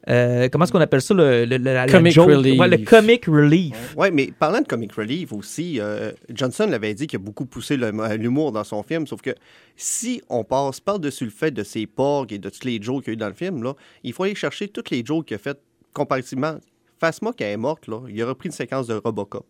euh, 0.07 0.47
comment 0.51 0.65
est-ce 0.65 0.71
qu'on 0.71 0.79
appelle 0.81 1.01
ça 1.01 1.15
le, 1.15 1.45
le- 1.45 1.91
Comic 1.91 2.13
joke? 2.13 2.29
relief. 2.29 2.59
Ouais, 2.59 2.67
le 2.67 2.77
comic 2.85 3.25
relief. 3.25 3.95
Ouais, 3.97 4.11
mais 4.11 4.31
parlant 4.37 4.61
de 4.61 4.67
comic 4.67 4.91
relief 4.93 5.33
aussi, 5.33 5.79
euh, 5.79 6.11
Johnson 6.31 6.67
l'avait 6.69 6.93
dit 6.93 7.07
qu'il 7.07 7.17
a 7.19 7.23
beaucoup 7.23 7.47
poussé 7.47 7.75
l'humour 7.77 8.51
dans 8.51 8.63
son 8.63 8.83
film, 8.83 9.07
sauf 9.07 9.21
que 9.23 9.31
si 9.75 10.21
on 10.29 10.43
passe 10.43 10.79
par-dessus 10.79 11.25
le 11.25 11.31
fait 11.31 11.49
de 11.49 11.63
ses 11.63 11.87
porgs 11.87 12.31
et 12.31 12.37
de 12.37 12.49
tous 12.51 12.63
les 12.65 12.79
jokes 12.79 13.05
qu'il 13.05 13.13
y 13.13 13.13
a 13.13 13.15
eu 13.15 13.17
dans 13.17 13.27
le 13.29 13.33
film, 13.33 13.63
là, 13.63 13.73
il 14.03 14.13
faut 14.13 14.23
aller 14.23 14.35
chercher 14.35 14.67
toutes 14.67 14.91
les 14.91 15.03
jokes 15.03 15.25
qu'il 15.25 15.35
a 15.35 15.39
faites 15.39 15.59
comparativement. 15.91 16.57
Phasma, 16.99 17.33
qui 17.33 17.43
est 17.43 17.57
morte, 17.57 17.87
là, 17.87 18.01
il 18.09 18.21
a 18.21 18.27
repris 18.27 18.47
une 18.49 18.53
séquence 18.53 18.87
de 18.87 18.95
Robocop. 18.95 19.45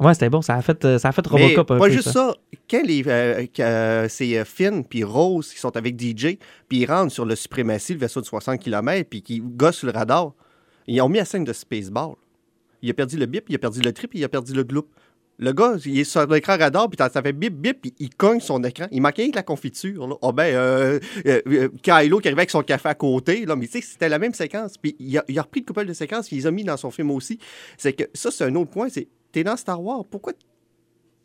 Ouais, 0.00 0.12
c'était 0.14 0.28
bon. 0.28 0.42
Ça 0.42 0.54
a 0.54 0.62
fait, 0.62 0.84
euh, 0.84 0.98
ça 0.98 1.08
a 1.08 1.12
fait 1.12 1.22
Mais 1.32 1.42
Robocop 1.42 1.70
un 1.70 1.78
pas 1.78 1.86
peu, 1.86 1.92
juste 1.92 2.10
ça. 2.10 2.12
ça. 2.12 2.34
Quand 2.68 2.82
les, 2.84 3.02
euh, 3.06 3.46
euh, 3.60 4.06
c'est 4.08 4.36
euh, 4.36 4.44
Finn 4.44 4.84
puis 4.84 5.04
Rose 5.04 5.52
qui 5.52 5.58
sont 5.58 5.76
avec 5.76 6.00
DJ, 6.00 6.38
puis 6.68 6.78
ils 6.78 6.86
rentrent 6.86 7.12
sur 7.12 7.24
le 7.24 7.36
Suprématie, 7.36 7.94
le 7.94 8.00
vaisseau 8.00 8.20
de 8.20 8.26
60 8.26 8.58
km, 8.58 9.08
puis 9.08 9.22
qui 9.22 9.40
gossent 9.40 9.76
sur 9.76 9.86
le 9.86 9.92
radar, 9.92 10.32
ils 10.86 11.00
ont 11.00 11.08
mis 11.08 11.18
la 11.18 11.24
scène 11.24 11.44
de 11.44 11.52
Spaceball. 11.52 12.14
Il 12.82 12.90
a 12.90 12.94
perdu 12.94 13.16
le 13.16 13.26
bip, 13.26 13.44
il 13.48 13.54
a 13.54 13.58
perdu 13.58 13.80
le 13.80 13.92
trip, 13.92 14.10
il 14.14 14.24
a 14.24 14.28
perdu 14.28 14.52
le 14.52 14.64
gloop. 14.64 14.88
Le 15.38 15.52
gars, 15.52 15.74
il 15.84 15.98
est 15.98 16.04
sur 16.04 16.26
l'écran 16.26 16.56
radar, 16.56 16.88
puis 16.88 16.96
ça 16.96 17.22
fait 17.22 17.32
bip, 17.32 17.54
bip, 17.54 17.80
puis 17.80 17.94
il 17.98 18.10
cogne 18.14 18.40
son 18.40 18.62
écran. 18.62 18.86
Il 18.92 19.02
manquait 19.02 19.28
que 19.30 19.36
la 19.36 19.42
confiture. 19.42 20.06
Là. 20.06 20.14
Ah 20.22 20.32
ben, 20.32 20.54
euh, 20.54 21.00
euh, 21.26 21.40
euh, 21.46 21.68
Kylo 21.82 22.20
qui 22.20 22.28
arrivait 22.28 22.40
avec 22.40 22.50
son 22.50 22.62
café 22.62 22.88
à 22.88 22.94
côté, 22.94 23.44
là, 23.44 23.56
mais 23.56 23.66
tu 23.66 23.80
sais, 23.80 23.86
c'était 23.86 24.08
la 24.08 24.18
même 24.18 24.34
séquence. 24.34 24.78
Puis 24.78 24.94
il 25.00 25.18
a, 25.18 25.42
repris 25.42 25.60
une 25.60 25.66
couple 25.66 25.86
de 25.86 25.92
séquences, 25.92 26.28
puis 26.28 26.36
il 26.36 26.46
a 26.46 26.50
mis 26.50 26.64
dans 26.64 26.76
son 26.76 26.90
film 26.90 27.10
aussi. 27.10 27.38
C'est 27.76 27.92
que 27.92 28.04
ça, 28.14 28.30
c'est 28.30 28.44
un 28.44 28.54
autre 28.54 28.70
point, 28.70 28.88
c'est, 28.88 29.08
t'es 29.32 29.42
dans 29.42 29.56
Star 29.56 29.82
Wars, 29.82 30.04
pourquoi 30.08 30.34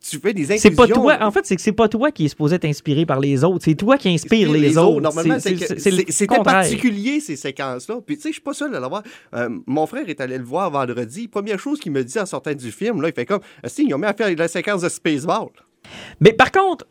tu 0.02 0.18
fais 0.18 0.32
des 0.32 0.44
C'est 0.58 0.70
pas 0.70 0.84
inclusions? 0.84 1.02
toi. 1.02 1.18
En 1.20 1.30
fait, 1.30 1.44
c'est 1.44 1.56
que 1.56 1.62
c'est 1.62 1.72
pas 1.72 1.88
toi 1.88 2.10
qui 2.10 2.24
est 2.24 2.28
supposé 2.28 2.58
t'inspirer 2.58 3.04
par 3.04 3.20
les 3.20 3.44
autres. 3.44 3.64
C'est 3.64 3.74
toi 3.74 3.98
qui 3.98 4.08
inspire 4.08 4.50
les, 4.50 4.78
autres. 4.78 5.00
Normalement, 5.00 5.38
C'est- 5.38 5.56
c'est 5.56 5.66
c'est- 5.66 5.74
que 5.74 5.80
c'est 5.80 5.90
le 5.90 5.96
c'est- 5.98 6.12
c'était 6.12 6.38
particulier, 6.42 7.20
ces 7.20 7.36
séquences-là. 7.36 7.96
Puis, 8.06 8.16
tu 8.16 8.22
sais, 8.22 8.28
je 8.30 8.34
suis 8.34 8.42
pas 8.42 8.54
seul 8.54 8.74
à 8.74 8.80
l'avoir. 8.80 9.02
Euh, 9.34 9.48
mon 9.66 9.86
frère 9.86 10.08
est 10.08 10.20
allé 10.20 10.38
le 10.38 10.44
voir 10.44 10.70
vendredi. 10.70 11.28
Première 11.28 11.58
chose 11.58 11.78
qu'il 11.80 11.92
me 11.92 12.02
dit 12.02 12.18
en 12.18 12.26
sortant 12.26 12.54
du 12.54 12.72
film, 12.72 13.02
là, 13.02 13.08
il 13.08 13.14
fait 13.14 13.26
comme 13.26 13.40
Si, 13.66 13.84
ils 13.86 13.94
ont 13.94 13.98
mis 13.98 14.06
à 14.06 14.14
faire 14.14 14.34
la 14.34 14.48
séquence 14.48 14.82
de 14.82 14.88
Spaceball. 14.88 15.48
Mais 16.20 16.32
par 16.32 16.50
contre, 16.50 16.86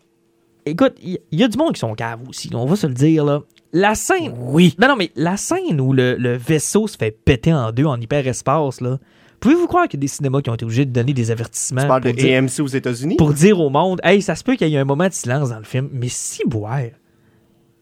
écoute, 0.65 0.93
il 1.01 1.13
y, 1.13 1.19
il 1.31 1.39
y 1.39 1.43
a 1.43 1.47
du 1.47 1.57
monde 1.57 1.73
qui 1.73 1.79
sont 1.79 1.95
caves 1.95 2.21
aussi. 2.27 2.49
On 2.53 2.65
va 2.65 2.75
se 2.75 2.87
le 2.87 2.93
dire, 2.93 3.25
là. 3.25 3.41
La 3.71 3.93
scène. 3.95 4.33
Oui. 4.39 4.75
Non, 4.79 4.87
non, 4.87 4.95
mais 4.95 5.11
la 5.15 5.37
scène 5.37 5.79
où 5.79 5.93
le, 5.93 6.15
le 6.15 6.35
vaisseau 6.37 6.87
se 6.87 6.97
fait 6.97 7.11
péter 7.11 7.53
en 7.53 7.71
deux 7.71 7.85
en 7.85 7.99
hyperespace, 8.01 8.81
là. 8.81 8.97
Pouvez-vous 9.39 9.67
croire 9.67 9.87
qu'il 9.87 9.99
y 9.99 10.01
a 10.01 10.05
des 10.05 10.07
cinémas 10.07 10.41
qui 10.41 10.49
ont 10.49 10.55
été 10.55 10.65
obligés 10.65 10.85
de 10.85 10.91
donner 10.91 11.13
des 11.13 11.31
avertissements 11.31 11.81
Tu 11.81 11.87
parles 11.87 12.03
de 12.03 12.11
dire, 12.11 12.39
AMC 12.39 12.59
aux 12.61 12.67
États-Unis? 12.67 13.15
pour 13.17 13.33
dire 13.33 13.59
au 13.59 13.69
monde, 13.69 13.99
hey, 14.03 14.21
ça 14.21 14.35
se 14.35 14.43
peut 14.43 14.55
qu'il 14.55 14.67
y 14.67 14.75
ait 14.75 14.79
un 14.79 14.85
moment 14.85 15.07
de 15.07 15.13
silence 15.13 15.49
dans 15.49 15.59
le 15.59 15.63
film, 15.63 15.89
mais 15.93 16.09
si 16.09 16.43
boire. 16.45 16.81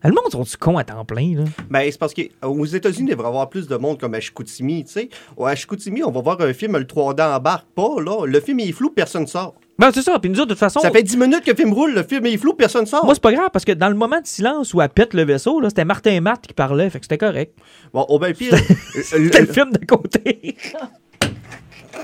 Le 0.04 0.12
monde 0.12 0.32
sont 0.32 0.44
du 0.44 0.58
con 0.58 0.78
à 0.78 0.84
temps 0.84 1.04
plein, 1.04 1.34
là? 1.36 1.44
Ben, 1.70 1.90
c'est 1.92 1.98
parce 1.98 2.14
qu'aux 2.14 2.66
États-Unis, 2.66 3.10
il 3.10 3.12
devrait 3.12 3.26
y 3.26 3.30
avoir 3.30 3.50
plus 3.50 3.68
de 3.68 3.76
monde 3.76 4.00
comme 4.00 4.14
à 4.14 4.20
Chicoutimi, 4.20 4.86
tu 4.86 4.92
sais. 4.92 5.10
À 5.44 5.56
Chicoutimi, 5.56 6.04
on 6.04 6.12
va 6.12 6.22
voir 6.22 6.40
un 6.40 6.54
film, 6.54 6.78
le 6.78 6.84
3D 6.84 7.36
embarque 7.36 7.68
pas, 7.76 8.00
là. 8.00 8.26
Le 8.26 8.40
film 8.40 8.60
est 8.60 8.72
flou, 8.72 8.92
personne 8.92 9.26
sort. 9.26 9.56
Ben, 9.80 9.92
c'est 9.92 10.04
ça. 10.04 10.18
Puis 10.20 10.30
nous 10.30 10.38
autres, 10.38 10.50
de 10.50 10.54
toute 10.54 10.60
façon. 10.60 10.80
Ça 10.80 10.92
fait 10.92 11.04
10 11.04 11.18
minutes 11.18 11.44
que 11.44 11.52
le 11.52 11.56
film 11.56 11.74
roule, 11.74 11.94
le 11.94 12.04
film 12.04 12.26
est 12.28 12.38
flou, 12.38 12.54
personne 12.54 12.86
sort. 12.86 13.06
Moi, 13.06 13.16
c'est 13.16 13.22
pas 13.24 13.34
grave 13.34 13.50
parce 13.52 13.66
que 13.66 13.72
dans 13.72 13.90
le 13.90 13.96
moment 13.96 14.22
de 14.22 14.28
silence 14.28 14.74
où 14.74 14.82
elle 14.82 14.90
pète 14.90 15.14
le 15.14 15.24
vaisseau, 15.24 15.60
là, 15.60 15.70
c'était 15.70 15.86
Martin 15.86 16.12
et 16.12 16.20
Matt 16.20 16.46
qui 16.48 16.54
parlaient, 16.54 16.90
fait 16.90 17.00
que 17.00 17.06
c'était 17.06 17.18
correct. 17.18 17.58
Bon, 17.94 18.06
au 18.08 18.20
bien 18.20 18.34
pire. 18.34 18.56
C'était 19.04 19.42
le 19.42 19.48
film 19.48 19.72
de 19.72 19.84
côté. 19.86 20.56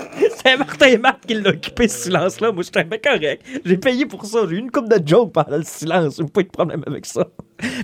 C'était 0.36 0.56
Martin 0.56 0.86
et 0.86 0.98
Matt 0.98 1.18
qui 1.26 1.34
l'a 1.34 1.50
occupé 1.50 1.88
ce 1.88 2.04
silence-là. 2.04 2.52
Moi, 2.52 2.62
j'étais 2.62 2.84
bien 2.84 2.98
correct. 2.98 3.44
J'ai 3.64 3.76
payé 3.76 4.06
pour 4.06 4.24
ça. 4.24 4.40
J'ai 4.48 4.56
eu 4.56 4.58
une 4.58 4.70
coupe 4.70 4.88
de 4.88 5.06
joke 5.06 5.32
pendant 5.32 5.56
le 5.56 5.62
silence. 5.64 6.16
J'ai 6.16 6.24
pas 6.24 6.40
eu 6.40 6.44
de 6.44 6.50
problème 6.50 6.82
avec 6.86 7.06
ça. 7.06 7.26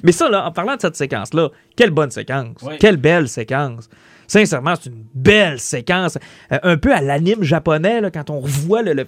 Mais 0.03 0.13
ça, 0.13 0.29
là, 0.29 0.47
en 0.47 0.53
parlant 0.53 0.77
de 0.77 0.81
cette 0.81 0.97
séquence-là, 0.97 1.51
quelle 1.77 1.91
bonne 1.91 2.11
séquence. 2.11 2.65
Quelle 2.79 2.97
belle 2.97 3.29
séquence. 3.29 3.89
Sincèrement, 4.31 4.75
c'est 4.81 4.91
une 4.91 5.03
belle 5.13 5.59
séquence. 5.59 6.17
Euh, 6.53 6.59
un 6.63 6.77
peu 6.77 6.95
à 6.95 7.01
l'anime 7.01 7.43
japonais, 7.43 8.01
là, 8.01 8.13
quand 8.13 8.31
on 8.31 8.39
revoit 8.39 8.83
le. 8.83 8.93
le 8.93 9.05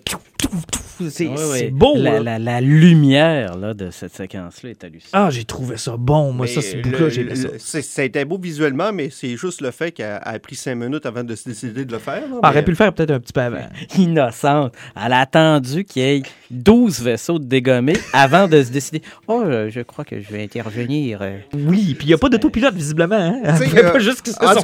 c'est 1.11 1.71
beau. 1.71 1.95
La, 1.97 2.13
là. 2.15 2.21
la- 2.21 2.39
la 2.39 2.61
lumière 2.61 3.57
là, 3.57 3.75
de 3.75 3.91
cette 3.91 4.15
séquence-là 4.15 4.71
est 4.71 4.85
hallucinante. 4.85 5.11
Ah, 5.13 5.31
j'ai 5.31 5.45
trouvé 5.45 5.77
ça 5.77 5.97
bon. 5.97 6.33
Moi, 6.33 6.47
Mais 6.47 6.53
ça, 6.53 6.61
ce 6.61 6.77
bout-là, 6.77 7.09
j'ai 7.09 7.29
C'était 7.59 8.25
beau 8.25 8.39
visuellement, 8.39 8.93
mais 8.93 9.09
c'est 9.11 9.37
juste 9.37 9.61
le 9.63 9.71
fait 9.71 9.91
qu'elle 9.93 10.19
a 10.23 10.39
pris 10.39 10.55
cinq 10.57 10.75
minutes 10.77 11.07
avant 11.07 11.25
de 11.25 11.35
se 11.35 11.49
décider 11.49 11.85
de 11.85 11.93
le 11.93 11.99
faire. 11.99 12.21
là, 12.21 12.27
Ah, 12.31 12.39
mais- 12.43 12.49
aurait 12.49 12.65
pu 12.65 12.71
le 12.73 12.77
faire 12.77 12.93
peut-être 12.93 13.11
un 13.13 13.21
petit 13.21 13.33
peu 13.33 13.41
avant. 13.41 13.67
Innocente. 13.99 14.75
Elle 15.03 15.13
a 15.13 15.21
attendu 15.21 15.85
qu'il 15.85 16.03
y 16.03 16.05
ait 16.07 16.23
12 16.51 17.01
vaisseaux 17.01 17.39
de 17.39 17.45
dégommés 17.47 17.97
avant 18.13 18.47
de 18.49 18.63
se 18.63 18.71
décider. 18.71 19.03
Oh, 19.29 19.43
euh, 19.45 19.71
je 19.71 19.81
crois 19.81 20.05
que 20.05 20.21
je 20.21 20.29
vais 20.31 20.43
intervenir. 20.43 21.21
euh. 21.23 21.39
Oui, 21.55 21.95
puis 21.95 22.07
il 22.07 22.09
n'y 22.09 22.15
a 22.15 22.19
pas 22.19 22.29
d'autopilote, 22.29 22.75
visiblement. 22.75 23.17
Hein? 23.17 23.57
Sais, 23.57 23.65
Après, 23.67 23.85
euh, 23.85 23.93
pas 23.93 23.99
juste 23.99 24.23
que 24.23 24.31
c'est 24.31 24.45
en 24.45 24.55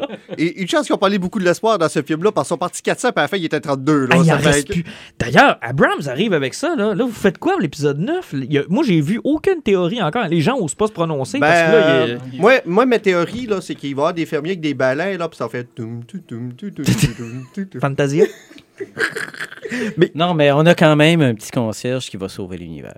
Et 0.38 0.60
une 0.60 0.68
chance 0.68 0.86
qu'ils 0.86 0.94
ont 0.94 0.98
parlé 0.98 1.18
beaucoup 1.18 1.38
de 1.38 1.44
l'espoir 1.44 1.78
dans 1.78 1.88
ce 1.88 2.02
film-là, 2.02 2.32
parce 2.32 2.48
qu'ils 2.48 2.54
sont 2.54 2.58
partis 2.58 2.82
400, 2.82 3.08
puis 3.12 3.18
à 3.20 3.22
la 3.22 3.28
fin, 3.28 3.36
il 3.36 3.44
était 3.44 3.60
32. 3.60 4.06
Là, 4.06 4.16
Ah, 4.30 4.38
fait 4.38 4.66
plus. 4.66 4.84
D'ailleurs, 5.18 5.58
Abrams 5.62 6.06
arrive 6.08 6.32
avec 6.32 6.54
ça. 6.54 6.74
Là, 6.76 6.94
là 6.94 7.04
vous 7.04 7.10
faites 7.12 7.38
quoi, 7.38 7.54
l'épisode 7.60 7.98
9? 7.98 8.30
Il 8.34 8.52
y 8.52 8.58
a- 8.58 8.64
moi, 8.68 8.84
j'ai 8.86 9.00
vu 9.00 9.20
aucune 9.24 9.62
théorie 9.62 10.02
encore. 10.02 10.26
Les 10.28 10.40
gens 10.40 10.58
n'osent 10.58 10.74
pas 10.74 10.86
se 10.86 10.92
prononcer 10.92 11.38
Ben, 11.38 11.46
parce 11.46 11.60
que 11.62 11.72
là, 11.76 12.06
il 12.06 12.10
a- 12.10 12.14
euh, 12.14 12.18
moi, 12.38 12.52
moi, 12.66 12.86
ma 12.86 12.98
théorie, 12.98 13.46
là, 13.46 13.60
c'est 13.60 13.74
qu'il 13.74 13.94
va 13.94 14.00
y 14.00 14.02
avoir 14.02 14.14
des 14.14 14.26
fermiers 14.26 14.50
avec 14.50 14.60
des 14.60 14.74
balais, 14.74 15.16
là, 15.16 15.28
puis 15.28 15.36
ça 15.36 15.48
fait... 15.48 15.68
Fantasia? 17.80 18.24
Non, 20.14 20.34
mais 20.34 20.52
on 20.52 20.60
a 20.60 20.74
quand 20.74 20.94
même 20.96 21.20
un 21.22 21.34
petit 21.34 21.50
concierge 21.50 22.08
qui 22.08 22.16
va 22.16 22.28
sauver 22.28 22.56
l'univers. 22.58 22.96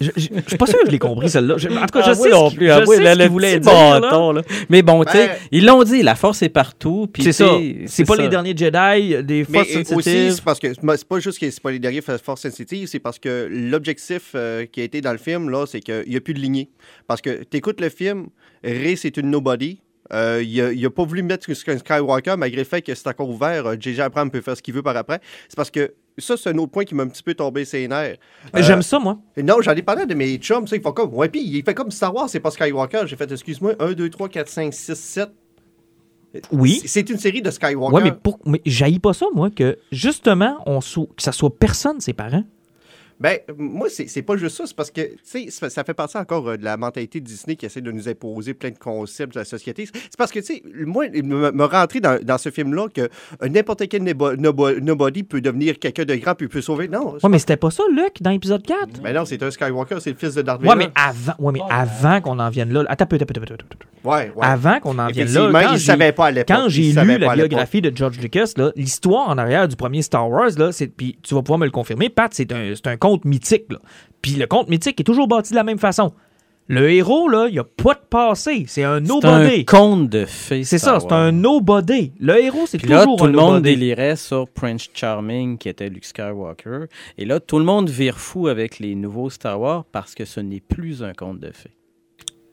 Je 0.00 0.08
je- 0.16 0.28
je 0.34 0.48
suis 0.48 0.56
pas 0.56 0.66
sûr 0.66 0.78
que 0.80 0.86
je 0.86 0.90
l'ai 0.92 0.98
compris, 0.98 1.28
celle-là. 1.28 1.58
Je- 1.58 1.68
En 1.68 1.72
tout 1.82 1.86
cas, 1.98 2.02
je 2.02 2.10
Ah, 2.10 2.14
sais 2.14 2.22
ce 2.30 2.34
non 2.34 2.50
plus. 2.50 2.66
je 2.66 2.70
Ah, 2.72 2.84
oui, 2.86 2.96
sais 2.96 3.14
le- 3.14 3.28
voulait 3.28 3.60
dire. 3.60 3.70
là. 3.72 4.00
bâton, 4.00 4.32
là. 4.32 4.42
Mais 4.70 4.80
bon, 4.80 5.04
tu 5.04 5.12
sais, 5.12 5.26
Ben- 5.28 5.36
ils 5.52 5.64
l'ont 5.66 5.82
dit, 5.82 6.02
la 6.02 6.14
force 6.14 6.40
est 6.42 6.48
partout. 6.48 7.06
puis 7.12 7.22
C'est 7.22 7.32
ça. 7.32 7.50
C'est 7.86 8.04
pas 8.06 8.16
ça. 8.16 8.22
les 8.22 8.28
derniers 8.28 8.56
Jedi, 8.56 9.22
des 9.24 9.44
Mais 9.48 9.58
forces 9.58 9.76
euh, 9.76 9.80
aussi, 9.80 9.84
sensitives. 9.94 10.32
c'est 10.36 10.44
parce 10.44 10.58
que 10.58 10.68
c'est 10.72 11.04
pas 11.08 11.20
juste 11.20 11.38
que 11.38 11.50
c'est 11.50 11.62
pas 11.62 11.70
les 11.70 11.78
derniers 11.78 12.00
forces 12.00 12.40
sensitives, 12.42 12.86
c'est 12.88 12.98
parce 12.98 13.18
que 13.18 13.46
l'objectif 13.50 14.30
euh, 14.34 14.64
qui 14.64 14.80
a 14.80 14.84
été 14.84 15.00
dans 15.02 15.12
le 15.12 15.18
film, 15.18 15.50
là, 15.50 15.66
c'est 15.66 15.80
qu'il 15.80 16.04
n'y 16.08 16.16
a 16.16 16.20
plus 16.20 16.34
de 16.34 16.40
lignée. 16.40 16.70
Parce 17.06 17.20
que 17.20 17.42
tu 17.44 17.58
écoutes 17.58 17.80
le 17.80 17.90
film, 17.90 18.28
Ray, 18.64 18.96
c'est 18.96 19.16
une 19.18 19.30
nobody. 19.30 19.80
Euh, 20.12 20.42
il, 20.44 20.60
a, 20.60 20.72
il 20.72 20.84
a 20.84 20.90
pas 20.90 21.04
voulu 21.04 21.22
mettre 21.22 21.48
un 21.50 21.54
Skywalker, 21.78 22.34
malgré 22.36 22.58
le 22.62 22.64
fait 22.64 22.82
que 22.82 22.94
c'est 22.94 23.06
encore 23.08 23.28
ouvert. 23.28 23.66
euh, 23.66 23.76
J.J. 23.78 24.00
Abrams 24.02 24.30
peut 24.30 24.40
faire 24.40 24.56
ce 24.56 24.62
qu'il 24.62 24.74
veut 24.74 24.82
par 24.82 24.96
après. 24.96 25.20
C'est 25.48 25.56
parce 25.56 25.70
que 25.70 25.94
ça, 26.18 26.36
c'est 26.36 26.50
un 26.50 26.58
autre 26.58 26.72
point 26.72 26.84
qui 26.84 26.94
m'a 26.94 27.04
un 27.04 27.08
petit 27.08 27.22
peu 27.22 27.34
tombé 27.34 27.64
ses 27.64 27.86
nerfs. 27.88 28.16
Euh, 28.56 28.62
J'aime 28.62 28.82
ça, 28.82 28.98
moi. 28.98 29.18
Non, 29.36 29.60
j'en 29.62 29.72
ai 29.72 29.82
parlé 29.82 30.06
de 30.06 30.14
mes 30.14 30.36
chums, 30.38 30.66
ils 30.70 30.80
font 30.82 30.92
comme. 30.92 31.14
Ouais, 31.14 31.28
puis 31.28 31.40
il 31.42 31.62
fait 31.64 31.74
comme 31.74 31.90
Star 31.90 32.14
Wars, 32.14 32.28
c'est 32.28 32.40
pas 32.40 32.50
Skywalker. 32.50 33.02
J'ai 33.06 33.16
fait, 33.16 33.30
excuse-moi, 33.30 33.74
1, 33.78 33.92
2, 33.92 34.10
3, 34.10 34.28
4, 34.28 34.48
5, 34.48 34.74
6, 34.74 34.94
7. 34.94 35.28
Oui. 36.52 36.80
C'est- 36.84 37.08
une 37.10 37.18
série 37.18 37.42
de 37.42 37.50
Skywalker. 37.50 37.94
Ouais, 37.94 38.02
mais, 38.04 38.12
pour, 38.12 38.38
mais 38.46 38.60
j'haïs 38.64 38.98
pas 39.00 39.12
ça, 39.12 39.26
moi, 39.34 39.50
que 39.50 39.78
justement, 39.90 40.58
on 40.66 40.80
que 40.80 41.22
ça 41.22 41.32
soit 41.32 41.56
personne, 41.58 42.00
ses 42.00 42.12
parents. 42.12 42.44
Ben, 43.20 43.38
moi, 43.58 43.88
c'est 43.90 44.22
pas 44.22 44.36
juste 44.36 44.56
ça. 44.56 44.64
C'est 44.66 44.74
parce 44.74 44.90
que, 44.90 45.02
tu 45.02 45.50
sais, 45.50 45.68
ça 45.68 45.84
fait 45.84 45.92
partie 45.94 46.16
encore 46.16 46.48
euh, 46.48 46.56
de 46.56 46.64
la 46.64 46.76
mentalité 46.78 47.20
de 47.20 47.26
Disney 47.26 47.54
qui 47.56 47.66
essaie 47.66 47.82
de 47.82 47.92
nous 47.92 48.08
imposer 48.08 48.54
plein 48.54 48.70
de 48.70 48.78
concepts 48.78 49.34
de 49.34 49.38
la 49.40 49.44
société. 49.44 49.86
C'est 49.92 50.16
parce 50.16 50.32
que, 50.32 50.38
tu 50.40 50.46
sais, 50.46 50.62
moi, 50.86 51.04
il 51.12 51.22
me, 51.24 51.50
me 51.52 51.64
rentrer 51.64 52.00
dans, 52.00 52.18
dans 52.22 52.38
ce 52.38 52.50
film-là 52.50 52.88
que 52.88 53.02
euh, 53.42 53.48
n'importe 53.48 53.86
quel 53.88 54.02
nebo- 54.02 54.34
nobody 54.80 55.22
peut 55.22 55.40
devenir 55.40 55.78
quelqu'un 55.78 56.04
de 56.04 56.14
grand 56.16 56.34
puis 56.34 56.48
peut 56.48 56.60
sauver. 56.62 56.88
Non. 56.88 57.14
Ouais, 57.22 57.28
mais 57.28 57.38
c'était 57.38 57.56
pas 57.58 57.70
ça, 57.70 57.82
Luke, 57.94 58.22
dans 58.22 58.30
l'épisode 58.30 58.62
4? 58.64 59.02
Ben 59.02 59.14
non, 59.14 59.24
c'est 59.24 59.42
un 59.42 59.50
Skywalker, 59.50 59.96
c'est 60.00 60.10
le 60.10 60.16
fils 60.16 60.34
de 60.34 60.42
Darth 60.42 60.62
Ouais, 60.62 60.68
Vader. 60.68 60.86
mais 60.86 60.90
avant, 60.94 61.34
ouais, 61.38 61.52
mais 61.52 61.60
avant 61.70 62.20
qu'on 62.22 62.38
en 62.38 62.48
vienne 62.50 62.72
là. 62.72 62.84
Attends, 62.88 63.06
peu, 63.06 63.16
attends, 63.16 63.26
attends, 63.28 63.42
attends, 63.42 63.54
attends. 63.54 64.10
Ouais, 64.10 64.32
ouais. 64.34 64.46
Avant 64.46 64.80
qu'on 64.80 64.98
en 64.98 65.08
vienne 65.08 65.28
là. 65.30 65.50
Quand 65.52 65.72
il 65.74 65.78
j'ai- 65.78 65.84
savait 65.84 66.12
pas 66.12 66.26
à 66.26 66.30
l'époque. 66.30 66.56
Quand 66.56 66.68
j'ai 66.70 66.92
lu 66.92 67.18
la 67.18 67.34
biographie 67.34 67.82
de 67.82 67.94
George 67.94 68.18
Lucas, 68.18 68.52
là, 68.56 68.72
l'histoire 68.76 69.28
en 69.28 69.36
arrière 69.36 69.68
du 69.68 69.76
premier 69.76 70.00
Star 70.00 70.28
Wars, 70.30 70.50
là, 70.56 70.72
c'est, 70.72 70.86
puis 70.86 71.18
tu 71.22 71.34
vas 71.34 71.42
pouvoir 71.42 71.58
me 71.58 71.66
le 71.66 71.70
confirmer, 71.70 72.08
Pat, 72.08 72.32
c'est 72.32 72.50
un, 72.52 72.72
un 72.86 72.96
conte 73.10 73.24
mythique. 73.24 73.70
Là. 73.70 73.78
Puis 74.22 74.32
le 74.32 74.46
conte 74.46 74.68
mythique 74.68 75.00
est 75.00 75.04
toujours 75.04 75.28
bâti 75.28 75.50
de 75.50 75.56
la 75.56 75.64
même 75.64 75.78
façon. 75.78 76.12
Le 76.68 76.88
héros, 76.92 77.28
là, 77.28 77.46
il 77.48 77.52
n'y 77.54 77.58
a 77.58 77.64
pas 77.64 77.94
de 77.94 78.00
passé. 78.08 78.64
C'est 78.68 78.84
un 78.84 78.98
C'est 79.04 79.10
un 79.10 79.40
nobody. 79.40 79.64
conte 79.64 80.08
de 80.08 80.24
fées. 80.24 80.62
C'est 80.62 80.78
ça, 80.78 81.00
c'est 81.00 81.10
un 81.10 81.32
nobody. 81.32 82.12
Le 82.20 82.40
héros, 82.40 82.64
c'est 82.66 82.78
Puis 82.78 82.86
là, 82.88 83.00
toujours 83.02 83.16
tout 83.16 83.24
un 83.24 83.26
le 83.26 83.32
monde 83.32 83.54
nobody. 83.54 83.74
délirait 83.76 84.14
sur 84.14 84.48
Prince 84.48 84.88
Charming, 84.94 85.58
qui 85.58 85.68
était 85.68 85.88
Luke 85.88 86.04
Skywalker. 86.04 86.84
Et 87.18 87.24
là, 87.24 87.40
tout 87.40 87.58
le 87.58 87.64
monde 87.64 87.90
vire 87.90 88.18
fou 88.20 88.46
avec 88.46 88.78
les 88.78 88.94
nouveaux 88.94 89.30
Star 89.30 89.60
Wars 89.60 89.84
parce 89.90 90.14
que 90.14 90.24
ce 90.24 90.38
n'est 90.38 90.60
plus 90.60 91.02
un 91.02 91.12
conte 91.12 91.40
de 91.40 91.50
fées. 91.50 91.74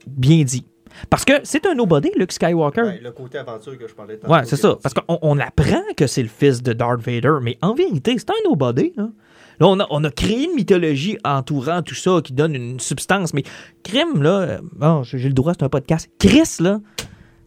Bien 0.08 0.44
dit. 0.44 0.66
Parce 1.12 1.24
que 1.26 1.34
c'est 1.44 1.68
un 1.68 1.76
nobody, 1.76 2.10
Luke 2.16 2.32
Skywalker. 2.32 3.00
Le 3.04 3.12
côté 3.12 3.38
aventure 3.38 3.78
que 3.78 3.88
je 3.88 3.94
parlais 3.94 4.18
tantôt. 4.18 4.34
Ouais, 4.34 4.46
c'est 4.46 4.56
ça. 4.56 4.78
Parce 4.82 4.96
qu'on 4.96 5.20
on 5.22 5.38
apprend 5.38 5.84
que 5.96 6.08
c'est 6.08 6.24
le 6.24 6.30
fils 6.30 6.64
de 6.64 6.74
Darth 6.74 7.02
Vader, 7.02 7.34
mais 7.44 7.60
en 7.62 7.76
vérité, 7.76 8.16
c'est 8.18 8.32
un 8.32 8.50
nobody. 8.50 8.94
Là, 8.96 9.10
Là, 9.60 9.68
on, 9.68 9.80
a, 9.80 9.88
on 9.90 10.04
a 10.04 10.12
créé 10.12 10.46
une 10.46 10.56
mythologie 10.56 11.18
entourant 11.24 11.82
tout 11.82 11.96
ça 11.96 12.20
qui 12.24 12.34
donne 12.34 12.56
une 12.56 12.80
substance. 12.80 13.34
Mais 13.34 13.44
crime, 13.84 14.22
là, 14.22 14.40
euh, 14.40 14.60
bon, 14.74 15.04
j'ai 15.04 15.18
le 15.20 15.34
droit, 15.34 15.54
c'est 15.58 15.64
un 15.64 15.70
podcast. 15.70 16.10
Chris, 16.20 16.58
là, 16.60 16.80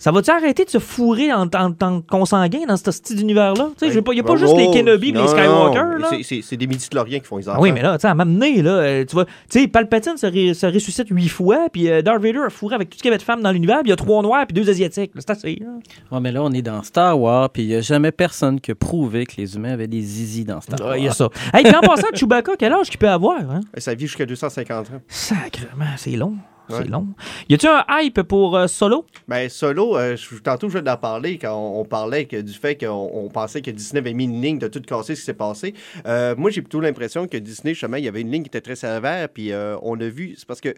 ça 0.00 0.10
va-tu 0.10 0.30
arrêter 0.30 0.64
de 0.64 0.70
se 0.70 0.78
fourrer 0.78 1.32
en 1.32 1.46
tant 1.46 1.72
en, 1.82 2.00
consanguin 2.00 2.66
dans 2.66 2.76
ce 2.76 2.90
style 2.90 3.16
d'univers-là? 3.18 3.68
Tu 3.78 3.86
sais, 3.88 3.94
il 3.94 4.02
n'y 4.14 4.20
a 4.20 4.22
pas 4.24 4.36
juste 4.36 4.56
les 4.56 4.70
Kenobi 4.72 5.10
et 5.10 5.12
les 5.12 5.18
Ben, 5.18 5.24
oh, 5.24 5.28
Skywalker. 5.28 6.24
c'est- 6.42 6.56
des 6.56 6.66
midi-chloriens 6.66 7.20
qui 7.20 7.26
font 7.26 7.36
les 7.36 7.48
enfants. 7.48 7.58
Ah 7.58 7.62
oui, 7.62 7.70
mais 7.70 7.82
là, 7.82 7.96
tu 7.98 8.02
sais, 8.02 8.08
à 8.08 8.14
m'amener, 8.14 8.62
là, 8.62 8.70
euh, 8.70 9.04
tu 9.04 9.14
vois, 9.14 9.26
tu 9.26 9.32
sais, 9.48 9.68
Palpatine 9.68 10.16
se, 10.16 10.26
ré- 10.26 10.54
se 10.54 10.66
ressuscite 10.66 11.06
huit 11.10 11.28
fois, 11.28 11.68
puis 11.72 11.88
euh, 11.88 12.02
Darth 12.02 12.22
Vader 12.22 12.40
a 12.46 12.50
fourré 12.50 12.74
avec 12.74 12.90
tout 12.90 12.96
ce 12.96 13.02
qu'il 13.02 13.10
y 13.10 13.12
avait 13.12 13.18
de 13.18 13.22
femmes 13.22 13.42
dans 13.42 13.52
l'univers, 13.52 13.80
puis 13.80 13.88
il 13.88 13.90
y 13.90 13.92
a 13.92 13.96
trois 13.96 14.22
noirs, 14.22 14.46
puis 14.46 14.54
deux 14.54 14.68
asiatiques. 14.70 15.12
là, 15.14 15.20
C'est 15.20 15.30
assez, 15.30 15.58
là. 15.60 15.66
Ouais, 16.10 16.20
mais 16.20 16.32
là, 16.32 16.42
on 16.42 16.50
est 16.52 16.62
dans 16.62 16.82
Star 16.82 17.20
Wars, 17.20 17.50
puis 17.50 17.62
il 17.62 17.68
n'y 17.68 17.74
a 17.76 17.80
jamais 17.82 18.10
personne 18.10 18.60
qui 18.60 18.70
a 18.70 18.74
prouvé 18.74 19.26
que 19.26 19.34
les 19.36 19.54
humains 19.54 19.72
avaient 19.74 19.86
des 19.86 20.00
zizi 20.00 20.44
dans 20.44 20.60
Star 20.62 20.80
Wars. 20.80 20.90
Ah, 20.92 20.98
Il 20.98 21.04
y 21.04 21.08
a 21.08 21.12
ça. 21.12 21.28
Hey, 21.52 21.62
puis 21.62 21.74
en 21.76 21.80
passant, 21.80 22.08
Chewbacca, 22.14 22.52
quel 22.58 22.72
âge 22.72 22.88
qu'il 22.88 22.98
peut 22.98 23.08
avoir, 23.08 23.38
hein? 23.38 23.60
Ça 23.76 23.94
vit 23.94 24.06
jusqu'à 24.06 24.24
250 24.26 24.86
ans. 24.90 25.00
Sacrement, 25.08 25.84
c'est 25.96 26.10
long. 26.16 26.34
C'est 26.70 26.78
Ouais. 26.78 26.88
long. 26.88 27.06
Y 27.48 27.54
a-tu 27.54 27.66
un 27.66 27.84
hype 27.88 28.22
pour 28.22 28.56
euh, 28.56 28.66
Solo? 28.66 29.04
Ben, 29.28 29.48
Solo, 29.48 29.96
euh, 29.96 30.16
je- 30.16 30.36
tantôt, 30.36 30.68
je 30.68 30.74
viens 30.74 30.82
d'en 30.82 30.96
parler 30.96 31.36
quand 31.38 31.54
on, 31.54 31.80
on 31.80 31.84
parlait 31.84 32.24
que, 32.26 32.40
du 32.40 32.52
fait 32.52 32.76
qu'on 32.76 33.10
on 33.12 33.28
pensait 33.28 33.60
que 33.62 33.70
Disney 33.70 33.98
avait 34.00 34.14
mis 34.14 34.24
une 34.24 34.40
ligne 34.40 34.58
de 34.58 34.68
tout 34.68 34.80
casser 34.80 35.14
ce 35.14 35.20
qui 35.20 35.26
s'est 35.26 35.34
passé. 35.34 35.74
Euh, 36.06 36.34
moi, 36.36 36.50
j'ai 36.50 36.62
plutôt 36.62 36.80
l'impression 36.80 37.26
que 37.26 37.36
Disney, 37.36 37.74
justement, 37.74 37.96
il 37.96 38.04
y 38.04 38.08
avait 38.08 38.20
une 38.20 38.30
ligne 38.30 38.42
qui 38.42 38.48
était 38.48 38.60
très 38.60 38.76
sévère, 38.76 39.28
puis 39.28 39.52
euh, 39.52 39.76
on 39.82 40.00
a 40.00 40.08
vu, 40.08 40.34
c'est 40.36 40.46
parce 40.46 40.60
que 40.60 40.74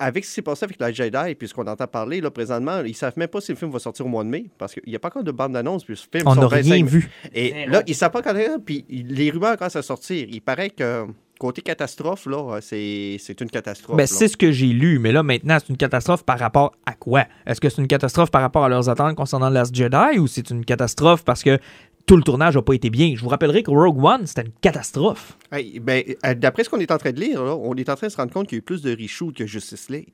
avec 0.00 0.24
ce 0.24 0.30
qui 0.30 0.34
s'est 0.34 0.42
passé 0.42 0.64
avec 0.64 0.80
la 0.80 0.90
Jedi, 0.90 1.36
puis 1.36 1.46
ce 1.46 1.54
qu'on 1.54 1.64
entend 1.68 1.86
parler 1.86 2.20
là 2.20 2.32
présentement, 2.32 2.82
ils 2.84 2.96
savent 2.96 3.12
même 3.16 3.28
pas 3.28 3.40
si 3.40 3.52
le 3.52 3.56
film 3.56 3.70
va 3.70 3.78
sortir 3.78 4.04
au 4.06 4.08
mois 4.08 4.24
de 4.24 4.28
mai, 4.28 4.46
parce 4.58 4.74
qu'il 4.74 4.82
n'y 4.88 4.96
a 4.96 4.98
pas 4.98 5.06
encore 5.06 5.22
de 5.22 5.30
bande-annonce, 5.30 5.84
puis 5.84 5.96
ce 5.96 6.02
film 6.10 6.26
On 6.26 6.34
n'a 6.34 6.48
25 6.48 6.72
rien 6.74 6.84
vu. 6.84 7.08
Et 7.32 7.64
là, 7.66 7.84
ils 7.86 7.94
savent 7.94 8.10
pas 8.10 8.20
quand 8.20 8.34
est, 8.34 8.58
puis 8.58 8.84
les 8.88 9.30
rumeurs 9.30 9.56
commencent 9.56 9.76
à 9.76 9.82
sortir. 9.82 10.26
Il 10.28 10.40
paraît 10.42 10.70
que 10.70 11.06
côté 11.38 11.62
catastrophe, 11.62 12.26
là, 12.26 12.58
c'est 12.60 13.16
c'est 13.18 13.40
une 13.40 13.50
catastrophe. 13.50 13.96
Ben, 13.96 14.06
c'est 14.06 14.28
ce 14.28 14.36
que 14.36 14.52
j'ai 14.52 14.68
lu, 14.68 14.98
mais 14.98 15.12
là, 15.12 15.22
maintenant, 15.22 15.58
c'est 15.60 15.70
une 15.70 15.76
catastrophe 15.76 16.24
par 16.24 16.38
rapport 16.38 16.72
à 16.86 16.92
quoi? 16.92 17.24
Est-ce 17.46 17.60
que 17.60 17.68
c'est 17.68 17.80
une 17.80 17.88
catastrophe 17.88 18.30
par 18.30 18.42
rapport 18.42 18.64
à 18.64 18.68
leurs 18.68 18.88
attentes 18.88 19.16
concernant 19.16 19.48
Last 19.48 19.74
Jedi 19.74 20.18
ou 20.18 20.26
c'est 20.26 20.50
une 20.50 20.64
catastrophe 20.64 21.24
parce 21.24 21.42
que 21.42 21.58
tout 22.06 22.16
le 22.16 22.22
tournage 22.22 22.56
n'a 22.56 22.62
pas 22.62 22.74
été 22.74 22.90
bien? 22.90 23.14
Je 23.14 23.22
vous 23.22 23.28
rappellerai 23.28 23.62
que 23.62 23.70
Rogue 23.70 24.02
One, 24.02 24.26
c'était 24.26 24.42
une 24.42 24.52
catastrophe. 24.60 25.36
Hey, 25.52 25.78
ben, 25.80 26.02
euh, 26.26 26.34
D'après 26.34 26.64
ce 26.64 26.70
qu'on 26.70 26.80
est 26.80 26.90
en 26.90 26.98
train 26.98 27.12
de 27.12 27.20
lire, 27.20 27.42
là, 27.44 27.54
on 27.56 27.74
est 27.74 27.88
en 27.88 27.96
train 27.96 28.08
de 28.08 28.12
se 28.12 28.16
rendre 28.16 28.32
compte 28.32 28.48
qu'il 28.48 28.56
y 28.56 28.58
a 28.58 28.60
eu 28.60 28.62
plus 28.62 28.82
de 28.82 28.96
reshoot 29.00 29.32
que 29.32 29.46
Justice 29.46 29.88
League. 29.90 30.12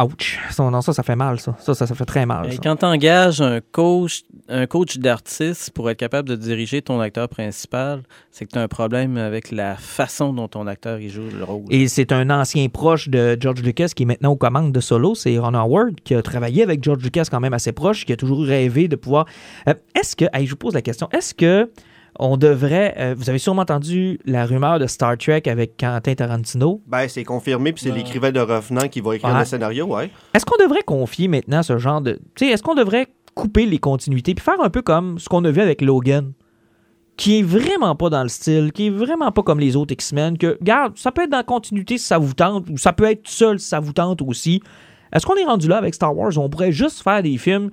Ouch. 0.00 0.38
Ça, 0.50 0.68
non, 0.70 0.80
ça, 0.80 0.92
ça 0.92 1.02
fait 1.02 1.16
mal, 1.16 1.38
ça. 1.38 1.54
Ça, 1.58 1.74
ça, 1.74 1.86
ça 1.86 1.94
fait 1.94 2.04
très 2.04 2.24
mal. 2.26 2.46
Et 2.46 2.52
ça. 2.52 2.58
quand 2.62 2.76
tu 2.76 2.84
engages 2.84 3.40
un 3.40 3.60
coach, 3.60 4.22
un 4.48 4.66
coach 4.66 4.98
d'artiste 4.98 5.70
pour 5.70 5.90
être 5.90 5.98
capable 5.98 6.28
de 6.28 6.36
diriger 6.36 6.82
ton 6.82 7.00
acteur 7.00 7.28
principal, 7.28 8.02
c'est 8.30 8.46
que 8.46 8.52
tu 8.52 8.58
as 8.58 8.62
un 8.62 8.68
problème 8.68 9.16
avec 9.16 9.50
la 9.50 9.76
façon 9.76 10.32
dont 10.32 10.48
ton 10.48 10.66
acteur 10.66 10.98
il 10.98 11.10
joue 11.10 11.28
le 11.36 11.44
rôle. 11.44 11.64
Et 11.70 11.88
c'est 11.88 12.12
un 12.12 12.30
ancien 12.30 12.68
proche 12.68 13.08
de 13.08 13.36
George 13.38 13.62
Lucas 13.62 13.88
qui 13.94 14.04
est 14.04 14.06
maintenant 14.06 14.32
aux 14.32 14.36
commandes 14.36 14.72
de 14.72 14.80
Solo, 14.80 15.14
c'est 15.14 15.36
Ron 15.38 15.54
Howard, 15.54 16.00
qui 16.04 16.14
a 16.14 16.22
travaillé 16.22 16.62
avec 16.62 16.82
George 16.82 17.02
Lucas 17.02 17.26
quand 17.30 17.40
même 17.40 17.54
assez 17.54 17.72
proche, 17.72 18.06
qui 18.06 18.12
a 18.12 18.16
toujours 18.16 18.44
rêvé 18.44 18.88
de 18.88 18.96
pouvoir. 18.96 19.26
Euh, 19.68 19.74
est-ce 19.94 20.16
que, 20.16 20.24
je 20.34 20.50
vous 20.50 20.56
pose 20.56 20.74
la 20.74 20.82
question, 20.82 21.08
est-ce 21.12 21.34
que 21.34 21.70
on 22.24 22.36
devrait. 22.36 22.94
euh, 22.98 23.14
vous 23.16 23.28
avez 23.28 23.38
sûrement 23.38 23.62
entendu 23.62 24.18
la 24.24 24.46
rumeur 24.46 24.78
de 24.78 24.86
Star 24.86 25.18
Trek 25.18 25.42
avec 25.46 25.76
Quentin 25.78 26.14
Tarantino. 26.14 26.80
Ben, 26.86 27.08
c'est 27.08 27.24
confirmé, 27.24 27.72
puis 27.72 27.82
c'est 27.82 27.90
Ouais. 27.90 27.98
l'écrivain 27.98 28.30
de 28.32 28.40
Revenant 28.40 28.88
qui 28.88 29.00
va 29.00 29.16
écrire 29.16 29.32
Ouais. 29.34 29.40
le 29.40 29.44
scénario, 29.44 29.86
ouais. 29.86 30.10
Est-ce 30.34 30.44
qu'on 30.46 30.62
devrait 30.62 30.82
confier 30.82 31.28
maintenant 31.28 31.62
ce 31.62 31.78
genre 31.78 32.00
de. 32.00 32.20
Tu 32.34 32.46
sais, 32.46 32.52
est-ce 32.52 32.62
qu'on 32.62 32.74
devrait 32.74 33.08
couper 33.34 33.66
les 33.66 33.78
continuités 33.78 34.34
puis 34.34 34.44
faire 34.44 34.60
un 34.60 34.70
peu 34.70 34.82
comme 34.82 35.18
ce 35.18 35.28
qu'on 35.28 35.44
a 35.44 35.50
vu 35.50 35.60
avec 35.60 35.80
Logan? 35.82 36.32
Qui 37.16 37.40
est 37.40 37.42
vraiment 37.42 37.94
pas 37.94 38.08
dans 38.08 38.22
le 38.22 38.28
style, 38.30 38.72
qui 38.72 38.86
est 38.86 38.90
vraiment 38.90 39.30
pas 39.32 39.42
comme 39.42 39.60
les 39.60 39.76
autres 39.76 39.92
X-Men, 39.92 40.38
que, 40.38 40.56
regarde, 40.58 40.96
ça 40.96 41.12
peut 41.12 41.22
être 41.24 41.30
dans 41.30 41.36
la 41.38 41.42
continuité 41.44 41.98
si 41.98 42.06
ça 42.06 42.16
vous 42.18 42.32
tente, 42.32 42.68
ou 42.70 42.78
ça 42.78 42.92
peut 42.94 43.04
être 43.04 43.28
seul 43.28 43.58
si 43.60 43.68
ça 43.68 43.80
vous 43.80 43.92
tente 43.92 44.22
aussi. 44.22 44.62
Est-ce 45.14 45.26
qu'on 45.26 45.36
est 45.36 45.44
rendu 45.44 45.68
là 45.68 45.76
avec 45.76 45.92
Star 45.94 46.16
Wars? 46.16 46.32
On 46.38 46.48
pourrait 46.48 46.72
juste 46.72 47.02
faire 47.02 47.22
des 47.22 47.36
films 47.36 47.70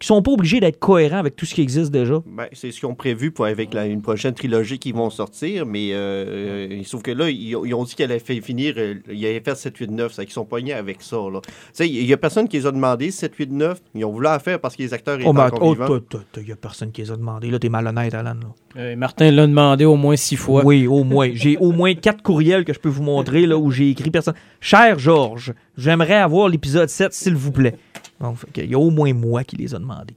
qui 0.00 0.06
sont 0.08 0.20
pas 0.22 0.32
obligés 0.32 0.58
d'être 0.60 0.78
cohérents 0.80 1.18
avec 1.18 1.36
tout 1.36 1.46
ce 1.46 1.54
qui 1.54 1.60
existe 1.62 1.92
déjà. 1.92 2.20
Ben, 2.26 2.46
c'est 2.52 2.72
ce 2.72 2.80
qu'ils 2.80 2.88
ont 2.88 2.94
prévu 2.94 3.30
pour 3.30 3.44
avec 3.46 3.72
la- 3.74 3.86
une 3.86 4.02
prochaine 4.02 4.34
trilogie 4.34 4.78
qui 4.78 4.90
vont 4.92 5.10
sortir, 5.10 5.66
mais 5.66 5.90
euh, 5.92 6.68
euh, 6.70 6.82
sauf 6.84 7.02
que 7.02 7.10
là, 7.10 7.28
ils, 7.30 7.54
ont- 7.54 7.64
ils 7.64 7.74
ont 7.74 7.84
dit 7.84 7.94
qu'elle 7.94 8.10
allait 8.10 8.18
fait 8.20 8.40
finir, 8.40 8.74
euh, 8.78 8.94
ils 9.12 9.24
allaient 9.26 9.40
faire 9.40 9.56
7, 9.56 9.76
8, 9.76 9.90
9, 9.90 10.12
ça 10.12 10.24
qu'ils 10.24 10.32
sont 10.32 10.44
poignés 10.46 10.72
avec 10.72 11.02
ça. 11.02 11.16
là. 11.32 11.40
Tu 11.42 11.50
sais, 11.74 11.88
il 11.88 12.04
y 12.06 12.12
a 12.12 12.16
personne 12.16 12.48
qui 12.48 12.56
les 12.58 12.66
a 12.66 12.72
demandé 12.72 13.10
7, 13.10 13.34
8, 13.36 13.50
9, 13.52 13.80
ils 13.94 14.04
ont 14.04 14.10
voulu 14.10 14.24
la 14.24 14.38
faire 14.38 14.58
parce 14.58 14.74
que 14.74 14.82
les 14.82 14.92
acteurs 14.94 15.16
étaient 15.20 15.28
Oh, 15.28 15.32
mais 15.32 15.42
encore 15.42 15.58
oh, 15.62 15.72
vivants. 15.74 15.86
t'as- 15.86 16.18
t'as- 16.18 16.24
t'as- 16.32 16.40
y 16.40 16.52
a 16.52 16.56
personne 16.56 16.90
qui 16.92 17.02
les 17.02 17.10
a 17.10 17.16
demandé. 17.16 17.50
Là, 17.50 17.58
t'es 17.58 17.68
malhonnête, 17.68 18.14
Alan. 18.14 18.34
Là. 18.34 18.80
Euh, 18.80 18.96
Martin 18.96 19.30
l'a 19.30 19.46
demandé 19.46 19.84
au 19.84 19.96
moins 19.96 20.16
six 20.16 20.36
fois. 20.36 20.64
Oui, 20.64 20.86
au 20.86 21.04
moins. 21.04 21.28
J'ai 21.34 21.56
au 21.58 21.72
moins 21.72 21.94
quatre 21.94 22.22
courriels 22.22 22.64
que 22.64 22.72
je 22.72 22.78
peux 22.78 22.88
vous 22.88 23.02
montrer 23.02 23.44
là, 23.46 23.58
où 23.58 23.70
j'ai 23.70 23.90
écrit 23.90 24.10
personne. 24.10 24.34
Cher 24.60 24.98
Georges, 24.98 25.52
j'aimerais 25.80 26.14
avoir 26.14 26.48
l'épisode 26.48 26.88
7, 26.88 27.12
s'il 27.12 27.34
vous 27.34 27.52
plaît. 27.52 27.76
Donc, 28.20 28.36
il 28.56 28.70
y 28.70 28.74
a 28.74 28.78
au 28.78 28.90
moins 28.90 29.12
moi 29.14 29.44
qui 29.44 29.56
les 29.56 29.74
a 29.74 29.78
demandés. 29.78 30.14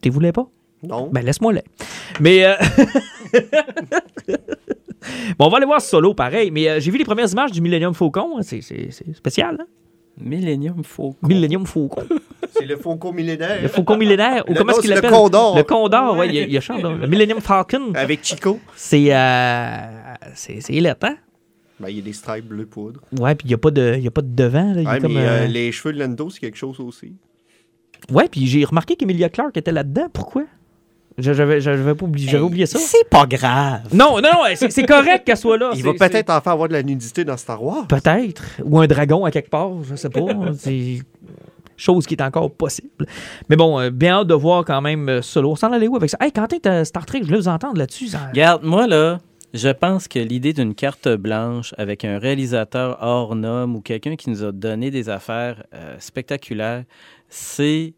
T'es 0.00 0.10
voulais 0.10 0.32
pas? 0.32 0.46
Non. 0.82 1.08
Ben, 1.12 1.24
laisse-moi 1.24 1.52
les. 1.54 1.62
Mais. 2.20 2.44
euh, 2.44 2.54
bon, 5.38 5.46
on 5.46 5.48
va 5.48 5.56
aller 5.56 5.66
voir 5.66 5.80
Solo, 5.80 6.14
pareil. 6.14 6.50
Mais 6.50 6.68
euh, 6.68 6.80
j'ai 6.80 6.90
vu 6.90 6.98
les 6.98 7.04
premières 7.04 7.30
images 7.30 7.52
du 7.52 7.60
Millennium 7.60 7.94
Faucon. 7.94 8.40
C'est 8.42 8.60
c'est- 8.60 8.90
c'est 8.90 9.12
spécial, 9.16 9.56
hein? 9.60 9.66
Millennium 10.20 10.82
Faucon. 10.82 11.16
Millennium 11.26 11.64
Faucon. 11.66 12.02
C'est 12.50 12.64
le 12.66 12.76
Faucon 12.76 13.12
millénaire. 13.12 13.62
Le 13.62 13.68
Faucon 13.68 13.96
millénaire. 13.96 14.44
Ou 14.48 14.52
Le 14.52 14.58
comment 14.58 14.72
est-ce 14.72 14.80
qu'il 14.80 14.88
c'est 14.90 14.96
le 14.96 15.00
l'appelle? 15.02 15.16
Condor. 15.18 15.56
Le 15.56 15.62
Condor, 15.62 16.12
ouais. 16.14 16.18
Ouais. 16.20 16.28
Il 16.28 16.34
y 16.34 16.38
a, 16.40 16.42
il 16.46 16.52
y 16.52 16.56
a. 16.58 16.90
Le 16.96 17.06
Millennium 17.06 17.40
Falcon. 17.40 17.92
Avec 17.94 18.24
Chico. 18.24 18.58
C'est. 18.74 19.14
Euh, 19.14 19.76
c'est 20.34 20.60
c'est 20.60 20.72
lettre, 20.74 21.06
hein? 21.06 21.16
Ben, 21.80 21.88
il 21.90 21.96
y 21.96 22.00
a 22.00 22.02
des 22.02 22.12
stripes 22.12 22.46
bleu 22.48 22.66
poudre. 22.66 23.00
Ouais, 23.18 23.34
puis 23.34 23.46
il 23.46 23.48
n'y 23.50 23.54
a, 23.54 23.58
pas 23.58 23.70
de- 23.70 23.94
il 23.96 24.02
y 24.02 24.08
a 24.08 24.10
pas 24.10 24.22
de 24.22 24.34
devant. 24.34 24.72
Là. 24.74 24.80
Il 24.82 24.86
est 24.86 24.90
Ouais, 24.90 25.00
comme, 25.00 25.12
mais 25.14 25.20
euh, 25.26 25.42
euh, 25.42 25.46
les 25.46 25.70
cheveux 25.72 25.94
de 25.94 25.98
Lando, 26.00 26.28
c'est 26.30 26.40
quelque 26.40 26.58
chose 26.58 26.80
aussi. 26.80 27.12
Ouais, 28.10 28.28
puis 28.28 28.46
j'ai 28.46 28.64
remarqué 28.64 28.96
qu'Emilia 28.96 29.28
Clarke 29.28 29.56
était 29.56 29.72
là-dedans. 29.72 30.08
Pourquoi? 30.12 30.44
Je- 31.18 31.32
J'avais 31.32 31.90
oublié, 32.02 32.28
j'avais 32.28 32.42
oublié 32.44 32.66
ça. 32.66 32.78
C'est 32.78 33.08
pas 33.10 33.26
grave. 33.26 33.82
Non, 33.92 34.20
non, 34.20 34.28
non, 34.32 34.44
c'est 34.56 34.84
correct 34.86 35.24
qu'elle 35.24 35.36
soit 35.36 35.58
là. 35.58 35.70
Il 35.74 35.82
va 35.82 35.92
peut-être 35.94 36.30
enfin 36.30 36.52
avoir 36.52 36.68
de 36.68 36.74
la 36.74 36.82
nudité 36.82 37.24
dans 37.24 37.36
Star 37.36 37.62
Wars. 37.62 37.86
Peut-être. 37.88 38.44
Ou 38.64 38.78
un 38.78 38.86
dragon 38.86 39.24
à 39.24 39.30
quelque 39.32 39.50
part, 39.50 39.70
je 39.82 39.96
sais 39.96 40.10
pas. 40.10 40.20
c'est 40.56 40.98
chose 41.76 42.06
qui 42.06 42.14
est 42.14 42.22
encore 42.22 42.50
possible. 42.52 43.06
Mais 43.48 43.54
bon, 43.56 43.78
euh, 43.78 43.90
bien 43.90 44.14
hâte 44.20 44.26
de 44.28 44.34
voir 44.34 44.64
quand 44.64 44.80
même 44.80 45.08
euh, 45.08 45.22
Solo. 45.22 45.52
On 45.52 45.56
s'en 45.56 45.72
allait 45.72 45.86
où 45.86 45.94
avec 45.96 46.10
ça? 46.10 46.18
Hey, 46.20 46.32
quand 46.32 46.46
t'es 46.48 46.84
Star 46.84 47.06
Trek, 47.06 47.20
je 47.22 47.26
voulais 47.26 47.38
vous 47.38 47.46
entendre 47.48 47.78
là-dessus. 47.78 48.08
ça- 48.08 48.26
Regarde, 48.30 48.62
moi 48.64 48.86
là, 48.88 49.18
je 49.54 49.68
pense 49.68 50.08
que 50.08 50.18
l'idée 50.18 50.52
d'une 50.52 50.74
carte 50.74 51.08
blanche 51.08 51.74
avec 51.78 52.04
un 52.04 52.18
réalisateur 52.18 52.98
hors 53.00 53.34
norme 53.34 53.76
ou 53.76 53.80
quelqu'un 53.80 54.16
qui 54.16 54.30
nous 54.30 54.44
a 54.44 54.52
donné 54.52 54.90
des 54.90 55.08
affaires 55.08 55.64
euh, 55.74 55.96
spectaculaires, 55.98 56.84
c'est 57.28 57.94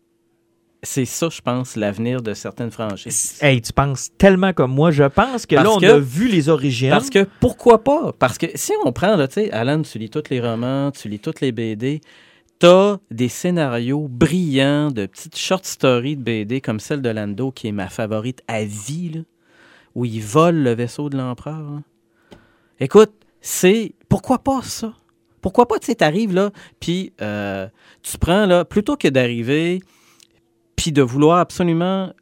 c'est 0.82 1.05
ça, 1.05 1.28
je 1.30 1.42
pense, 1.42 1.76
l'avenir 1.76 2.22
de 2.22 2.32
certaines 2.32 2.70
franchises. 2.70 3.36
Hey, 3.42 3.61
tu 3.61 3.70
penses 3.70 4.09
tellement 4.16 4.55
comme 4.55 4.72
moi. 4.72 4.90
Je 4.90 5.05
pense 5.05 5.44
que 5.44 5.55
là, 5.55 5.64
Parce 5.64 5.76
on 5.76 5.80
que- 5.80 5.84
a 5.86 5.98
vu 5.98 6.26
les 6.28 6.48
origines. 6.48 6.88
Parce 6.88 7.11
que 7.11 7.26
pourquoi 7.38 7.84
pas? 7.84 8.14
Parce 8.18 8.38
que 8.38 8.46
si 8.55 8.72
on 8.82 8.90
prend, 8.90 9.14
là, 9.16 9.28
tu 9.28 9.34
sais, 9.34 9.51
Alan, 9.51 9.82
tu 9.82 9.98
lis 9.98 10.09
tous 10.09 10.30
les 10.30 10.40
romans, 10.40 10.90
tu 10.90 11.11
lis 11.11 11.18
toutes 11.18 11.42
les 11.42 11.53
BD, 11.53 12.01
t'as 12.59 12.96
des 13.11 13.28
scénarios 13.28 14.09
brillants 14.09 14.90
de 14.90 15.05
petites 15.05 15.36
short 15.36 15.66
stories 15.66 16.16
de 16.16 16.22
BD 16.22 16.62
comme 16.62 16.80
celle 16.80 17.03
de 17.03 17.11
Lando, 17.11 17.51
qui 17.51 17.68
est 17.68 17.72
ma 17.72 17.88
favorite 17.90 18.40
à 18.48 18.64
vie, 18.64 19.11
là, 19.11 19.20
où 19.95 20.05
il 20.05 20.22
vole 20.22 20.57
le 20.57 20.72
vaisseau 20.74 21.09
de 21.11 21.16
l'empereur. 21.16 21.55
hein. 21.61 21.82
Écoute, 22.78 23.12
c'est. 23.41 23.93
Pourquoi 24.09 24.38
pas 24.38 24.62
ça? 24.62 24.95
Pourquoi 25.41 25.66
pas, 25.66 25.78
tu 25.78 25.86
sais, 25.86 25.95
t'arrives 25.95 26.34
là, 26.34 26.51
puis 26.80 27.12
euh, 27.22 27.66
tu 28.03 28.18
prends, 28.18 28.45
là, 28.45 28.64
plutôt 28.66 28.97
que 28.97 29.09
d'arriver, 29.09 29.80
puis 30.76 30.93
de 30.93 31.01
vouloir 31.01 31.38
absolument 31.38 32.12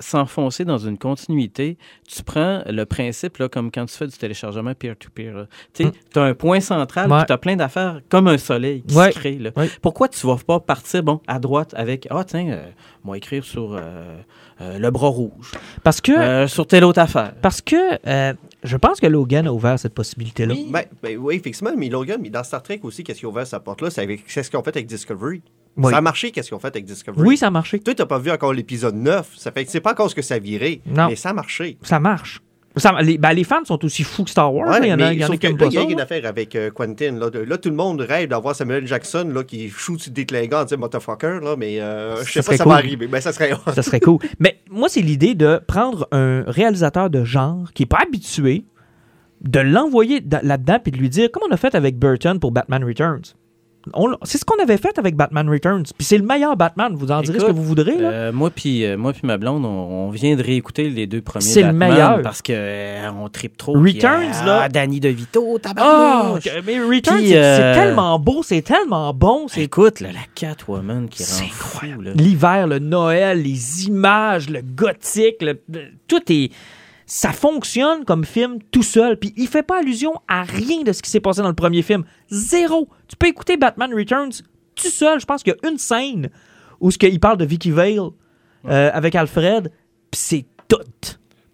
s'enfoncer 0.00 0.64
dans 0.64 0.78
une 0.78 0.96
continuité, 0.96 1.76
tu 2.06 2.22
prends 2.22 2.62
le 2.66 2.84
principe, 2.84 3.38
là, 3.38 3.48
comme 3.48 3.72
quand 3.72 3.84
tu 3.86 3.96
fais 3.96 4.06
du 4.06 4.16
téléchargement 4.16 4.72
peer-to-peer. 4.74 5.46
Tu 5.74 5.86
as 6.14 6.20
un 6.22 6.34
point 6.34 6.60
central. 6.60 7.10
Ouais. 7.10 7.18
puis 7.18 7.26
tu 7.26 7.32
as 7.32 7.38
plein 7.38 7.56
d'affaires 7.56 8.00
comme 8.08 8.28
un 8.28 8.38
soleil 8.38 8.82
qui 8.82 8.94
Ouais. 8.94 9.10
se 9.10 9.18
crée. 9.18 9.38
Là. 9.38 9.50
Ouais. 9.56 9.68
Pourquoi 9.82 10.06
tu 10.08 10.24
vas 10.24 10.36
pas 10.36 10.60
partir, 10.60 11.02
bon, 11.02 11.20
à 11.26 11.40
droite 11.40 11.74
avec, 11.76 12.06
ah, 12.10 12.22
tiens, 12.22 12.48
euh, 12.48 12.70
moi 13.02 13.16
écrire 13.16 13.42
sur 13.44 13.72
euh, 13.74 14.20
euh, 14.60 14.78
le 14.78 14.90
bras 14.90 15.08
rouge, 15.08 15.52
Parce 15.84 16.00
que, 16.00 16.12
euh, 16.12 16.46
sur 16.48 16.66
telle 16.66 16.84
autre 16.84 17.00
affaire. 17.00 17.32
parce 17.40 17.60
que 17.60 17.76
euh, 18.06 18.34
je 18.64 18.76
pense 18.76 18.98
que 19.00 19.06
Logan 19.06 19.46
a 19.46 19.52
ouvert 19.52 19.78
cette 19.78 19.94
possibilité-là. 19.94 20.54
Ben, 20.70 20.84
ben 21.02 21.16
oui, 21.16 21.36
effectivement, 21.36 21.70
mais 21.76 21.88
Logan, 21.88 22.18
mais 22.20 22.30
dans 22.30 22.42
Star 22.42 22.62
Trek 22.62 22.80
aussi, 22.82 23.04
qu'est-ce 23.04 23.20
qu'ils 23.20 23.28
ont 23.28 23.32
ouvert 23.32 23.46
sa 23.46 23.60
porte-là? 23.60 23.90
C'est 23.90 24.42
ce 24.42 24.50
qu'ils 24.50 24.58
ont 24.58 24.62
fait 24.62 24.76
avec 24.76 24.86
Discovery. 24.86 25.42
Oui. 25.76 25.92
Ça 25.92 25.98
a 25.98 26.00
marché, 26.00 26.32
qu'est-ce 26.32 26.48
qu'ils 26.48 26.56
ont 26.56 26.60
fait 26.60 26.68
avec 26.68 26.84
Discovery? 26.84 27.26
Oui, 27.26 27.36
ça 27.36 27.46
a 27.46 27.50
marché. 27.50 27.78
Toi, 27.78 27.94
t'as 27.94 28.06
pas 28.06 28.18
vu 28.18 28.32
encore 28.32 28.52
l'épisode 28.52 28.96
9. 28.96 29.34
Ça 29.36 29.52
fait 29.52 29.64
que 29.64 29.70
c'est 29.70 29.80
pas 29.80 29.92
encore 29.92 30.10
ce 30.10 30.14
que 30.16 30.22
ça 30.22 30.38
virait. 30.40 30.80
Non. 30.86 31.06
Mais 31.08 31.14
ça 31.14 31.30
a 31.30 31.32
marché. 31.32 31.78
Ça 31.82 32.00
marche. 32.00 32.40
Ça- 32.76 32.94
les, 33.02 33.18
ben, 33.18 33.32
les 33.32 33.44
fans 33.44 33.64
sont 33.64 33.82
aussi 33.84 34.04
fous 34.04 34.24
que 34.24 34.30
Star 34.30 34.54
Wars. 34.54 34.68
Ouais, 34.68 34.78
il 34.82 34.88
y 34.88 34.92
en 34.92 35.00
a, 35.00 35.12
il 35.12 35.18
y 35.18 35.24
en 35.24 35.28
a 35.30 35.36
qui 35.36 35.46
aiment 35.46 35.56
il 35.60 35.72
y 35.72 35.78
a 35.78 35.82
une 35.82 36.00
affaire 36.00 36.24
avec 36.26 36.54
euh, 36.54 36.70
Quentin. 36.70 37.12
Là, 37.18 37.30
De- 37.30 37.40
là, 37.40 37.58
tout 37.58 37.70
le 37.70 37.74
monde 37.74 38.00
rêve 38.00 38.28
d'avoir 38.28 38.54
Samuel 38.54 38.86
Jackson 38.86 39.30
là, 39.34 39.42
qui 39.42 39.68
shoot 39.68 40.08
des 40.10 40.26
clingants 40.26 40.60
en 40.60 40.64
disant 40.64 40.78
motherfucker, 40.78 41.40
là, 41.42 41.56
mais 41.56 41.80
euh, 41.80 42.22
je 42.24 42.32
sais 42.32 42.42
pas 42.42 42.52
si 42.52 42.58
ça 42.58 42.64
cool. 42.64 42.72
va 42.72 42.78
arriver. 42.78 43.08
Mais 43.10 43.20
ça 43.20 43.32
serait. 43.32 43.52
Ça 43.74 43.82
serait 43.82 44.00
cool. 44.00 44.18
Mais 44.38 44.60
moi, 44.70 44.88
c'est 44.88 45.00
l'idée 45.00 45.34
de 45.34 45.60
prendre 45.66 46.06
un 46.12 46.44
réalisateur 46.46 47.10
de 47.10 47.24
genre 47.24 47.72
qui 47.74 47.82
n'est 47.82 47.86
pas 47.88 47.98
habitué, 48.06 48.64
de 49.40 49.60
l'envoyer 49.60 50.20
da- 50.20 50.42
là-dedans 50.42 50.78
puis 50.82 50.92
de 50.92 50.98
lui 50.98 51.08
dire, 51.08 51.30
comme 51.32 51.42
on 51.48 51.52
a 51.52 51.56
fait 51.56 51.74
avec 51.74 51.96
Burton 51.98 52.38
pour 52.38 52.52
Batman 52.52 52.84
Returns. 52.84 53.34
C'est 54.24 54.38
ce 54.38 54.44
qu'on 54.44 54.62
avait 54.62 54.76
fait 54.76 54.98
avec 54.98 55.16
Batman 55.16 55.48
Returns. 55.48 55.82
Puis 55.96 56.04
c'est 56.04 56.18
le 56.18 56.24
meilleur 56.24 56.56
Batman. 56.56 56.92
Vous 56.94 57.10
en 57.10 57.20
direz 57.22 57.40
ce 57.40 57.44
que 57.46 57.52
vous 57.52 57.62
voudrez. 57.64 57.96
là. 57.96 58.10
Euh, 58.10 58.32
moi 58.32 58.50
puis 58.50 58.84
euh, 58.84 58.96
moi 58.96 59.12
puis 59.12 59.22
ma 59.24 59.36
blonde, 59.38 59.64
on, 59.64 59.68
on 59.68 60.10
vient 60.10 60.36
de 60.36 60.42
réécouter 60.42 60.90
les 60.90 61.06
deux 61.06 61.20
premiers 61.20 61.44
C'est 61.44 61.62
le 61.62 61.72
meilleur. 61.72 62.22
parce 62.22 62.42
que 62.42 62.52
euh, 62.54 63.10
on 63.12 63.28
tripe 63.28 63.56
trop. 63.56 63.72
Returns, 63.74 64.30
puis, 64.32 64.46
là. 64.46 64.60
Ah, 64.64 64.68
Danny 64.68 65.00
DeVito, 65.00 65.58
tabarnouche. 65.58 66.46
ok, 66.46 66.52
mais 66.66 66.80
Returns, 66.80 67.18
c'est 67.24 67.72
tellement 67.74 68.18
beau, 68.18 68.42
c'est 68.42 68.62
tellement 68.62 69.12
bon. 69.14 69.46
Écoute, 69.56 70.00
là, 70.00 70.08
la 70.12 70.20
Catwoman 70.34 71.08
qui 71.08 71.22
rend. 71.24 72.02
Là. 72.02 72.10
l'hiver, 72.14 72.66
le 72.66 72.78
Noël, 72.78 73.42
les 73.42 73.86
images, 73.86 74.48
le 74.50 74.60
gothique, 74.62 75.36
le- 75.42 75.60
tout 76.06 76.20
est. 76.30 76.50
Ça 77.10 77.32
fonctionne 77.32 78.04
comme 78.04 78.26
film 78.26 78.58
tout 78.70 78.82
seul. 78.82 79.18
Puis 79.18 79.32
il 79.38 79.48
fait 79.48 79.62
pas 79.62 79.78
allusion 79.78 80.12
à 80.28 80.42
rien 80.42 80.82
de 80.82 80.92
ce 80.92 81.00
qui 81.00 81.08
s'est 81.08 81.20
passé 81.20 81.40
dans 81.40 81.48
le 81.48 81.54
premier 81.54 81.80
film. 81.80 82.04
Zéro. 82.30 82.86
Tu 83.08 83.16
peux 83.16 83.28
écouter 83.28 83.56
Batman 83.56 83.92
Returns 83.94 84.42
tout 84.74 84.90
seul. 84.90 85.18
Je 85.18 85.24
pense 85.24 85.42
qu'il 85.42 85.54
y 85.54 85.66
a 85.66 85.70
une 85.70 85.78
scène 85.78 86.28
où 86.80 86.90
ce 86.90 86.98
qu'il 86.98 87.18
parle 87.18 87.38
de 87.38 87.46
Vicky 87.46 87.70
Vale 87.70 88.10
euh, 88.66 88.90
avec 88.92 89.14
Alfred. 89.14 89.72
Puis 90.10 90.20
c'est 90.20 90.46
tout. 90.68 90.76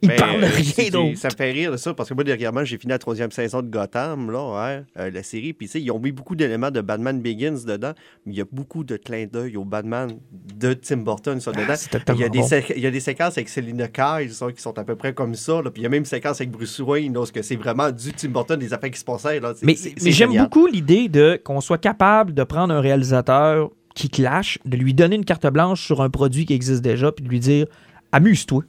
Il 0.04 0.08
Mais, 0.08 0.16
parle 0.16 0.40
de 0.40 0.44
euh, 0.46 0.48
rien 0.48 0.64
c'est- 0.74 0.90
d'autre. 0.90 1.16
Ça 1.18 1.28
me 1.28 1.34
fait 1.36 1.50
rire 1.52 1.72
de 1.72 1.76
ça 1.76 1.94
parce 1.94 2.08
que 2.08 2.14
moi, 2.14 2.24
dernièrement, 2.24 2.64
j'ai 2.64 2.76
fini 2.78 2.90
la 2.90 2.98
troisième 2.98 3.30
saison 3.30 3.62
de 3.62 3.68
Gotham, 3.68 4.30
là, 4.30 4.52
ouais, 4.76 4.82
euh, 4.98 5.10
la 5.10 5.22
série. 5.22 5.52
Puis, 5.52 5.66
tu 5.66 5.72
sais, 5.72 5.80
ils 5.80 5.90
ont 5.90 5.98
mis 5.98 6.12
beaucoup 6.12 6.36
d'éléments 6.36 6.70
de 6.70 6.80
Batman 6.80 7.20
Begins 7.20 7.64
dedans, 7.66 7.92
mais 8.26 8.32
il 8.32 8.38
y 8.38 8.40
a 8.40 8.44
beaucoup 8.50 8.84
de 8.84 8.96
clins 8.96 9.26
d'œil 9.32 9.56
au 9.56 9.64
Batman 9.64 10.10
de 10.58 10.74
Tim 10.74 10.98
Burton, 10.98 11.40
ça, 11.40 11.52
dedans. 11.52 11.64
Ah, 11.68 11.76
c'était 11.76 11.98
Il 12.14 12.20
y, 12.20 12.24
a 12.24 12.28
des 12.28 12.40
bon. 12.40 12.48
il 12.76 12.82
y 12.82 12.86
a 12.86 12.90
des 12.90 13.00
séquences 13.00 13.38
avec 13.38 13.48
Selina 13.48 13.88
Kyle 13.88 14.32
ça, 14.32 14.52
qui 14.52 14.60
sont 14.60 14.78
à 14.78 14.84
peu 14.84 14.94
près 14.96 15.14
comme 15.14 15.34
ça. 15.34 15.62
là. 15.62 15.70
Puis 15.70 15.80
il 15.80 15.84
y 15.84 15.86
a 15.86 15.88
même 15.88 16.00
une 16.00 16.04
séquence 16.04 16.40
avec 16.40 16.50
Bruce 16.50 16.78
Wayne, 16.80 17.12
parce 17.14 17.32
que 17.32 17.42
c'est 17.42 17.56
vraiment 17.56 17.90
du 17.90 18.12
Tim 18.12 18.28
Burton, 18.28 18.58
des 18.58 18.72
affaires 18.74 18.90
qui 18.90 18.98
se 19.00 19.04
passaient. 19.04 19.40
Là. 19.40 19.54
Mais, 19.62 19.74
mais 20.02 20.10
j'aime 20.10 20.36
beaucoup 20.36 20.66
l'idée 20.66 21.08
de 21.08 21.40
qu'on 21.42 21.60
soit 21.60 21.78
capable 21.78 22.34
de 22.34 22.44
prendre 22.44 22.74
un 22.74 22.80
réalisateur 22.80 23.70
qui 23.94 24.08
clash, 24.10 24.58
de 24.64 24.76
lui 24.76 24.92
donner 24.92 25.16
une 25.16 25.24
carte 25.24 25.46
blanche 25.46 25.86
sur 25.86 26.02
un 26.02 26.10
produit 26.10 26.44
qui 26.46 26.52
existe 26.52 26.82
déjà, 26.82 27.12
puis 27.12 27.24
de 27.24 27.30
lui 27.30 27.38
dire 27.40 27.66
amuse-toi. 28.12 28.62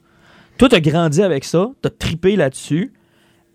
Toi, 0.58 0.68
t'as 0.68 0.80
grandi 0.80 1.22
avec 1.22 1.44
ça, 1.44 1.70
t'as 1.82 1.90
tripé 1.90 2.36
là-dessus. 2.36 2.92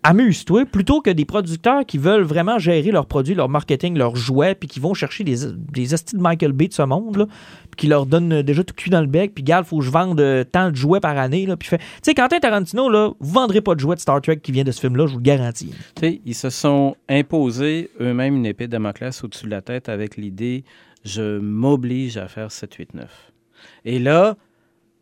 Amuse-toi, 0.04 0.66
plutôt 0.66 1.00
que 1.00 1.10
des 1.10 1.24
producteurs 1.24 1.86
qui 1.86 1.96
veulent 1.96 2.22
vraiment 2.24 2.58
gérer 2.58 2.90
leurs 2.90 3.06
produits, 3.06 3.36
leur 3.36 3.48
marketing, 3.48 3.96
leurs 3.96 4.16
jouets, 4.16 4.56
puis 4.56 4.68
qui 4.68 4.80
vont 4.80 4.94
chercher 4.94 5.22
des, 5.22 5.46
des 5.46 5.86
de 5.86 6.18
Michael 6.18 6.50
Bay 6.52 6.66
de 6.66 6.72
ce 6.72 6.82
monde, 6.82 7.18
là, 7.18 7.26
puis 7.70 7.76
qui 7.76 7.86
leur 7.86 8.06
donnent 8.06 8.42
déjà 8.42 8.64
tout 8.64 8.74
cuit 8.74 8.90
dans 8.90 9.00
le 9.00 9.06
bec, 9.06 9.32
puis 9.32 9.44
gars, 9.44 9.62
faut 9.62 9.78
que 9.78 9.84
je 9.84 9.90
vende 9.90 10.20
euh, 10.20 10.42
tant 10.42 10.70
de 10.70 10.76
jouets 10.76 10.98
par 10.98 11.16
année, 11.16 11.46
puis 11.56 11.68
fait. 11.68 11.78
Tu 11.78 11.84
sais, 12.02 12.14
Quentin 12.14 12.40
Tarantino, 12.40 12.88
là, 12.88 13.12
vous 13.20 13.32
vendrez 13.32 13.60
pas 13.60 13.76
de 13.76 13.80
jouets 13.80 13.94
de 13.94 14.00
Star 14.00 14.20
Trek 14.20 14.38
qui 14.38 14.50
vient 14.50 14.64
de 14.64 14.72
ce 14.72 14.80
film-là, 14.80 15.06
je 15.06 15.12
vous 15.12 15.18
le 15.18 15.22
garantis. 15.22 15.72
Tu 15.94 16.00
sais, 16.00 16.20
ils 16.26 16.34
se 16.34 16.50
sont 16.50 16.96
imposés 17.08 17.90
eux-mêmes 18.00 18.34
une 18.34 18.46
épée 18.46 18.66
de 18.66 18.72
Damoclès 18.72 19.22
au-dessus 19.22 19.46
de 19.46 19.50
la 19.50 19.62
tête 19.62 19.88
avec 19.88 20.16
l'idée 20.16 20.64
je 21.04 21.38
m'oblige 21.38 22.16
à 22.16 22.28
faire 22.28 22.50
7, 22.50 22.74
8, 22.74 22.94
9. 22.94 23.32
Et 23.84 23.98
là, 23.98 24.36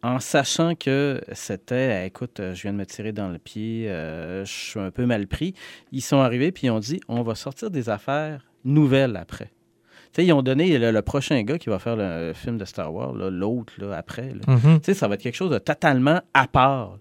en 0.02 0.18
sachant 0.18 0.74
que 0.74 1.20
c'était, 1.32 2.02
eh, 2.02 2.06
écoute, 2.06 2.40
euh, 2.40 2.54
je 2.54 2.62
viens 2.62 2.72
de 2.72 2.78
me 2.78 2.86
tirer 2.86 3.12
dans 3.12 3.28
le 3.28 3.38
pied, 3.38 3.88
euh, 3.90 4.44
je 4.44 4.52
suis 4.52 4.80
un 4.80 4.90
peu 4.90 5.04
mal 5.06 5.26
pris, 5.26 5.54
ils 5.92 6.00
sont 6.00 6.20
arrivés 6.20 6.52
puis 6.52 6.68
ils 6.68 6.70
ont 6.70 6.78
dit 6.80 7.00
on 7.08 7.22
va 7.22 7.34
sortir 7.34 7.70
des 7.70 7.88
affaires 7.90 8.50
nouvelles 8.64 9.16
après. 9.16 9.50
Tu 10.12 10.22
sais, 10.22 10.26
ils 10.26 10.32
ont 10.32 10.42
donné 10.42 10.76
le, 10.78 10.90
le 10.90 11.02
prochain 11.02 11.40
gars 11.42 11.58
qui 11.58 11.68
va 11.68 11.78
faire 11.78 11.96
le 11.96 12.32
film 12.34 12.58
de 12.58 12.64
Star 12.64 12.92
Wars, 12.92 13.12
l'autre, 13.12 13.74
là, 13.78 13.96
après. 13.96 14.34
là. 14.34 14.54
Mhm. 14.54 14.80
Sais, 14.82 14.94
ça 14.94 15.06
va 15.06 15.14
être 15.14 15.22
quelque 15.22 15.36
chose 15.36 15.50
de 15.52 15.58
totalement 15.58 16.20
à 16.34 16.48
part. 16.48 16.98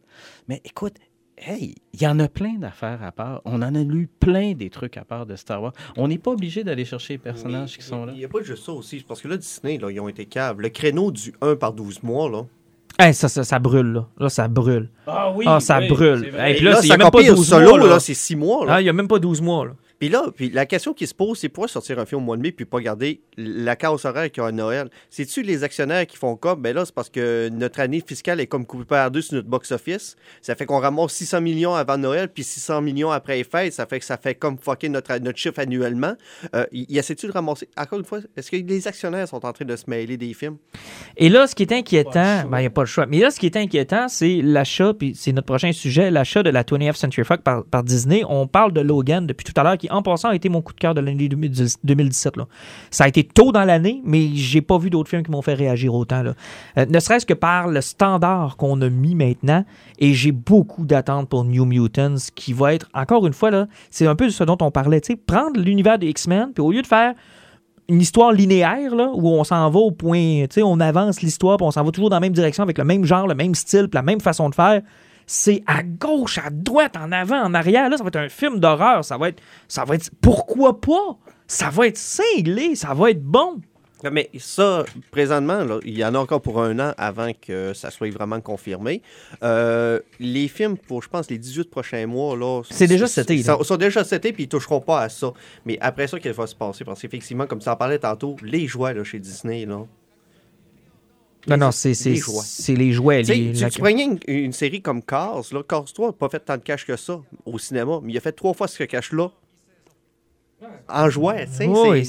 Mais 0.48 0.62
écoute, 0.64 0.94
hey, 1.40 1.74
il 1.94 2.02
y 2.04 2.06
en 2.06 2.20
a 2.20 2.28
plein 2.28 2.54
d'affaires 2.60 3.02
à 3.02 3.12
part. 3.12 3.42
On 3.46 3.64
en 3.64 3.74
a 3.74 3.84
lu 3.84 4.08
plein 4.20 4.54
des 4.54 4.70
trucs 4.70 4.96
à 4.98 5.06
part 5.06 5.26
de 5.26 5.36
Star 5.36 5.60
Wars. 5.64 5.74
On 5.98 6.08
n'est 6.08 6.20
pas 6.20 6.32
obligé 6.32 6.64
d'aller 6.64 6.86
chercher 6.86 7.14
les 7.14 7.18
personnages 7.18 7.78
qui 7.78 7.84
sont 7.84 8.06
là. 8.06 8.12
Il 8.14 8.20
n'y 8.20 8.26
a 8.26 8.30
pas 8.30 8.44
juste 8.44 8.64
ça 8.66 8.74
aussi, 8.74 9.04
parce 9.08 9.22
que 9.22 9.28
là, 9.28 9.38
Disney, 9.38 9.80
là, 9.80 9.90
ils 9.90 10.00
ont 10.00 10.10
été 10.10 10.26
caves. 10.26 10.60
Le 10.62 10.70
créneau 10.70 11.12
du 11.12 11.34
1 11.42 11.56
par 11.56 11.74
12 11.74 12.04
mois, 12.04 12.30
là. 12.30 12.46
Hey, 13.00 13.14
ça, 13.14 13.30
ça, 13.30 13.44
ça 13.46 13.60
brûle, 13.60 13.94
là. 13.94 14.06
Là, 14.20 14.30
ça 14.30 14.48
brûle. 14.50 14.90
Ah 15.08 15.32
oui, 15.34 15.46
Ah, 15.48 15.60
ça 15.62 15.80
brûle. 15.80 16.32
Hey, 16.38 16.52
Et 16.52 16.56
puis 16.58 16.66
là, 16.66 16.72
là, 16.72 16.82
ça 16.82 16.98
même 16.98 17.10
pas 17.10 17.20
compare 17.20 17.36
12 17.36 17.48
solo, 17.48 17.70
mois, 17.70 17.80
là. 17.80 17.86
là, 17.94 18.00
c'est 18.02 18.14
6 18.14 18.36
mois. 18.36 18.66
Là. 18.66 18.74
Ah, 18.76 18.82
il 18.82 18.84
n'y 18.84 18.90
a 18.90 18.94
même 18.94 19.08
pas 19.08 19.20
12 19.20 19.42
mois, 19.42 19.66
là. 19.66 19.72
Puis 20.00 20.10
là, 20.10 20.26
puis 20.36 20.50
la 20.50 20.66
question 20.66 20.94
qui 20.94 21.08
se 21.08 21.14
pose, 21.14 21.40
c'est 21.40 21.50
pourquoi 21.50 21.68
sortir 21.68 22.00
un 22.00 22.06
film 22.06 22.22
au 22.22 22.26
mois 22.26 22.38
de 22.38 22.42
mai 22.42 22.52
puis 22.52 22.66
pas 22.66 22.80
garder 22.80 23.22
la 23.38 23.76
chaos 23.76 24.06
horaire 24.06 24.32
qu'il 24.32 24.42
y 24.42 24.46
a 24.46 24.50
à 24.50 24.52
Noël? 24.52 24.90
C'est-tu 25.10 25.42
les 25.42 25.64
actionnaires 25.64 26.06
qui 26.08 26.18
font 26.18 26.36
comme? 26.36 26.62
Ben 26.62 26.76
là, 26.76 26.86
c'est 26.86 26.94
parce 26.94 27.10
que 27.10 27.50
notre 27.50 27.80
année 27.80 28.04
fiscale 28.06 28.40
est 28.40 28.48
comme 28.48 28.66
coupée 28.66 28.86
par 28.86 29.12
deux 29.12 29.22
sur 29.22 29.36
notre 29.36 29.48
box-office. 29.48 30.16
Ça 30.42 30.56
fait 30.56 30.66
qu'on 30.66 30.80
ramasse 30.80 31.14
600 31.14 31.42
millions 31.42 31.76
avant 31.76 31.98
Noël 31.98 32.30
puis 32.30 32.44
600 32.44 32.82
millions 32.82 33.12
après 33.12 33.38
les 33.38 33.44
fêtes. 33.44 33.74
Ça 33.74 33.86
fait 33.86 34.00
que 34.00 34.06
ça 34.06 34.18
fait 34.18 34.36
comme 34.36 34.58
fucker 34.58 34.90
notre, 34.90 35.18
notre 35.18 35.38
chiffre 35.38 35.60
annuellement. 35.60 36.14
Euh, 36.56 36.66
il 36.72 36.86
il 36.90 36.98
essaie-tu 36.98 37.28
de 37.28 37.32
ramasser? 37.32 37.70
Encore 37.78 38.00
une 38.00 38.06
fois, 38.06 38.20
est-ce 38.36 38.50
que 38.50 38.56
les 38.56 38.88
actionnaires 38.88 39.28
sont 39.28 39.46
en 39.46 39.54
train 39.54 39.66
de 39.66 39.76
se 39.76 39.84
mêler 39.88 40.18
des 40.18 40.34
films? 40.34 40.58
Et 41.18 41.30
là, 41.30 41.48
ce 41.48 41.56
qui 41.56 41.64
est 41.64 41.72
inquiétant, 41.72 42.46
ben, 42.50 42.58
il 42.58 42.62
n'y 42.62 42.68
a 42.68 42.72
pas 42.72 42.82
le 42.82 42.88
choix. 42.88 43.06
Mais 43.06 43.20
là, 43.20 43.32
ce 43.32 43.40
qui 43.40 43.46
est 43.46 43.56
inquiétant, 43.56 44.08
c'est 44.08 44.42
l'achat, 44.42 44.94
puis 44.94 45.14
c'est 45.16 45.32
notre 45.32 45.46
prochain 45.46 45.72
sujet, 45.72 46.10
l'achat 46.12 46.44
de 46.44 46.50
la 46.50 46.64
20th 46.64 46.96
Century 46.96 47.26
Fox 47.26 47.44
par, 47.44 47.64
par 47.66 47.84
Disney. 47.84 48.24
On 48.28 48.48
parle 48.48 48.74
de 48.74 48.82
Logan 48.82 49.28
depuis 49.28 49.44
tout 49.44 49.60
à 49.60 49.64
l'heure, 49.64 49.78
qui, 49.78 49.89
en 49.90 50.02
passant, 50.02 50.30
a 50.30 50.36
été 50.36 50.50
mon 50.50 50.62
coup 50.62 50.74
de 50.74 50.80
cœur 50.80 50.94
de 50.94 51.02
l'année 51.02 51.28
2010 51.28 51.80
2017. 51.84 52.38
Là. 52.38 52.48
Ça 52.92 53.06
a 53.06 53.08
été 53.08 53.24
tôt 53.24 53.52
dans 53.52 53.64
l'année, 53.64 54.02
mais 54.04 54.30
j'ai 54.34 54.62
pas 54.62 54.78
vu 54.78 54.90
d'autres 54.90 55.10
films 55.10 55.24
qui 55.24 55.32
m'ont 55.32 55.42
fait 55.42 55.54
réagir 55.54 55.94
autant. 55.94 56.24
Là. 56.24 56.34
Euh, 56.78 56.86
ne 56.86 57.00
serait-ce 57.00 57.26
que 57.26 57.34
par 57.34 57.68
le 57.68 57.82
standard 57.82 58.58
qu'on 58.58 58.82
a 58.82 58.90
mis 58.90 59.16
maintenant, 59.16 59.66
et 59.98 60.14
j'ai 60.14 60.32
beaucoup 60.32 60.86
d'attentes 60.86 61.30
pour 61.30 61.44
New 61.46 61.66
Mutants, 61.66 62.16
qui 62.36 62.54
va 62.54 62.74
être, 62.74 62.88
encore 62.94 63.26
une 63.28 63.34
fois, 63.34 63.52
là, 63.52 63.68
c'est 63.90 64.08
un 64.08 64.16
peu 64.16 64.26
de 64.26 64.32
ce 64.32 64.44
dont 64.44 64.58
on 64.62 64.72
parlait, 64.72 65.02
prendre 65.26 65.60
l'univers 65.60 65.98
des 65.98 66.08
X-Men, 66.08 66.52
puis 66.54 66.62
au 66.62 66.72
lieu 66.72 66.82
de 66.82 66.88
faire 66.88 67.14
une 67.88 68.02
histoire 68.02 68.32
linéaire 68.32 68.94
où 68.94 69.30
on 69.30 69.44
s'en 69.44 69.70
va 69.70 69.80
au 69.80 69.92
point, 69.92 70.46
on 70.64 70.80
avance 70.80 71.22
l'histoire, 71.22 71.58
puis 71.58 71.66
on 71.66 71.72
s'en 71.72 71.84
va 71.84 71.92
toujours 71.92 72.10
dans 72.10 72.18
la 72.18 72.22
même 72.22 72.34
direction 72.34 72.64
avec 72.64 72.78
le 72.78 72.84
même 72.84 73.04
genre, 73.04 73.28
le 73.28 73.36
même 73.36 73.56
style, 73.56 73.88
la 73.92 74.04
même 74.04 74.22
façon 74.22 74.50
de 74.50 74.56
faire. 74.56 74.82
C'est 75.32 75.62
à 75.68 75.84
gauche, 75.84 76.40
à 76.40 76.50
droite, 76.50 76.98
en 76.98 77.12
avant, 77.12 77.40
en 77.44 77.54
arrière. 77.54 77.88
Là, 77.88 77.98
ça 77.98 78.04
va 78.04 78.08
être 78.08 78.16
un 78.16 78.30
film 78.30 78.60
d'horreur. 78.60 79.06
Ça 79.06 79.16
va 79.16 79.30
être, 79.30 79.40
ça 79.68 79.86
va 79.86 79.94
être. 79.94 80.10
Pourquoi 80.22 80.82
pas? 80.82 81.20
Ça 81.46 81.70
va 81.70 81.86
être 81.86 82.00
cinglé, 82.00 82.74
ça 82.74 82.96
va 82.96 83.12
être 83.12 83.22
bon. 83.22 83.62
Mais 84.12 84.32
ça, 84.40 84.86
présentement, 85.12 85.64
là, 85.64 85.78
il 85.86 85.96
y 85.96 86.04
en 86.04 86.16
a 86.16 86.18
encore 86.18 86.42
pour 86.42 86.60
un 86.64 86.80
an 86.80 86.94
avant 86.98 87.30
que 87.40 87.76
ça 87.76 87.92
soit 87.92 88.10
vraiment 88.10 88.42
confirmé. 88.42 89.04
Euh, 89.44 90.00
les 90.20 90.48
films 90.48 90.78
pour, 90.78 91.04
je 91.04 91.10
pense, 91.10 91.30
les 91.30 91.38
18 91.38 91.70
prochains 91.70 92.08
mois, 92.08 92.36
là... 92.36 92.64
C'est 92.72 92.88
déjà 92.88 93.06
cet 93.06 93.30
été, 93.30 93.36
Ils 93.36 93.44
sont, 93.44 93.78
déjà 93.78 94.04
cet 94.04 94.26
été, 94.26 94.34
puis 94.34 94.46
ils 94.46 94.50
toucheront 94.50 94.82
pas 94.82 95.02
à 95.02 95.10
ça. 95.10 95.32
Mais 95.64 95.78
après 95.80 96.08
ça, 96.08 96.18
qu'est-ce 96.18 96.34
qui 96.34 96.40
va 96.40 96.48
se 96.48 96.56
passer? 96.56 96.84
Parce 96.84 97.02
qu'effectivement, 97.02 97.46
comme 97.46 97.60
tu 97.60 97.70
en 97.70 97.76
parlais 97.76 98.00
tantôt, 98.00 98.36
les 98.42 98.66
jouets 98.66 98.96
là, 98.96 99.04
chez 99.04 99.20
Disney, 99.20 99.68
là... 99.68 99.86
Non, 101.48 101.58
non, 101.58 101.72
c'est, 101.72 101.94
Les 102.06 102.16
jouets. 102.18 102.42
c'est 102.44 102.76
les 102.76 102.92
jouets. 102.92 103.20
Tu 103.22 103.26
sais, 103.28 103.36
les- 103.36 103.54
tu, 103.54 103.62
la- 103.62 103.70
tu 103.70 103.80
prenais 103.82 104.04
une, 104.04 104.20
une 104.28 104.52
série 104.52 104.82
comme 104.82 105.02
Cars, 105.02 105.42
là, 105.52 105.64
Cars 105.64 105.86
3 105.86 106.08
n'a 106.08 106.14
pas 106.14 106.30
fait 106.30 106.40
tant 106.40 106.58
de 106.58 106.62
cash 106.62 106.86
que 106.86 106.96
ça 106.98 107.20
au 107.46 107.58
cinéma, 107.58 108.00
mais 108.04 108.14
il 108.14 108.18
a 108.18 108.22
fait 108.22 108.34
trois 108.34 108.54
fois 108.54 108.68
ce 108.68 108.84
cash-là 108.84 109.30
en 110.90 111.10
jouet, 111.10 111.46
tu 111.48 111.54
sais. 111.54 111.68
Oui, 111.68 112.06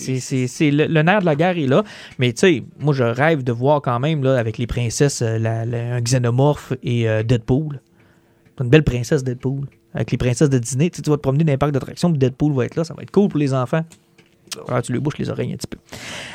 c'est- 0.49 0.71
le, 0.73 0.87
le 0.87 1.03
nerf 1.03 1.21
de 1.21 1.25
la 1.27 1.37
guerre 1.37 1.57
est 1.57 1.67
là. 1.69 1.85
Mais 2.19 2.33
tu 2.33 2.41
sais, 2.41 2.65
moi, 2.81 2.93
je 2.93 3.05
rêve 3.05 3.45
de 3.45 3.53
voir 3.53 3.81
quand 3.81 4.01
même, 4.01 4.25
là, 4.25 4.37
avec 4.37 4.59
les 4.59 4.67
princesses, 4.67 5.23
euh, 5.23 5.39
la- 5.39 5.65
la- 5.65 5.95
un 5.95 6.01
xénomorphe 6.01 6.73
et 6.83 7.09
euh, 7.09 7.23
Deadpool. 7.23 7.81
Une 8.61 8.69
belle 8.69 8.83
princesse 8.85 9.23
Deadpool. 9.23 9.67
Avec 9.95 10.11
les 10.11 10.19
princesses 10.19 10.51
de 10.51 10.59
Disney, 10.59 10.91
tu, 10.91 10.97
sais, 10.97 11.03
tu 11.03 11.11
vas 11.11 11.17
te 11.17 11.23
promener 11.23 11.45
dans 11.45 11.53
les 11.53 11.57
parcs 11.59 11.73
d'attractions, 11.73 12.11
Deadpool 12.11 12.53
va 12.53 12.65
être 12.67 12.75
là. 12.77 12.85
Ça 12.85 12.95
va 12.95 13.03
être 13.05 13.11
cool 13.13 13.29
pour 13.29 13.39
les 13.39 13.55
enfants. 13.55 13.85
Ah, 14.69 14.83
tu 14.83 14.93
lui 14.93 15.01
bouches 15.01 15.19
les 15.19 15.31
oreilles 15.31 15.53
un 15.53 15.57
petit 15.57 15.67
peu. 15.67 15.79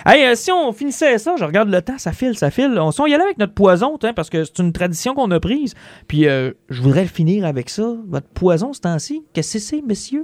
Hey, 0.05 0.25
euh, 0.25 0.35
si 0.35 0.51
on 0.51 0.71
finissait 0.71 1.17
ça, 1.17 1.35
je 1.37 1.43
regarde 1.43 1.69
le 1.69 1.81
temps, 1.81 1.97
ça 1.97 2.11
file, 2.11 2.37
ça 2.37 2.51
file. 2.51 2.77
On, 2.79 2.91
si 2.91 3.01
on 3.01 3.05
y 3.05 3.13
allait 3.13 3.23
avec 3.23 3.37
notre 3.37 3.53
poison, 3.53 3.97
hein, 4.03 4.13
parce 4.13 4.29
que 4.29 4.43
c'est 4.43 4.59
une 4.59 4.71
tradition 4.71 5.13
qu'on 5.13 5.31
a 5.31 5.39
prise. 5.39 5.73
Puis 6.07 6.27
euh, 6.27 6.51
je 6.69 6.81
voudrais 6.81 7.03
le 7.03 7.09
finir 7.09 7.45
avec 7.45 7.69
ça. 7.69 7.95
Votre 8.07 8.27
poison 8.27 8.73
ce 8.73 8.81
temps-ci, 8.81 9.23
qu'est-ce 9.33 9.53
que 9.53 9.59
c'est, 9.59 9.81
messieurs? 9.81 10.23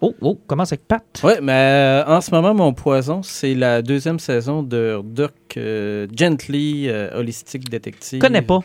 Oh, 0.00 0.14
oh, 0.20 0.38
commence 0.46 0.72
avec 0.72 0.86
Pat. 0.86 1.02
Oui, 1.24 1.32
mais 1.42 1.52
euh, 1.52 2.04
en 2.06 2.20
ce 2.20 2.30
moment, 2.30 2.54
mon 2.54 2.72
poison, 2.72 3.22
c'est 3.24 3.54
la 3.54 3.82
deuxième 3.82 4.20
saison 4.20 4.62
de 4.62 5.00
Dirk 5.02 5.56
euh, 5.56 6.06
Gently, 6.14 6.88
euh, 6.88 7.18
Holistic 7.18 7.68
Detective. 7.68 8.20
Je 8.22 8.26
connais 8.26 8.42
pas. 8.42 8.60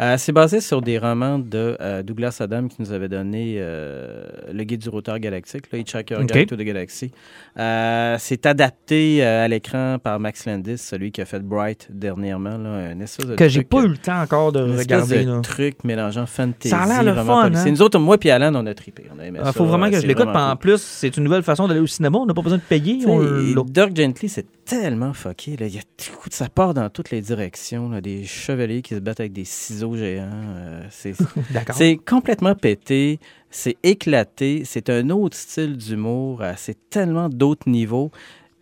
Euh, 0.00 0.14
c'est 0.16 0.32
basé 0.32 0.60
sur 0.60 0.80
des 0.80 0.96
romans 0.96 1.40
de 1.40 1.76
euh, 1.80 2.02
Douglas 2.04 2.36
Adam 2.40 2.68
qui 2.68 2.76
nous 2.80 2.92
avait 2.92 3.08
donné 3.08 3.56
euh, 3.58 4.26
Le 4.52 4.62
Guide 4.62 4.80
du 4.80 4.88
routeur 4.88 5.18
galactique, 5.18 5.72
là, 5.72 5.78
Hitchhiker 5.78 6.20
Ok. 6.20 6.32
Guide 6.32 6.48
to 6.48 6.56
the 6.56 6.60
Galaxy. 6.60 7.10
C'est 7.56 8.46
adapté 8.46 9.24
à 9.24 9.48
l'écran 9.48 9.98
par 10.02 10.20
Max 10.20 10.46
Landis, 10.46 10.78
celui 10.78 11.10
qui 11.10 11.20
a 11.20 11.24
fait 11.24 11.40
Bright 11.40 11.88
dernièrement. 11.90 12.56
Là, 12.58 12.68
un 12.70 13.00
espèce 13.00 13.26
de 13.26 13.34
Que 13.34 13.48
j'ai 13.48 13.64
pas 13.64 13.82
eu 13.82 13.88
le 13.88 13.96
temps 13.96 14.20
encore 14.20 14.52
de 14.52 14.64
une 14.64 14.78
regarder. 14.78 15.24
de 15.24 15.30
là. 15.32 15.40
truc 15.40 15.82
mélangeant 15.82 16.26
fantasy. 16.26 16.68
Ça 16.68 16.82
a 16.82 17.02
l'air 17.02 17.14
le 17.14 17.20
fun, 17.24 17.50
hein? 17.52 17.70
Nous 17.70 17.82
autres, 17.82 17.98
moi 17.98 18.16
et 18.22 18.30
Alan, 18.30 18.54
on 18.54 18.66
a 18.66 18.74
trippé. 18.74 19.04
Il 19.20 19.36
ça. 19.44 19.52
faut 19.52 19.64
vraiment 19.64 19.90
que 19.90 20.00
je 20.00 20.06
l'écoute. 20.06 20.28
puis 20.28 20.36
En 20.36 20.56
plus, 20.56 20.80
c'est 20.80 21.16
une 21.16 21.24
nouvelle 21.24 21.42
façon 21.42 21.66
d'aller 21.66 21.80
au 21.80 21.86
cinéma. 21.86 22.18
On 22.18 22.26
n'a 22.26 22.34
pas 22.34 22.42
besoin 22.42 22.58
de 22.58 22.62
payer. 22.62 23.04
On. 23.06 23.64
Dirk 23.68 23.94
Gently, 23.94 24.28
c'est 24.28 24.46
tellement 24.68 25.14
fucké. 25.14 25.56
Là. 25.56 25.66
Il 25.66 25.74
y 25.74 25.78
a 25.78 25.82
tout, 25.96 26.12
ça 26.30 26.48
part 26.48 26.74
dans 26.74 26.90
toutes 26.90 27.10
les 27.10 27.22
directions. 27.22 27.88
là. 27.88 28.00
Des 28.00 28.24
chevaliers 28.24 28.82
qui 28.82 28.94
se 28.94 29.00
battent 29.00 29.20
avec 29.20 29.32
des 29.32 29.44
ciseaux 29.46 29.96
géants. 29.96 30.28
euh, 30.32 30.82
c'est, 30.90 31.96
complètement 32.06 32.54
pété. 32.54 33.18
C'est 33.50 33.78
éclaté. 33.82 34.62
C'est 34.66 34.90
un 34.90 35.08
autre 35.10 35.36
style 35.36 35.76
d'humour. 35.76 36.42
euh, 36.42 36.52
c'est 36.56 36.76
tellement 36.90 37.28
d'autres 37.30 37.68
niveaux. 37.68 38.10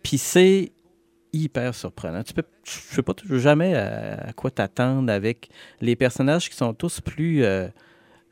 Puis 0.01 0.17
c'est 0.17 0.71
hyper 1.33 1.75
surprenant. 1.75 2.23
Tu 2.23 2.33
peux, 2.33 2.43
je 2.63 2.95
sais 2.95 3.03
pas 3.03 3.13
toujours 3.13 3.39
jamais 3.39 3.75
à, 3.75 4.27
à 4.29 4.33
quoi 4.33 4.49
t'attendre 4.49 5.11
avec 5.11 5.49
les 5.81 5.97
personnages 5.97 6.49
qui 6.49 6.55
sont 6.55 6.73
tous 6.73 7.01
plus 7.01 7.43
euh, 7.43 7.67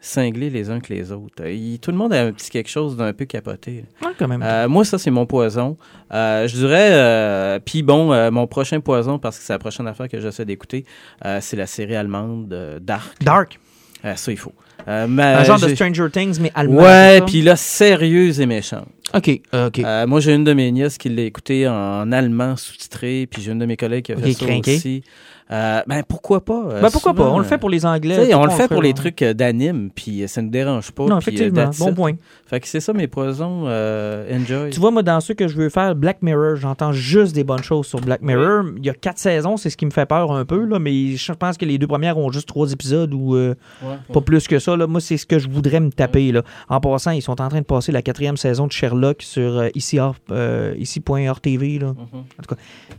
cinglés 0.05 0.49
les 0.49 0.69
uns 0.69 0.79
que 0.79 0.93
les 0.93 1.11
autres. 1.11 1.45
Il- 1.47 1.79
tout 1.79 1.91
le 1.91 1.97
monde 1.97 2.13
a 2.13 2.21
un 2.23 2.31
petit 2.31 2.49
quelque 2.49 2.69
chose 2.69 2.95
d'un 2.95 3.11
peu 3.13 3.25
capoté. 3.25 3.83
là. 4.01 4.07
Ouais, 4.07 4.13
quand 4.17 4.27
même. 4.27 4.41
Euh, 4.43 4.67
moi, 4.67 4.85
ça, 4.85 4.97
c'est 4.97 5.11
mon 5.11 5.25
poison. 5.25 5.77
Euh, 6.13 6.47
je 6.47 6.55
dirais, 6.55 6.89
euh, 6.93 7.59
puis 7.63 7.83
bon, 7.83 8.13
euh, 8.13 8.31
mon 8.31 8.47
prochain 8.47 8.79
poison, 8.79 9.19
parce 9.19 9.37
que 9.39 9.43
c'est 9.43 9.53
la 9.53 9.59
prochaine 9.59 9.87
affaire 9.87 10.07
que 10.07 10.19
j'essaie 10.19 10.45
d'écouter, 10.45 10.85
euh, 11.25 11.39
c'est 11.41 11.57
la 11.57 11.65
série 11.67 11.95
allemande 11.95 12.53
euh, 12.53 12.79
Dark. 12.79 13.21
Dark. 13.21 13.59
Euh, 14.03 14.15
ça, 14.15 14.31
il 14.31 14.37
faut. 14.37 14.53
Euh, 14.87 15.07
Un 15.17 15.43
genre 15.43 15.59
de 15.59 15.73
Stranger 15.73 16.07
Things, 16.11 16.37
mais 16.39 16.51
allemand. 16.53 16.83
Ouais, 16.83 17.21
puis 17.25 17.41
là, 17.41 17.55
sérieuse 17.55 18.39
et 18.39 18.45
méchante. 18.45 18.87
OK, 19.15 19.41
euh, 19.53 19.67
OK. 19.67 19.79
Euh, 19.79 20.05
moi, 20.05 20.19
j'ai 20.19 20.33
une 20.35 20.43
de 20.43 20.53
mes 20.53 20.71
nièces 20.71 20.97
qui 20.99 21.09
l'a 21.09 21.23
écouté 21.23 21.67
en 21.67 22.11
allemand 22.11 22.55
sous-titré, 22.55 23.27
puis 23.31 23.41
j'ai 23.41 23.51
une 23.53 23.59
de 23.59 23.65
mes 23.65 23.77
collègues 23.77 24.05
qui 24.05 24.11
a 24.11 24.15
Ok, 24.17 24.23
fait 24.23 24.33
ça 24.33 24.45
crinqué. 24.45 24.75
aussi. 24.75 25.03
Euh, 25.51 25.81
ben, 25.85 26.03
pourquoi 26.07 26.43
pas? 26.43 26.53
euh, 26.53 26.81
ben 26.81 26.89
pourquoi 26.91 27.11
souvent, 27.11 27.25
pas? 27.25 27.29
On 27.31 27.39
le 27.39 27.45
euh, 27.45 27.47
fait 27.47 27.57
pour 27.57 27.69
les 27.69 27.85
Anglais. 27.85 28.33
on 28.33 28.45
le 28.45 28.51
fait 28.51 28.67
pour 28.67 28.81
les 28.81 28.93
trucs 28.93 29.23
d'anime, 29.23 29.89
puis 29.93 30.27
ça 30.27 30.41
ne 30.41 30.49
dérange 30.49 30.91
pas. 30.91 31.05
Non, 31.05 31.19
effectivement. 31.19 31.69
Bon 31.77 31.89
it. 31.89 31.95
point. 31.95 32.13
Fait 32.47 32.59
que 32.59 32.67
c'est 32.67 32.79
ça 32.79 32.93
mes 32.93 33.07
poisons. 33.07 33.65
enjoy. 33.65 34.71
Tu 34.71 34.79
vois, 34.79 34.91
moi, 34.91 35.03
dans 35.03 35.19
ceux 35.19 35.33
que 35.33 35.47
je 35.47 35.55
veux 35.55 35.69
faire, 35.69 35.95
Black 35.95 36.21
Mirror, 36.21 36.55
j'entends 36.55 36.91
juste 36.91 37.35
des 37.35 37.43
bonnes 37.43 37.63
choses 37.63 37.85
sur 37.85 38.01
Black 38.01 38.21
Mirror. 38.21 38.63
Il 38.77 38.85
y 38.85 38.89
a 38.89 38.93
quatre 38.93 39.19
saisons, 39.19 39.57
c'est 39.57 39.69
ce 39.69 39.77
qui 39.77 39.85
me 39.85 39.91
fait 39.91 40.05
peur 40.05 40.31
un 40.31 40.45
peu, 40.45 40.65
là, 40.65 40.79
mais 40.79 41.15
je 41.15 41.31
pense 41.33 41.57
que 41.57 41.65
les 41.65 41.77
deux 41.77 41.87
premières 41.87 42.17
ont 42.17 42.31
juste 42.31 42.47
trois 42.47 42.71
épisodes 42.71 43.13
ou 43.13 43.35
Ouais, 43.35 43.97
pas 44.13 44.21
plus 44.21 44.47
que 44.47 44.59
ça. 44.59 44.75
Là. 44.75 44.87
Moi, 44.87 45.01
c'est 45.01 45.17
ce 45.17 45.25
que 45.25 45.39
je 45.39 45.49
voudrais 45.49 45.79
me 45.79 45.89
taper. 45.91 46.31
Là. 46.31 46.43
En 46.69 46.79
passant, 46.79 47.11
ils 47.11 47.21
sont 47.21 47.41
en 47.41 47.49
train 47.49 47.59
de 47.59 47.65
passer 47.65 47.91
la 47.91 48.01
quatrième 48.01 48.37
saison 48.37 48.67
de 48.67 48.71
Sherlock 48.71 49.21
sur 49.21 49.57
euh, 49.57 49.69
ici, 49.75 49.99
euh, 50.31 50.75
ici.RTV. 50.77 51.79
Là. 51.79 51.87
Mhm. 51.87 52.23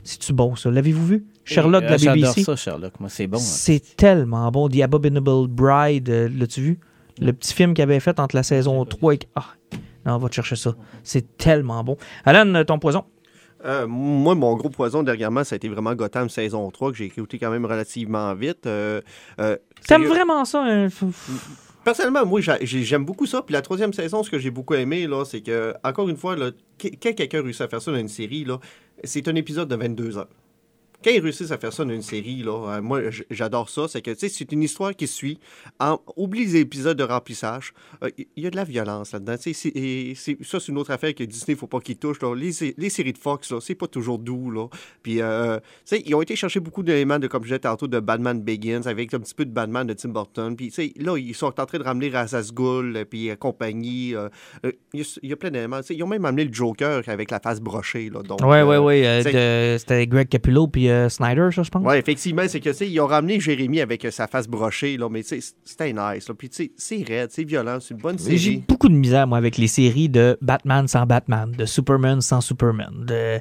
C'est-tu 0.04 0.32
bon, 0.32 0.56
ça? 0.56 0.70
L'avez-vous 0.70 1.06
vu? 1.06 1.24
Sherlock 1.46 1.82
de 1.82 1.86
Euh, 1.86 1.90
la 1.90 1.96
J'adore 1.96 2.14
BBC. 2.34 2.44
ça, 2.44 2.56
Sherlock. 2.56 3.00
Moi, 3.00 3.08
c'est 3.08 3.26
bon. 3.26 3.38
hein. 3.38 3.40
C'est 3.40 3.96
tellement 3.96 4.50
bon. 4.50 4.68
The 4.68 4.80
Abominable 4.82 5.48
Bride, 5.48 6.08
euh, 6.10 6.28
l'as-tu 6.36 6.60
vu? 6.60 6.80
Le 7.20 7.32
petit 7.32 7.54
film 7.54 7.72
qu'il 7.72 7.82
avait 7.82 8.00
fait 8.00 8.20
entre 8.20 8.36
la 8.36 8.42
saison 8.42 8.84
3 8.84 9.14
et... 9.14 9.18
Ah, 9.34 9.46
non, 10.04 10.16
on 10.16 10.18
va 10.18 10.28
te 10.28 10.34
chercher 10.34 10.56
ça. 10.56 10.74
C'est 11.02 11.36
tellement 11.38 11.82
bon. 11.82 11.96
Alan, 12.24 12.62
ton 12.64 12.78
poison? 12.78 13.04
Euh, 13.64 13.86
moi, 13.86 14.34
mon 14.34 14.54
gros 14.54 14.68
poison 14.68 15.02
dernièrement, 15.02 15.42
ça 15.42 15.54
a 15.54 15.56
été 15.56 15.68
vraiment 15.68 15.94
Gotham 15.94 16.28
saison 16.28 16.70
3, 16.70 16.90
que 16.92 16.98
j'ai 16.98 17.06
écouté 17.06 17.38
quand 17.38 17.50
même 17.50 17.64
relativement 17.64 18.34
vite. 18.34 18.66
Euh, 18.66 19.00
euh, 19.40 19.56
T'aimes 19.88 20.04
vraiment 20.04 20.44
ça? 20.44 20.62
hein? 20.62 20.88
F- 20.88 21.10
Personnellement, 21.82 22.26
moi, 22.26 22.40
j'a- 22.40 22.58
j'ai- 22.60 22.82
j'aime 22.82 23.04
beaucoup 23.04 23.26
ça. 23.26 23.42
Puis 23.42 23.52
la 23.54 23.62
troisième 23.62 23.92
saison, 23.92 24.22
ce 24.22 24.30
que 24.30 24.38
j'ai 24.38 24.50
beaucoup 24.50 24.74
aimé, 24.74 25.06
là, 25.06 25.24
c'est 25.24 25.40
que, 25.40 25.72
encore 25.84 26.08
une 26.08 26.16
fois, 26.16 26.36
là, 26.36 26.50
quand 26.80 27.14
quelqu'un 27.14 27.42
réussit 27.42 27.62
à 27.62 27.68
faire 27.68 27.80
ça 27.80 27.92
dans 27.92 27.98
une 27.98 28.08
série, 28.08 28.44
là, 28.44 28.58
c'est 29.04 29.26
un 29.28 29.34
épisode 29.36 29.68
de 29.68 29.76
22 29.76 30.18
heures. 30.18 30.28
Quand 31.06 31.12
ils 31.12 31.20
réussissent 31.20 31.52
à 31.52 31.58
faire 31.58 31.72
ça 31.72 31.84
dans 31.84 31.94
une 31.94 32.02
série, 32.02 32.42
là, 32.42 32.78
euh, 32.78 32.82
moi, 32.82 33.00
j'adore 33.30 33.68
ça. 33.70 33.86
C'est 33.86 34.02
que, 34.02 34.10
tu 34.10 34.18
sais, 34.18 34.28
c'est 34.28 34.50
une 34.50 34.64
histoire 34.64 34.92
qui 34.96 35.06
suit. 35.06 35.38
En, 35.78 36.00
oublie 36.16 36.44
les 36.44 36.56
épisodes 36.56 36.98
de 36.98 37.04
remplissage. 37.04 37.72
Euh, 38.02 38.10
Il 38.36 38.42
y, 38.42 38.46
a 38.48 38.50
de 38.50 38.56
la 38.56 38.64
violence 38.64 39.12
là-dedans. 39.12 39.36
Tu 39.36 39.54
sais, 39.54 39.70
c'est- 39.72 39.76
et 39.78 40.14
ça, 40.42 40.58
c'est 40.58 40.72
une 40.72 40.78
autre 40.78 40.90
affaire 40.90 41.14
que 41.14 41.22
Disney, 41.22 41.56
faut 41.56 41.68
pas 41.68 41.78
qu'ils 41.78 41.96
touchent. 41.96 42.20
là. 42.22 42.34
Les, 42.34 42.74
les 42.76 42.90
séries 42.90 43.12
de 43.12 43.18
Fox, 43.18 43.52
là, 43.52 43.60
c'est 43.60 43.76
pas 43.76 43.86
toujours 43.86 44.18
doux, 44.18 44.50
là. 44.50 44.66
Puis, 45.04 45.22
euh, 45.22 45.58
tu 45.58 45.62
sais, 45.96 46.02
ils 46.04 46.14
ont 46.16 46.22
été 46.22 46.34
chercher 46.34 46.58
beaucoup 46.58 46.82
d'éléments 46.82 47.20
de, 47.20 47.28
comme 47.28 47.42
je 47.44 47.50
disais 47.50 47.58
tantôt, 47.60 47.86
de 47.86 48.00
Batman 48.00 48.42
Begins, 48.42 48.82
avec 48.86 49.14
un 49.14 49.20
petit 49.20 49.34
peu 49.34 49.44
de 49.44 49.52
Batman 49.52 49.86
de 49.86 49.92
Tim 49.92 50.08
Burton. 50.08 50.56
Puis, 50.56 50.68
tu 50.70 50.74
sais, 50.74 50.92
là, 50.96 51.16
ils 51.16 51.34
sont 51.36 51.46
en 51.60 51.66
train 51.66 51.78
de 51.78 51.84
ramener 51.84 52.08
Razas 52.08 52.50
Ghul, 52.52 53.04
puis 53.08 53.30
euh, 53.30 53.36
compagnie. 53.36 54.12
euh, 54.16 54.28
euh, 54.64 54.72
Il 54.92 55.00
y, 55.00 55.02
a- 55.02 55.18
il 55.22 55.28
y 55.30 55.32
a 55.32 55.36
plein 55.36 55.50
d'éléments. 55.50 55.80
Ils 55.88 56.02
ont 56.02 56.06
même 56.08 56.24
amené 56.24 56.44
le 56.44 56.52
Joker 56.52 57.02
avec 57.06 57.30
la 57.30 57.38
face 57.38 57.60
brochée, 57.60 58.10
là. 58.10 58.22
Donc, 58.22 58.40
Ouais, 58.40 58.58
euh, 58.58 58.66
ouais, 58.66 58.78
ouais. 58.78 59.06
euh, 59.06 59.74
de- 59.74 59.78
C'était 59.78 60.06
Greg 60.08 60.28
Capullo 60.28 60.66
puis 60.66 60.88
euh, 60.96 61.08
Snyder, 61.08 61.48
ça, 61.54 61.62
je 61.62 61.70
pense? 61.70 61.84
Ouais, 61.84 61.98
effectivement, 61.98 62.42
c'est 62.48 62.60
que, 62.60 62.70
tu 62.70 62.74
sais, 62.76 62.88
ils 62.88 63.00
ont 63.00 63.06
ramené 63.06 63.38
Jérémy 63.40 63.80
avec 63.80 64.04
euh, 64.04 64.10
sa 64.10 64.26
face 64.26 64.48
brochée, 64.48 64.96
là, 64.96 65.08
mais 65.08 65.22
tu 65.22 65.40
sais, 65.40 65.54
c'était 65.64 65.92
nice, 65.92 66.28
là. 66.28 66.34
Puis, 66.36 66.48
tu 66.48 66.56
sais, 66.56 66.72
c'est 66.76 67.02
raide, 67.06 67.30
c'est 67.30 67.44
violent, 67.44 67.78
c'est 67.80 67.94
une 67.94 68.00
bonne 68.00 68.18
J'ai 68.18 68.38
série. 68.38 68.64
beaucoup 68.68 68.88
de 68.88 68.94
misère, 68.94 69.26
moi, 69.26 69.38
avec 69.38 69.56
les 69.58 69.68
séries 69.68 70.08
de 70.08 70.36
Batman 70.40 70.88
sans 70.88 71.06
Batman, 71.06 71.52
de 71.52 71.64
Superman 71.66 72.20
sans 72.20 72.40
Superman. 72.40 73.04
De... 73.06 73.40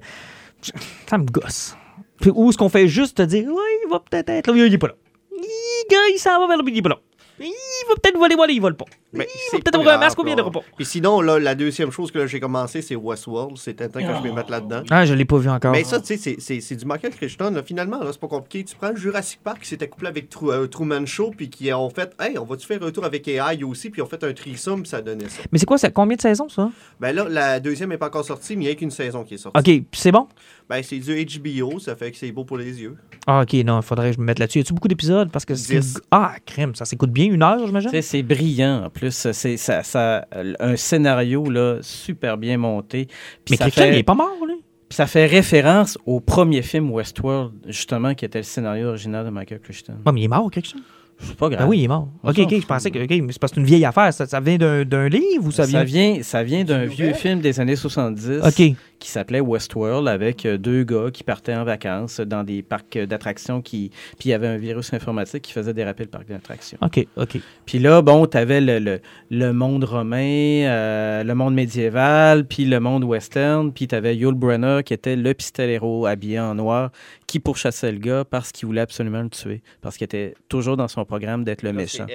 Ça 1.08 1.18
me 1.18 1.26
gosse. 1.26 1.76
Puis 2.20 2.32
où 2.34 2.50
est-ce 2.50 2.58
qu'on 2.58 2.70
fait 2.70 2.88
juste 2.88 3.18
te 3.18 3.24
dire, 3.24 3.46
ouais, 3.48 3.80
il 3.86 3.90
va 3.90 4.00
peut-être 4.00 4.30
être 4.30 4.48
là, 4.52 4.66
il 4.66 4.74
est 4.74 4.78
pas 4.78 4.88
là. 4.88 4.96
Il, 5.32 6.14
il 6.14 6.18
s'en 6.20 6.40
va 6.40 6.48
vers 6.48 6.58
le 6.58 6.70
il 6.70 6.78
est 6.78 6.82
pas 6.82 6.90
là. 6.90 7.00
Il 7.40 7.52
va 7.90 7.96
peut-être 8.02 8.18
voler, 8.18 8.36
voler, 8.36 8.54
il 8.54 8.62
vole 8.62 8.76
pas. 8.76 8.86
Mais 9.14 9.26
il 9.34 9.40
c'est 9.50 9.58
va 9.58 9.62
peut-être 9.64 9.76
avoir 9.80 9.96
un 9.96 10.00
masque 10.00 10.18
ou 10.20 10.24
bien 10.24 10.34
il 10.34 10.38
là. 10.38 10.44
n'aura 10.44 10.52
pas. 10.62 10.66
Puis 10.76 10.86
sinon, 10.86 11.22
là, 11.22 11.40
la 11.40 11.56
deuxième 11.56 11.92
chose 11.92 12.12
que 12.12 12.20
là, 12.20 12.28
j'ai 12.28 12.40
commencé, 12.40 12.82
c'est 12.82 12.96
Westworld. 12.96 13.58
C'était 13.58 13.88
temps 13.90 14.00
que 14.00 14.06
je 14.06 14.30
me 14.30 14.34
mette 14.34 14.50
là-dedans. 14.50 14.84
Ah, 14.90 15.06
je 15.06 15.14
l'ai 15.14 15.26
pas 15.26 15.38
vu 15.38 15.50
encore. 15.50 15.72
Mais 15.72 15.84
ça, 15.84 16.00
tu 16.00 16.08
sais, 16.08 16.18
c'est- 16.18 16.38
c'est 16.40 16.62
c'est 16.62 16.76
du 16.76 16.86
Michael 16.86 17.14
Crichton. 17.16 17.52
là. 17.52 17.64
Finalement, 17.64 18.00
là, 18.04 18.10
c'est 18.12 18.20
pas 18.20 18.28
compliqué. 18.28 18.64
Tu 18.64 18.76
prends 18.76 18.96
Jurassic 18.96 19.40
Park 19.44 19.62
qui 19.62 19.68
s'était 19.70 19.88
couplé 19.88 20.08
avec 20.08 20.30
Tru- 20.30 20.52
euh, 20.52 20.68
Truman 20.68 21.06
Show, 21.06 21.32
puis 21.36 21.50
qui 21.50 21.72
ont 21.74 21.90
fait, 21.90 22.14
hey, 22.20 22.38
on 22.38 22.46
va-tu 22.46 22.66
faire 22.66 22.82
un 22.84 22.92
tour 22.92 23.06
avec 23.06 23.28
AI 23.28 23.64
aussi, 23.64 23.90
puis 23.90 24.00
ils 24.02 24.04
ont 24.04 24.08
fait 24.08 24.24
un 24.24 24.34
puis 24.34 24.90
ça 24.90 25.02
donnait 25.02 25.30
ça. 25.30 25.42
Mais 25.52 25.60
c'est 25.60 25.66
quoi, 25.66 25.78
ça, 25.78 25.90
combien 25.90 26.16
de 26.16 26.22
saisons, 26.22 26.50
ça? 26.50 26.70
Ben 27.00 27.14
là, 27.16 27.26
la 27.30 27.60
deuxième 27.60 27.90
n'est 27.90 27.98
pas 27.98 28.08
encore 28.08 28.26
sortie, 28.26 28.56
mais 28.56 28.66
il 28.66 28.68
n'y 28.68 28.72
a 28.74 28.76
qu'une 28.76 28.92
saison 28.92 29.24
qui 29.24 29.36
est 29.36 29.38
sortie. 29.38 29.58
OK, 29.60 29.64
puis 29.66 30.00
c'est 30.00 30.12
bon? 30.12 30.28
Ben, 30.70 30.82
c'est 30.82 30.98
du 30.98 31.14
HBO, 31.40 31.78
ça 31.80 31.96
fait 31.96 32.10
que 32.12 32.18
c'est 32.18 32.32
beau 32.32 32.44
pour 32.44 32.58
les 32.58 32.82
yeux. 32.82 32.96
Ah, 33.28 33.42
OK, 33.44 33.54
non, 33.66 33.80
il 33.80 33.84
faudrait 33.84 34.10
que 34.10 34.16
je 34.16 34.20
me 34.22 34.26
mette 34.26 34.40
là-dessus. 34.40 34.60
Y 34.60 34.62
a-tu 34.62 34.74
beaucoup 34.74 34.88
d'épisodes? 34.88 35.30
Parce 35.32 35.46
que 35.46 35.54
c'est... 35.54 35.80
Dix. 35.80 36.00
Ah, 36.10 36.36
crème, 36.46 36.74
ça 36.74 36.86
s'écoute 36.86 37.12
bien, 37.12 37.26
une 37.26 37.44
heure, 37.44 37.66
j'imagine? 37.68 37.90
Tu 37.92 37.98
sais, 37.98 38.02
C'est 38.02 38.24
brillant 38.24 38.86
en 38.86 38.90
plus. 38.90 39.12
C'est 39.32 39.58
ça, 39.58 39.84
ça, 39.84 40.28
un 40.60 40.76
scénario 40.76 41.50
là, 41.50 41.78
super 41.82 42.38
bien 42.38 42.58
monté. 42.58 43.06
Puis 43.46 43.52
Mais 43.52 43.58
ça, 43.58 43.68
il 43.68 43.72
fait, 43.72 44.00
est 44.00 44.04
pas 44.04 44.16
mort, 44.16 44.38
lui? 44.48 44.56
puis 44.90 44.96
ça 44.96 45.08
fait 45.08 45.26
référence 45.28 45.98
au 46.06 46.20
premier 46.20 46.62
film 46.62 46.92
Westworld, 46.92 47.54
justement, 47.68 48.14
qui 48.16 48.26
était 48.26 48.40
le 48.40 48.44
scénario 48.44 48.88
original 48.90 49.26
de 49.26 49.30
Michael 49.32 49.60
Crichton. 49.60 49.94
Ouais, 50.06 50.12
mais 50.14 50.22
il 50.22 50.26
est 50.26 50.30
mort, 50.30 50.50
Crichton? 50.52 50.80
C'est 51.18 51.36
pas 51.38 51.48
grave. 51.48 51.62
Ben 51.64 51.68
oui, 51.70 51.80
il 51.80 51.84
est 51.86 51.88
mort. 51.88 52.10
On 52.24 52.30
OK, 52.30 52.36
s'en 52.36 52.44
OK, 52.44 52.50
je 52.52 52.56
fout. 52.58 52.68
pensais 52.68 52.92
que... 52.92 53.00
OK, 53.02 53.10
mais 53.10 53.32
c'est 53.32 53.40
parce 53.40 53.52
que 53.52 53.56
c'est 53.56 53.62
une 53.62 53.66
vieille 53.68 53.86
affaire. 53.86 54.14
Ça, 54.14 54.26
ça 54.26 54.40
vient 54.42 54.58
d'un 54.58 54.84
d'un 54.84 55.08
livre 55.08 55.46
ou 55.46 55.52
ça 55.52 55.64
Ça 55.64 55.84
vient... 55.86 56.14
vient, 56.14 56.24
ça 56.24 56.44
vient 56.44 56.66
d'un 56.66 56.86
vieux 56.86 57.14
film 57.14 57.40
des 57.40 57.58
années 57.62 57.78
70 57.78 58.42
OK. 58.44 58.76
Qui 59.00 59.10
s'appelait 59.10 59.40
Westworld 59.40 60.08
avec 60.08 60.46
euh, 60.46 60.58
deux 60.58 60.84
gars 60.84 61.10
qui 61.12 61.24
partaient 61.24 61.56
en 61.56 61.64
vacances 61.64 62.20
dans 62.20 62.44
des 62.44 62.64
parcs 62.64 62.98
d'attractions 62.98 63.62
qui 63.62 63.92
puis 64.18 64.30
il 64.30 64.32
y 64.32 64.34
avait 64.34 64.48
un 64.48 64.58
virus 64.58 64.94
informatique 64.94 65.44
qui 65.44 65.52
faisait 65.52 65.74
déraper 65.74 66.04
le 66.04 66.10
parc 66.10 66.28
d'attractions. 66.28 66.78
OK, 66.82 67.06
OK. 67.18 67.38
Puis 67.66 67.80
là, 67.80 68.02
bon, 68.02 68.26
tu 68.26 68.38
avais 68.38 68.62
le, 68.62 68.80
le, 68.80 69.00
le 69.32 69.54
monde 69.54 69.84
romain, 69.84 70.66
euh, 70.66 71.24
le 71.24 71.36
monde 71.36 71.54
médiéval, 71.54 72.46
puis 72.46 72.66
le 72.66 72.80
monde 72.80 73.04
western, 73.04 73.72
puis 73.72 73.88
tu 73.88 73.96
avais 73.96 74.16
Yul 74.16 74.34
Brynner 74.34 74.82
qui 74.86 74.94
était 74.94 75.16
le 75.16 75.34
pistolero 75.34 76.06
habillé 76.06 76.40
en 76.40 76.56
noir 76.56 76.92
qui 77.28 77.40
pourchassait 77.40 77.92
le 77.92 77.98
gars 77.98 78.24
parce 78.24 78.52
qu'il 78.52 78.68
voulait 78.68 78.82
absolument 78.82 79.22
le 79.22 79.30
tuer, 79.30 79.62
parce 79.82 79.98
qu'il 79.98 80.06
était 80.06 80.36
toujours 80.48 80.78
dans 80.78 80.88
son 80.88 81.06
programme 81.06 81.44
d'être 81.44 81.64
le 81.64 81.74
méchant. 81.74 82.06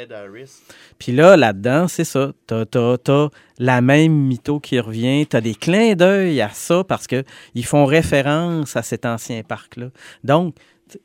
Puis 0.99 1.12
là, 1.12 1.37
là-dedans, 1.37 1.89
c'est 1.89 2.05
ça. 2.05 2.33
T'as, 2.47 2.64
t'as, 2.64 2.97
t'as 2.99 3.28
la 3.59 3.81
même 3.81 4.12
mytho 4.12 4.61
qui 4.61 4.78
revient. 4.81 5.26
T'as 5.26 5.41
des 5.41 5.55
clins 5.55 5.95
d'œil 5.95 6.41
à 6.41 6.49
ça 6.51 6.70
parce 6.87 7.07
que 7.07 7.25
ils 7.55 7.64
font 7.64 7.85
référence 7.85 8.77
à 8.77 8.83
cet 8.83 9.07
ancien 9.07 9.43
parc-là. 9.43 9.91
Donc, 10.25 10.57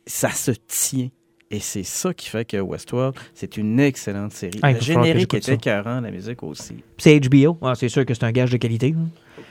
ça 0.05 0.30
se 0.32 0.51
tient. 0.68 1.09
Et 1.51 1.59
c'est 1.59 1.84
ça 1.84 2.13
qui 2.13 2.28
fait 2.28 2.43
que 2.43 2.57
Westworld, 2.57 3.16
c'est 3.36 3.55
une 3.57 3.80
excellente 3.80 4.32
série. 4.32 4.59
Ah, 4.63 4.72
le 4.74 4.80
générique 4.80 5.34
était 5.36 5.53
écœurant, 5.53 6.01
la 6.01 6.09
musique 6.09 6.41
aussi. 6.41 6.78
C'est 6.97 7.20
HBO. 7.20 7.57
Ah, 7.61 7.74
c'est 7.76 7.88
sûr 7.88 8.03
que 8.03 8.13
c'est 8.16 8.24
un 8.26 8.32
gage 8.32 8.49
de 8.49 8.57
qualité. 8.57 8.95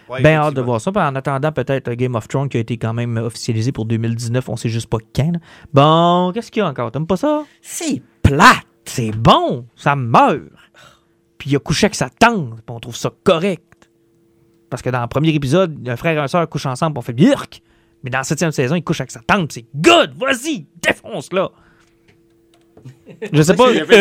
Ouais, 0.09 0.21
ben 0.21 0.37
hâte 0.37 0.55
de 0.55 0.61
voir 0.61 0.81
ça. 0.81 0.91
Puis 0.91 1.01
En 1.01 1.15
attendant, 1.15 1.53
peut-être 1.53 1.89
euh, 1.89 1.95
Game 1.95 2.15
of 2.17 2.27
Thrones 2.29 2.49
qui 2.49 2.57
a 2.57 2.61
été 2.61 2.77
quand 2.77 2.93
même 2.93 3.17
officialisé 3.17 3.71
pour 3.71 3.87
2019. 3.87 4.49
On 4.49 4.57
sait 4.57 4.69
juste 4.69 4.89
pas 4.89 4.99
quand. 5.15 5.33
là. 5.33 5.39
Bon, 5.73 6.33
qu'est-ce 6.35 6.51
qu'il 6.51 6.61
y 6.61 6.63
a 6.63 6.69
encore? 6.69 6.91
T'aimes 6.91 7.07
pas 7.07 7.17
ça? 7.17 7.45
C'est 7.63 8.03
Plate! 8.23 8.67
C'est 8.85 9.13
bon! 9.13 9.67
Ça 9.77 9.95
meurt! 9.97 10.43
Puis 11.39 11.51
il 11.51 11.57
a 11.57 11.59
couché 11.59 11.87
avec 11.87 11.95
sa 11.95 12.11
tante. 12.11 12.55
Puis 12.57 12.63
on 12.69 12.81
trouve 12.81 12.97
ça 12.97 13.13
correct. 13.23 13.63
Parce 14.75 14.83
que 14.83 14.91
dans 14.91 15.03
le 15.03 15.07
premier 15.07 15.33
épisode, 15.33 15.89
un 15.89 15.95
frère 15.95 16.17
et 16.19 16.21
un 16.21 16.27
soeur 16.27 16.49
couchent 16.49 16.67
ensemble. 16.67 16.99
on 16.99 17.01
fait 17.01 17.13
birk! 17.13 17.63
Mais 18.03 18.11
dans 18.11 18.19
la 18.19 18.25
septième 18.25 18.51
saison, 18.51 18.75
il 18.75 18.83
couche 18.83 19.01
avec 19.01 19.13
sa 19.13 19.21
tante. 19.21 19.53
C'est 19.53 19.67
good! 19.73 20.15
Vas-y! 20.19 20.67
Défonce-la! 20.83 21.49
Je 23.33 23.43
sais 23.43 23.55
pas. 23.55 23.69
C'est- 23.89 23.93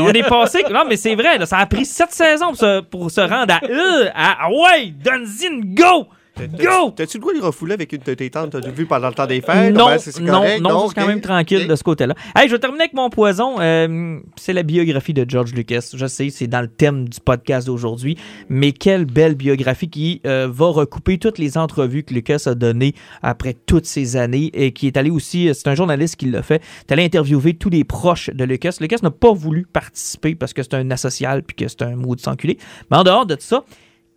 on, 0.00 0.12
est, 0.12 0.28
passé. 0.28 0.64
Non, 0.68 0.82
mais 0.88 0.96
c'est 0.96 1.14
vrai, 1.14 1.38
là, 1.38 1.46
ça 1.46 1.58
a 1.58 1.66
pris 1.66 1.84
sept 1.84 2.10
saisons 2.10 2.48
pour 2.48 2.56
se, 2.56 2.80
pour 2.80 3.08
se 3.08 3.20
rendre 3.20 3.54
à. 3.54 3.60
euh, 3.64 4.08
à 4.16 4.50
ouais, 4.50 4.92
donne-y 5.04 5.46
une 5.46 5.72
go! 5.72 6.08
Go! 6.48 6.90
T'as-tu 6.96 7.18
le 7.18 7.20
droit 7.20 7.32
de 7.34 7.40
refouler 7.40 7.74
avec 7.74 7.92
une 7.92 8.00
de 8.04 8.14
tes 8.14 8.30
tantes 8.30 8.52
que 8.52 8.58
t'as 8.58 8.70
vu 8.70 8.86
pendant 8.86 9.08
le 9.08 9.14
temps 9.14 9.26
des 9.26 9.40
fêtes? 9.40 9.74
Non, 9.74 9.86
Ben, 9.86 9.98
non, 10.20 10.40
correct, 10.40 10.60
non, 10.60 10.88
c'est 10.88 10.94
quand 11.00 11.06
même 11.06 11.20
tranquille 11.20 11.66
de 11.66 11.76
ce 11.76 11.82
côté-là. 11.82 12.14
Hey, 12.36 12.48
je 12.48 12.54
vais 12.54 12.58
terminer 12.58 12.84
avec 12.84 12.94
mon 12.94 13.10
poison. 13.10 13.56
Euh, 13.60 14.18
c'est 14.36 14.52
la 14.52 14.62
biographie 14.62 15.14
de 15.14 15.24
George 15.28 15.52
Lucas. 15.54 15.90
Je 15.94 16.06
sais, 16.06 16.30
c'est 16.30 16.46
dans 16.46 16.60
le 16.60 16.68
thème 16.68 17.08
du 17.08 17.20
podcast 17.20 17.66
d'aujourd'hui, 17.66 18.16
mais 18.48 18.72
quelle 18.72 19.04
belle 19.04 19.34
biographie 19.34 19.88
qui 19.88 20.20
euh, 20.26 20.48
va 20.50 20.66
recouper 20.66 21.18
toutes 21.18 21.38
les 21.38 21.58
entrevues 21.58 22.02
que 22.02 22.14
Lucas 22.14 22.42
a 22.46 22.54
données 22.54 22.94
après 23.22 23.54
toutes 23.66 23.86
ces 23.86 24.16
années 24.16 24.50
et 24.54 24.72
qui 24.72 24.86
est 24.86 24.96
allé 24.96 25.10
aussi, 25.10 25.48
euh, 25.48 25.54
c'est 25.54 25.68
un 25.68 25.74
journaliste 25.74 26.16
qui 26.16 26.26
l'a 26.26 26.42
fait, 26.42 26.62
est 26.88 26.92
allé 26.92 27.04
interviewer 27.04 27.54
tous 27.54 27.70
les 27.70 27.84
proches 27.84 28.30
de 28.30 28.44
Lucas. 28.44 28.76
Lucas 28.80 28.98
n'a 29.02 29.10
pas 29.10 29.32
voulu 29.32 29.66
participer 29.66 30.34
parce 30.34 30.52
que 30.52 30.62
c'est 30.62 30.74
un 30.74 30.90
asocial 30.90 31.42
puis 31.42 31.56
que 31.56 31.68
c'est 31.68 31.82
un 31.82 31.96
mot 31.96 32.14
de 32.14 32.20
s'enculer. 32.20 32.58
Mais 32.90 32.96
en 32.96 33.04
dehors 33.04 33.26
de 33.26 33.36
ça, 33.38 33.64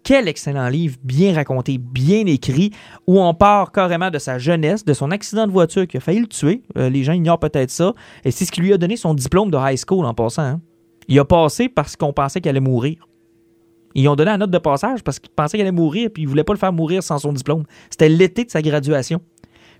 quel 0.03 0.27
excellent 0.27 0.67
livre, 0.67 0.97
bien 1.03 1.33
raconté, 1.33 1.77
bien 1.77 2.25
écrit, 2.25 2.71
où 3.07 3.21
on 3.21 3.33
part 3.33 3.71
carrément 3.71 4.09
de 4.11 4.19
sa 4.19 4.37
jeunesse, 4.37 4.83
de 4.85 4.93
son 4.93 5.11
accident 5.11 5.47
de 5.47 5.51
voiture 5.51 5.87
qui 5.87 5.97
a 5.97 5.99
failli 5.99 6.19
le 6.19 6.27
tuer. 6.27 6.61
Euh, 6.77 6.89
les 6.89 7.03
gens 7.03 7.13
ignorent 7.13 7.39
peut-être 7.39 7.71
ça. 7.71 7.93
Et 8.25 8.31
c'est 8.31 8.45
ce 8.45 8.51
qui 8.51 8.61
lui 8.61 8.73
a 8.73 8.77
donné 8.77 8.97
son 8.97 9.13
diplôme 9.13 9.49
de 9.49 9.57
high 9.57 9.77
school 9.77 10.05
en 10.05 10.13
passant. 10.13 10.43
hein. 10.43 10.61
Il 11.07 11.19
a 11.19 11.25
passé 11.25 11.69
parce 11.69 11.95
qu'on 11.95 12.13
pensait 12.13 12.41
qu'il 12.41 12.49
allait 12.49 12.59
mourir. 12.59 13.07
Ils 13.95 14.07
ont 14.07 14.15
donné 14.15 14.31
la 14.31 14.37
note 14.37 14.51
de 14.51 14.57
passage 14.57 15.03
parce 15.03 15.19
qu'ils 15.19 15.31
pensaient 15.31 15.57
qu'il 15.57 15.61
allait 15.65 15.71
mourir 15.71 16.09
puis 16.13 16.23
ils 16.23 16.25
voulaient 16.27 16.43
pas 16.43 16.53
le 16.53 16.59
faire 16.59 16.73
mourir 16.73 17.03
sans 17.03 17.19
son 17.19 17.33
diplôme. 17.33 17.63
C'était 17.89 18.09
l'été 18.09 18.45
de 18.45 18.51
sa 18.51 18.61
graduation. 18.61 19.21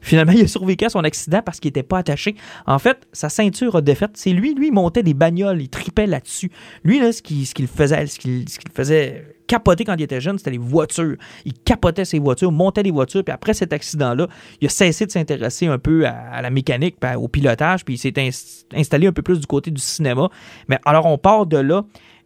Finalement, 0.01 0.33
il 0.35 0.43
a 0.43 0.47
survécu 0.47 0.85
à 0.85 0.89
son 0.89 1.03
accident 1.03 1.41
parce 1.43 1.59
qu'il 1.59 1.69
n'était 1.69 1.83
pas 1.83 1.99
attaché. 1.99 2.35
En 2.67 2.77
fait, 2.77 3.07
sa 3.13 3.29
ceinture 3.29 3.75
a 3.75 3.81
défaite. 3.81 4.11
C'est 4.15 4.31
lui, 4.31 4.53
lui, 4.53 4.67
il 4.67 4.73
montait 4.73 5.03
des 5.03 5.13
bagnoles, 5.13 5.61
il 5.61 5.69
tripait 5.69 6.07
là-dessus. 6.07 6.51
Lui, 6.83 6.99
là, 6.99 7.11
ce 7.11 7.21
qu'il 7.21 7.47
ce 7.47 7.53
qu'il 7.55 7.67
faisait, 7.67 8.05
ce 8.05 8.19
qu'il 8.19 8.45
faisait 8.73 9.32
capoter 9.47 9.85
quand 9.85 9.95
il 9.95 10.03
était 10.03 10.21
jeune, 10.21 10.37
c'était 10.37 10.51
les 10.51 10.57
voitures. 10.57 11.15
Il 11.45 11.53
capotait 11.53 12.05
ses 12.05 12.19
voitures, 12.19 12.51
montait 12.51 12.83
les 12.83 12.91
voitures, 12.91 13.23
puis 13.23 13.33
après 13.33 13.53
cet 13.53 13.73
accident-là, 13.73 14.27
il 14.61 14.67
a 14.67 14.69
cessé 14.69 15.05
de 15.05 15.11
s'intéresser 15.11 15.67
un 15.67 15.77
peu 15.77 16.05
à, 16.05 16.41
la 16.41 16.49
mécanique, 16.49 16.97
puis 16.99 17.15
au 17.15 17.27
pilotage, 17.27 17.85
puis 17.85 17.95
il 17.95 17.97
s'est 17.97 18.17
ins- 18.17 18.77
installé 18.77 19.07
un 19.07 19.11
peu 19.11 19.21
plus 19.21 19.39
du 19.39 19.47
côté 19.47 19.71
du 19.71 19.81
cinéma. 19.81 20.29
Mais 20.67 20.79
alors, 20.85 21.05
on 21.05 21.17
part 21.17 21.45
de 21.45 21.57
là. 21.57 21.83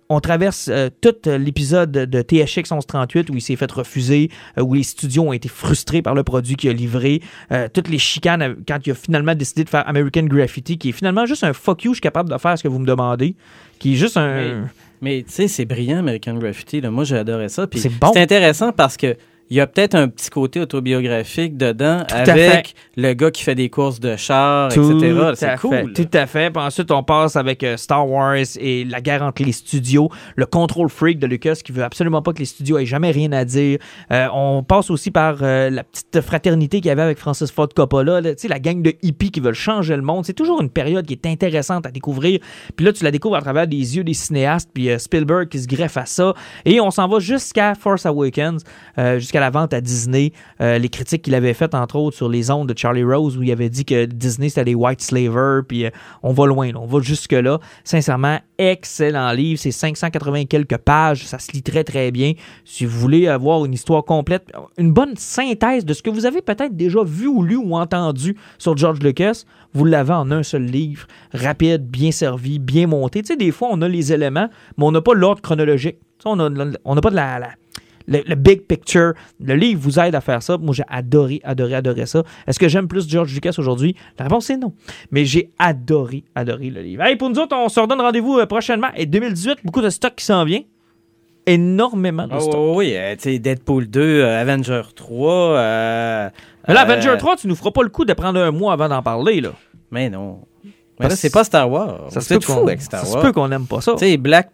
On 0.10 0.22
traverse 0.22 0.70
euh, 0.70 0.90
tout 1.02 1.16
euh, 1.28 1.38
l'épisode 1.38 1.92
de 1.92 2.22
THX 2.22 2.72
1138 2.72 3.30
où 3.30 3.36
il 3.36 3.42
s'est 3.42 3.58
fait 3.58 3.70
refuser, 3.70 4.30
euh, 4.58 4.62
où 4.62 4.74
les 4.74 4.84
studios 4.84 5.24
ont 5.24 5.34
été 5.34 5.50
frustrés 5.50 6.02
par 6.02 6.16
le 6.16 6.24
produit 6.24 6.56
qu'il 6.56 6.70
a 6.70 6.74
livré, 6.74 7.22
toutes 7.74 7.90
les 7.90 7.98
chicanes 7.98 8.56
quand 8.66 8.80
il 8.86 8.92
a 8.92 8.96
finalement 8.96 9.36
décidé 9.36 9.66
de 9.66 9.70
faire 9.70 9.88
American 9.88 10.24
Graffiti, 10.24 10.78
qui 10.78 10.90
est 10.90 10.94
finalement 10.94 11.26
juste 11.26 11.44
un 11.44 11.52
fuck 11.52 11.84
you, 11.84 11.92
je 11.92 11.96
suis 11.96 12.02
capable 12.02 12.30
de 12.30 12.38
faire 12.38 12.58
ce 12.58 12.64
que 12.64 12.70
vous 12.70 12.80
me 12.80 12.86
demandez, 12.86 13.36
qui 13.80 13.94
est 13.94 13.96
juste 13.96 14.16
un... 14.16 14.70
tu 15.02 15.24
sais, 15.28 15.48
c'est 15.48 15.66
brillant, 15.66 16.00
American 16.00 16.36
Graffiti. 16.36 16.82
Là. 16.82 16.92
Moi, 16.92 17.04
j'ai 17.04 17.18
adoré 17.18 17.50
ça. 17.50 17.68
Puis 17.68 17.80
C'est 17.80 17.90
bon. 17.90 18.12
C'est 18.14 18.22
intéressant 18.22 18.72
parce 18.72 18.98
que 18.98 19.16
il 19.50 19.58
y 19.58 19.62
a 19.62 19.68
peut-être 19.68 19.96
un 19.96 20.08
petit 20.08 20.30
côté 20.30 20.60
autobiographique 20.60 21.58
dedans 21.58 22.04
avec 22.10 22.76
le 22.96 23.14
gars 23.14 23.32
qui 23.32 23.44
fait 23.44 23.56
des 23.56 23.70
courses 23.70 24.00
de 24.00 24.16
chars, 24.16 24.72
etc. 24.72 25.34
C'est 25.36 25.58
cool. 25.60 25.94
fait. 25.94 25.94
Tout 25.94 26.18
à 26.18 26.26
fait. 26.26 26.52
Puis 26.52 26.62
ensuite, 26.62 26.92
on 26.92 27.04
passe 27.04 27.36
avec 27.36 27.64
euh, 27.64 27.78
Star 27.78 28.10
Wars 28.10 28.36
et 28.60 28.84
la 28.84 29.02
guerre 29.02 29.24
entre 29.24 29.44
les 29.44 29.52
studios, 29.52 30.10
le 30.36 30.46
control 30.46 30.90
freak 30.90 31.20
de 31.20 31.28
Lucas 31.28 31.60
qui 31.64 31.72
veut 31.72 31.84
absolument 31.84 32.22
pas 32.22 32.34
que 32.34 32.40
les 32.40 32.46
studios 32.46 32.78
aient 32.78 32.86
jamais 32.86 33.12
rien 33.12 33.32
à 33.32 33.46
dire. 33.46 33.80
Euh, 34.12 34.28
on 34.34 34.64
passe 34.64 34.90
aussi 34.90 35.12
par 35.12 35.38
euh, 35.42 35.70
la 35.70 35.84
petite 35.84 36.22
fraternité 36.22 36.78
qu'il 36.78 36.88
y 36.88 36.92
avait 36.92 37.02
avec 37.02 37.18
Francis 37.18 37.52
Ford 37.52 37.70
Coppola, 37.74 38.22
là, 38.22 38.36
tu 38.36 38.42
sais, 38.42 38.48
la 38.48 38.60
gang 38.60 38.82
de 38.82 38.94
hippies 39.02 39.32
qui 39.32 39.40
veulent 39.40 39.54
changer 39.54 39.96
le 39.96 40.02
monde. 40.02 40.26
C'est 40.26 40.34
toujours 40.34 40.62
une 40.62 40.70
période 40.70 41.06
qui 41.06 41.14
est 41.14 41.26
intéressante 41.26 41.86
à 41.86 41.92
découvrir. 41.92 42.40
Puis 42.76 42.86
là, 42.86 42.92
tu 42.92 43.04
la 43.04 43.12
découvres 43.12 43.36
à 43.36 43.42
travers 43.42 43.68
des 43.68 43.98
yeux 43.98 44.04
des 44.04 44.14
cinéastes, 44.14 44.70
puis 44.74 44.90
Spielberg 44.98 45.48
qui 45.48 45.60
se 45.60 45.68
greffe 45.68 45.98
à 45.98 46.06
ça. 46.06 46.34
Et 46.66 46.80
on 46.82 46.92
s'en 46.92 47.08
va 47.08 47.20
jusqu'à 47.20 47.76
Force 47.76 48.06
Awakens, 48.06 48.64
euh, 48.98 49.20
jusqu'à 49.38 49.40
la 49.40 49.50
vente 49.50 49.74
à 49.74 49.82
Disney. 49.82 50.32
Euh, 50.62 50.78
les 50.78 50.90
critiques 50.90 51.22
qu'il 51.22 51.36
avait 51.36 51.54
faites, 51.54 51.76
entre 51.76 51.98
autres, 51.98 52.18
sur 52.18 52.30
les 52.30 52.50
ondes 52.50 52.68
de 52.68 52.78
Charlie 52.78 53.04
Rose, 53.04 53.38
où 53.38 53.44
il 53.44 53.52
avait 53.52 53.70
dit 53.70 53.86
que 53.86 54.06
Disney, 54.06 54.50
c'était 54.50 54.66
des 54.66 54.76
white 54.76 55.02
slavers, 55.02 55.64
puis 55.68 55.86
euh, 55.86 55.90
on 56.24 56.34
va 56.34 56.48
loin, 56.48 56.72
on 56.76 56.86
va 56.86 57.00
jusque-là. 57.02 57.60
Sincèrement, 57.84 58.40
excellent 58.58 59.32
livre. 59.32 59.60
C'est 59.60 59.72
580 59.72 60.36
et 60.36 60.46
quelques 60.46 60.78
pages. 60.78 61.26
Ça 61.26 61.40
se 61.40 61.52
lit 61.52 61.62
très, 61.62 61.84
très 61.84 62.12
bien. 62.12 62.34
Si 62.66 62.86
vous 62.86 62.98
voulez 62.98 63.28
avoir 63.28 63.66
une 63.66 63.74
histoire 63.74 64.04
complète, 64.04 64.52
une 64.78 64.92
bonne 64.92 65.16
synthèse 65.18 65.86
de 65.86 65.94
ce 65.94 66.02
que 66.02 66.10
vous 66.10 66.26
avez 66.26 66.42
peut-être 66.42 66.76
déjà 66.76 67.04
vu 67.04 67.28
ou 67.28 67.44
lu 67.44 67.58
ou 67.58 67.76
entendu 67.76 68.36
sur 68.58 68.76
George 68.76 69.00
Lucas, 69.02 69.44
vous 69.74 69.86
l'avez 69.86 70.14
en 70.14 70.32
un 70.32 70.44
seul 70.44 70.64
livre, 70.64 71.06
rapide, 71.34 71.88
bien 71.88 72.12
servi, 72.12 72.58
bien 72.60 72.88
monté. 72.88 73.22
Tu 73.22 73.28
sais, 73.28 73.36
des 73.36 73.52
fois, 73.52 73.70
on 73.72 73.82
a 73.82 73.88
les 73.88 74.14
éléments, 74.14 74.50
mais 74.78 74.86
on 74.86 74.92
n'a 74.92 75.02
pas 75.02 75.14
l'ordre 75.14 75.42
chronologique. 75.42 75.98
On 76.26 76.36
n'a 76.36 77.02
pas 77.02 77.12
de 77.12 77.16
la 77.16 77.40
le, 78.08 78.22
le 78.26 78.36
big 78.36 78.62
picture. 78.68 79.14
Le 79.40 79.56
livre 79.56 79.80
vous 79.82 80.00
aide 80.00 80.16
à 80.16 80.22
faire 80.22 80.42
ça. 80.42 80.58
Moi, 80.58 80.74
j'ai 80.74 80.84
adoré, 80.88 81.42
adoré, 81.44 81.76
adoré 81.76 82.06
ça. 82.06 82.24
Est-ce 82.48 82.58
que 82.60 82.68
j'aime 82.68 82.88
plus 82.88 83.08
George 83.10 83.34
Lucas 83.34 83.54
aujourd'hui? 83.58 83.96
La 84.18 84.26
réponse 84.26 84.50
est 84.50 84.58
non. 84.58 84.74
Mais 85.12 85.26
j'ai 85.26 85.52
adoré, 85.60 86.24
adoré 86.36 86.70
le 86.70 86.82
livre. 86.82 87.04
Hey, 87.04 87.16
pour 87.18 87.30
nous 87.30 87.40
autres, 87.40 87.56
on 87.56 87.70
se 87.70 87.80
redonne 87.80 88.00
rendez-vous 88.02 88.38
euh, 88.40 88.46
prochainement. 88.46 88.88
Et 88.96 89.06
2018, 89.06 89.60
beaucoup 89.64 89.82
de 89.82 89.90
stock 89.90 90.14
qui 90.16 90.26
s'en 90.26 90.44
vient. 90.46 90.62
Énormément 91.46 92.28
de 92.28 92.34
Ah 92.34 92.40
stock. 92.42 92.76
oui, 92.76 92.94
euh, 92.96 93.16
tu 93.16 93.22
sais, 93.24 93.40
Deadpool 93.40 93.88
2, 93.88 94.02
euh, 94.02 94.42
Avenger 94.42 94.82
3. 94.94 95.34
euh, 95.34 96.30
Mais 96.68 96.74
là, 96.74 96.82
Avenger 96.82 97.14
3, 97.18 97.38
tu 97.38 97.48
nous 97.48 97.56
feras 97.56 97.72
pas 97.72 97.84
le 97.84 97.90
coup 97.90 98.04
de 98.04 98.12
prendre 98.14 98.38
un 98.40 98.52
mois 98.52 98.74
avant 98.74 98.90
d'en 98.90 99.02
parler, 99.02 99.40
là. 99.40 99.52
Mais 99.90 100.10
non. 100.10 100.42
Mais 100.66 100.72
Parce- 100.98 101.12
là, 101.12 101.16
c'est 101.16 101.32
pas 101.32 101.46
Star 101.46 101.72
Wars. 101.72 102.08
Ça 102.12 102.20
se 102.20 102.34
peut 102.34 102.40
fou 102.42 102.60
avec 102.64 102.82
Star 102.82 103.00
ça 103.02 103.06
se 103.06 103.14
Wars. 103.14 103.22
peut 103.22 103.32
qu'on 103.32 103.50
aime 103.52 103.66
pas 103.66 103.80
ça. 103.80 103.94
Tu 103.94 104.00
sais, 104.00 104.18
Black 104.18 104.50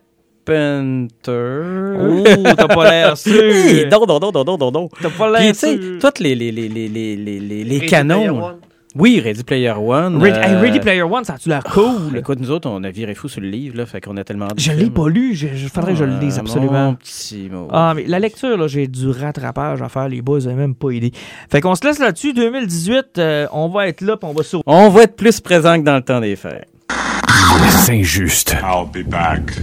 Panther. 0.46 1.96
Oh, 2.00 2.24
t'as 2.56 2.68
pas 2.68 2.89
l'air 2.89 3.18
sûr. 3.18 3.34
Hey, 3.44 3.88
non, 3.89 4.06
non, 4.08 4.20
non, 4.20 4.32
non, 4.34 4.44
non, 4.46 4.58
non, 4.58 4.72
non. 4.72 4.89
T'as 5.02 5.10
pas 5.10 5.32
Puis, 5.34 5.44
l'air 5.44 5.54
tu 5.54 5.60
sais, 5.60 5.78
sûr. 5.82 6.00
tous 6.00 6.22
les, 6.24 6.36
les, 6.36 6.52
les, 6.52 6.68
les, 6.70 6.88
les, 6.88 7.16
les, 7.16 7.39
les, 7.39 7.64
les 7.64 7.64
Ready 7.64 7.78
Player 7.80 7.88
canons. 7.89 8.44
One. 8.44 8.56
Oui, 8.96 9.20
Ready 9.20 9.44
Player 9.44 9.72
One. 9.76 10.22
Ready, 10.22 10.38
hey, 10.38 10.54
euh, 10.54 10.62
Ready 10.62 10.80
Player 10.80 11.02
One, 11.02 11.24
ça 11.24 11.34
a-tu 11.34 11.50
l'air 11.50 11.64
cool? 11.64 12.16
Écoute, 12.16 12.39
nous 12.39 12.52
autres, 12.52 12.70
on 12.70 12.84
a 12.84 12.91
viré 12.91 13.16
fou 13.16 13.28
sur 13.28 13.41
le 13.41 13.48
livre, 13.48 13.76
là, 13.76 13.88
fait 13.88 14.00
qu'on 14.02 14.16
a 14.18 14.24
tellement 14.24 14.48
Je 14.56 14.72
l'ai 14.72 14.91
pas 14.91 15.10
lu. 15.10 15.34
Je, 15.34 15.48
je- 15.56 15.68
faudrait 15.68 15.94
que 15.94 15.98
je 16.00 16.04
le 16.04 16.20
lise 16.20 16.36
Ah, 16.38 16.41
absolument. 16.41 16.86
Mon 16.91 16.94
petit 16.94 17.50
mot. 17.52 17.68
Ah, 17.72 17.94
mais 17.96 18.04
la 18.06 18.20
lecture, 18.20 18.56
là, 18.56 18.68
j'ai 18.68 18.86
du 18.88 19.10
rattrapage 19.10 19.82
à 19.82 19.89
faire. 19.89 20.08
Les 20.10 20.22
boys, 20.22 20.46
avez 20.46 20.54
même 20.54 20.76
pas 20.76 20.91
idée. 20.91 21.12
Fait 21.50 21.60
qu'on 21.60 21.74
se 21.74 21.84
laisse 21.88 21.98
là-dessus. 21.98 22.34
2018, 22.34 23.18
euh, 23.18 23.48
on 23.52 23.68
va 23.70 23.88
être 23.88 24.02
là, 24.02 24.16
puis 24.16 24.30
on 24.30 24.34
va 24.34 24.44
sur. 24.44 24.62
On 24.68 24.89
va 24.89 25.04
être 25.04 25.16
plus 25.16 25.39
présent 25.39 25.80
que 25.80 25.84
dans 25.86 25.96
le 25.96 26.04
temps 26.04 26.20
des 26.22 26.36
fêtes. 26.36 26.68
C'est 27.70 27.94
injuste. 27.94 28.56
I'll 28.64 28.86
be 28.86 29.04
back. 29.08 29.54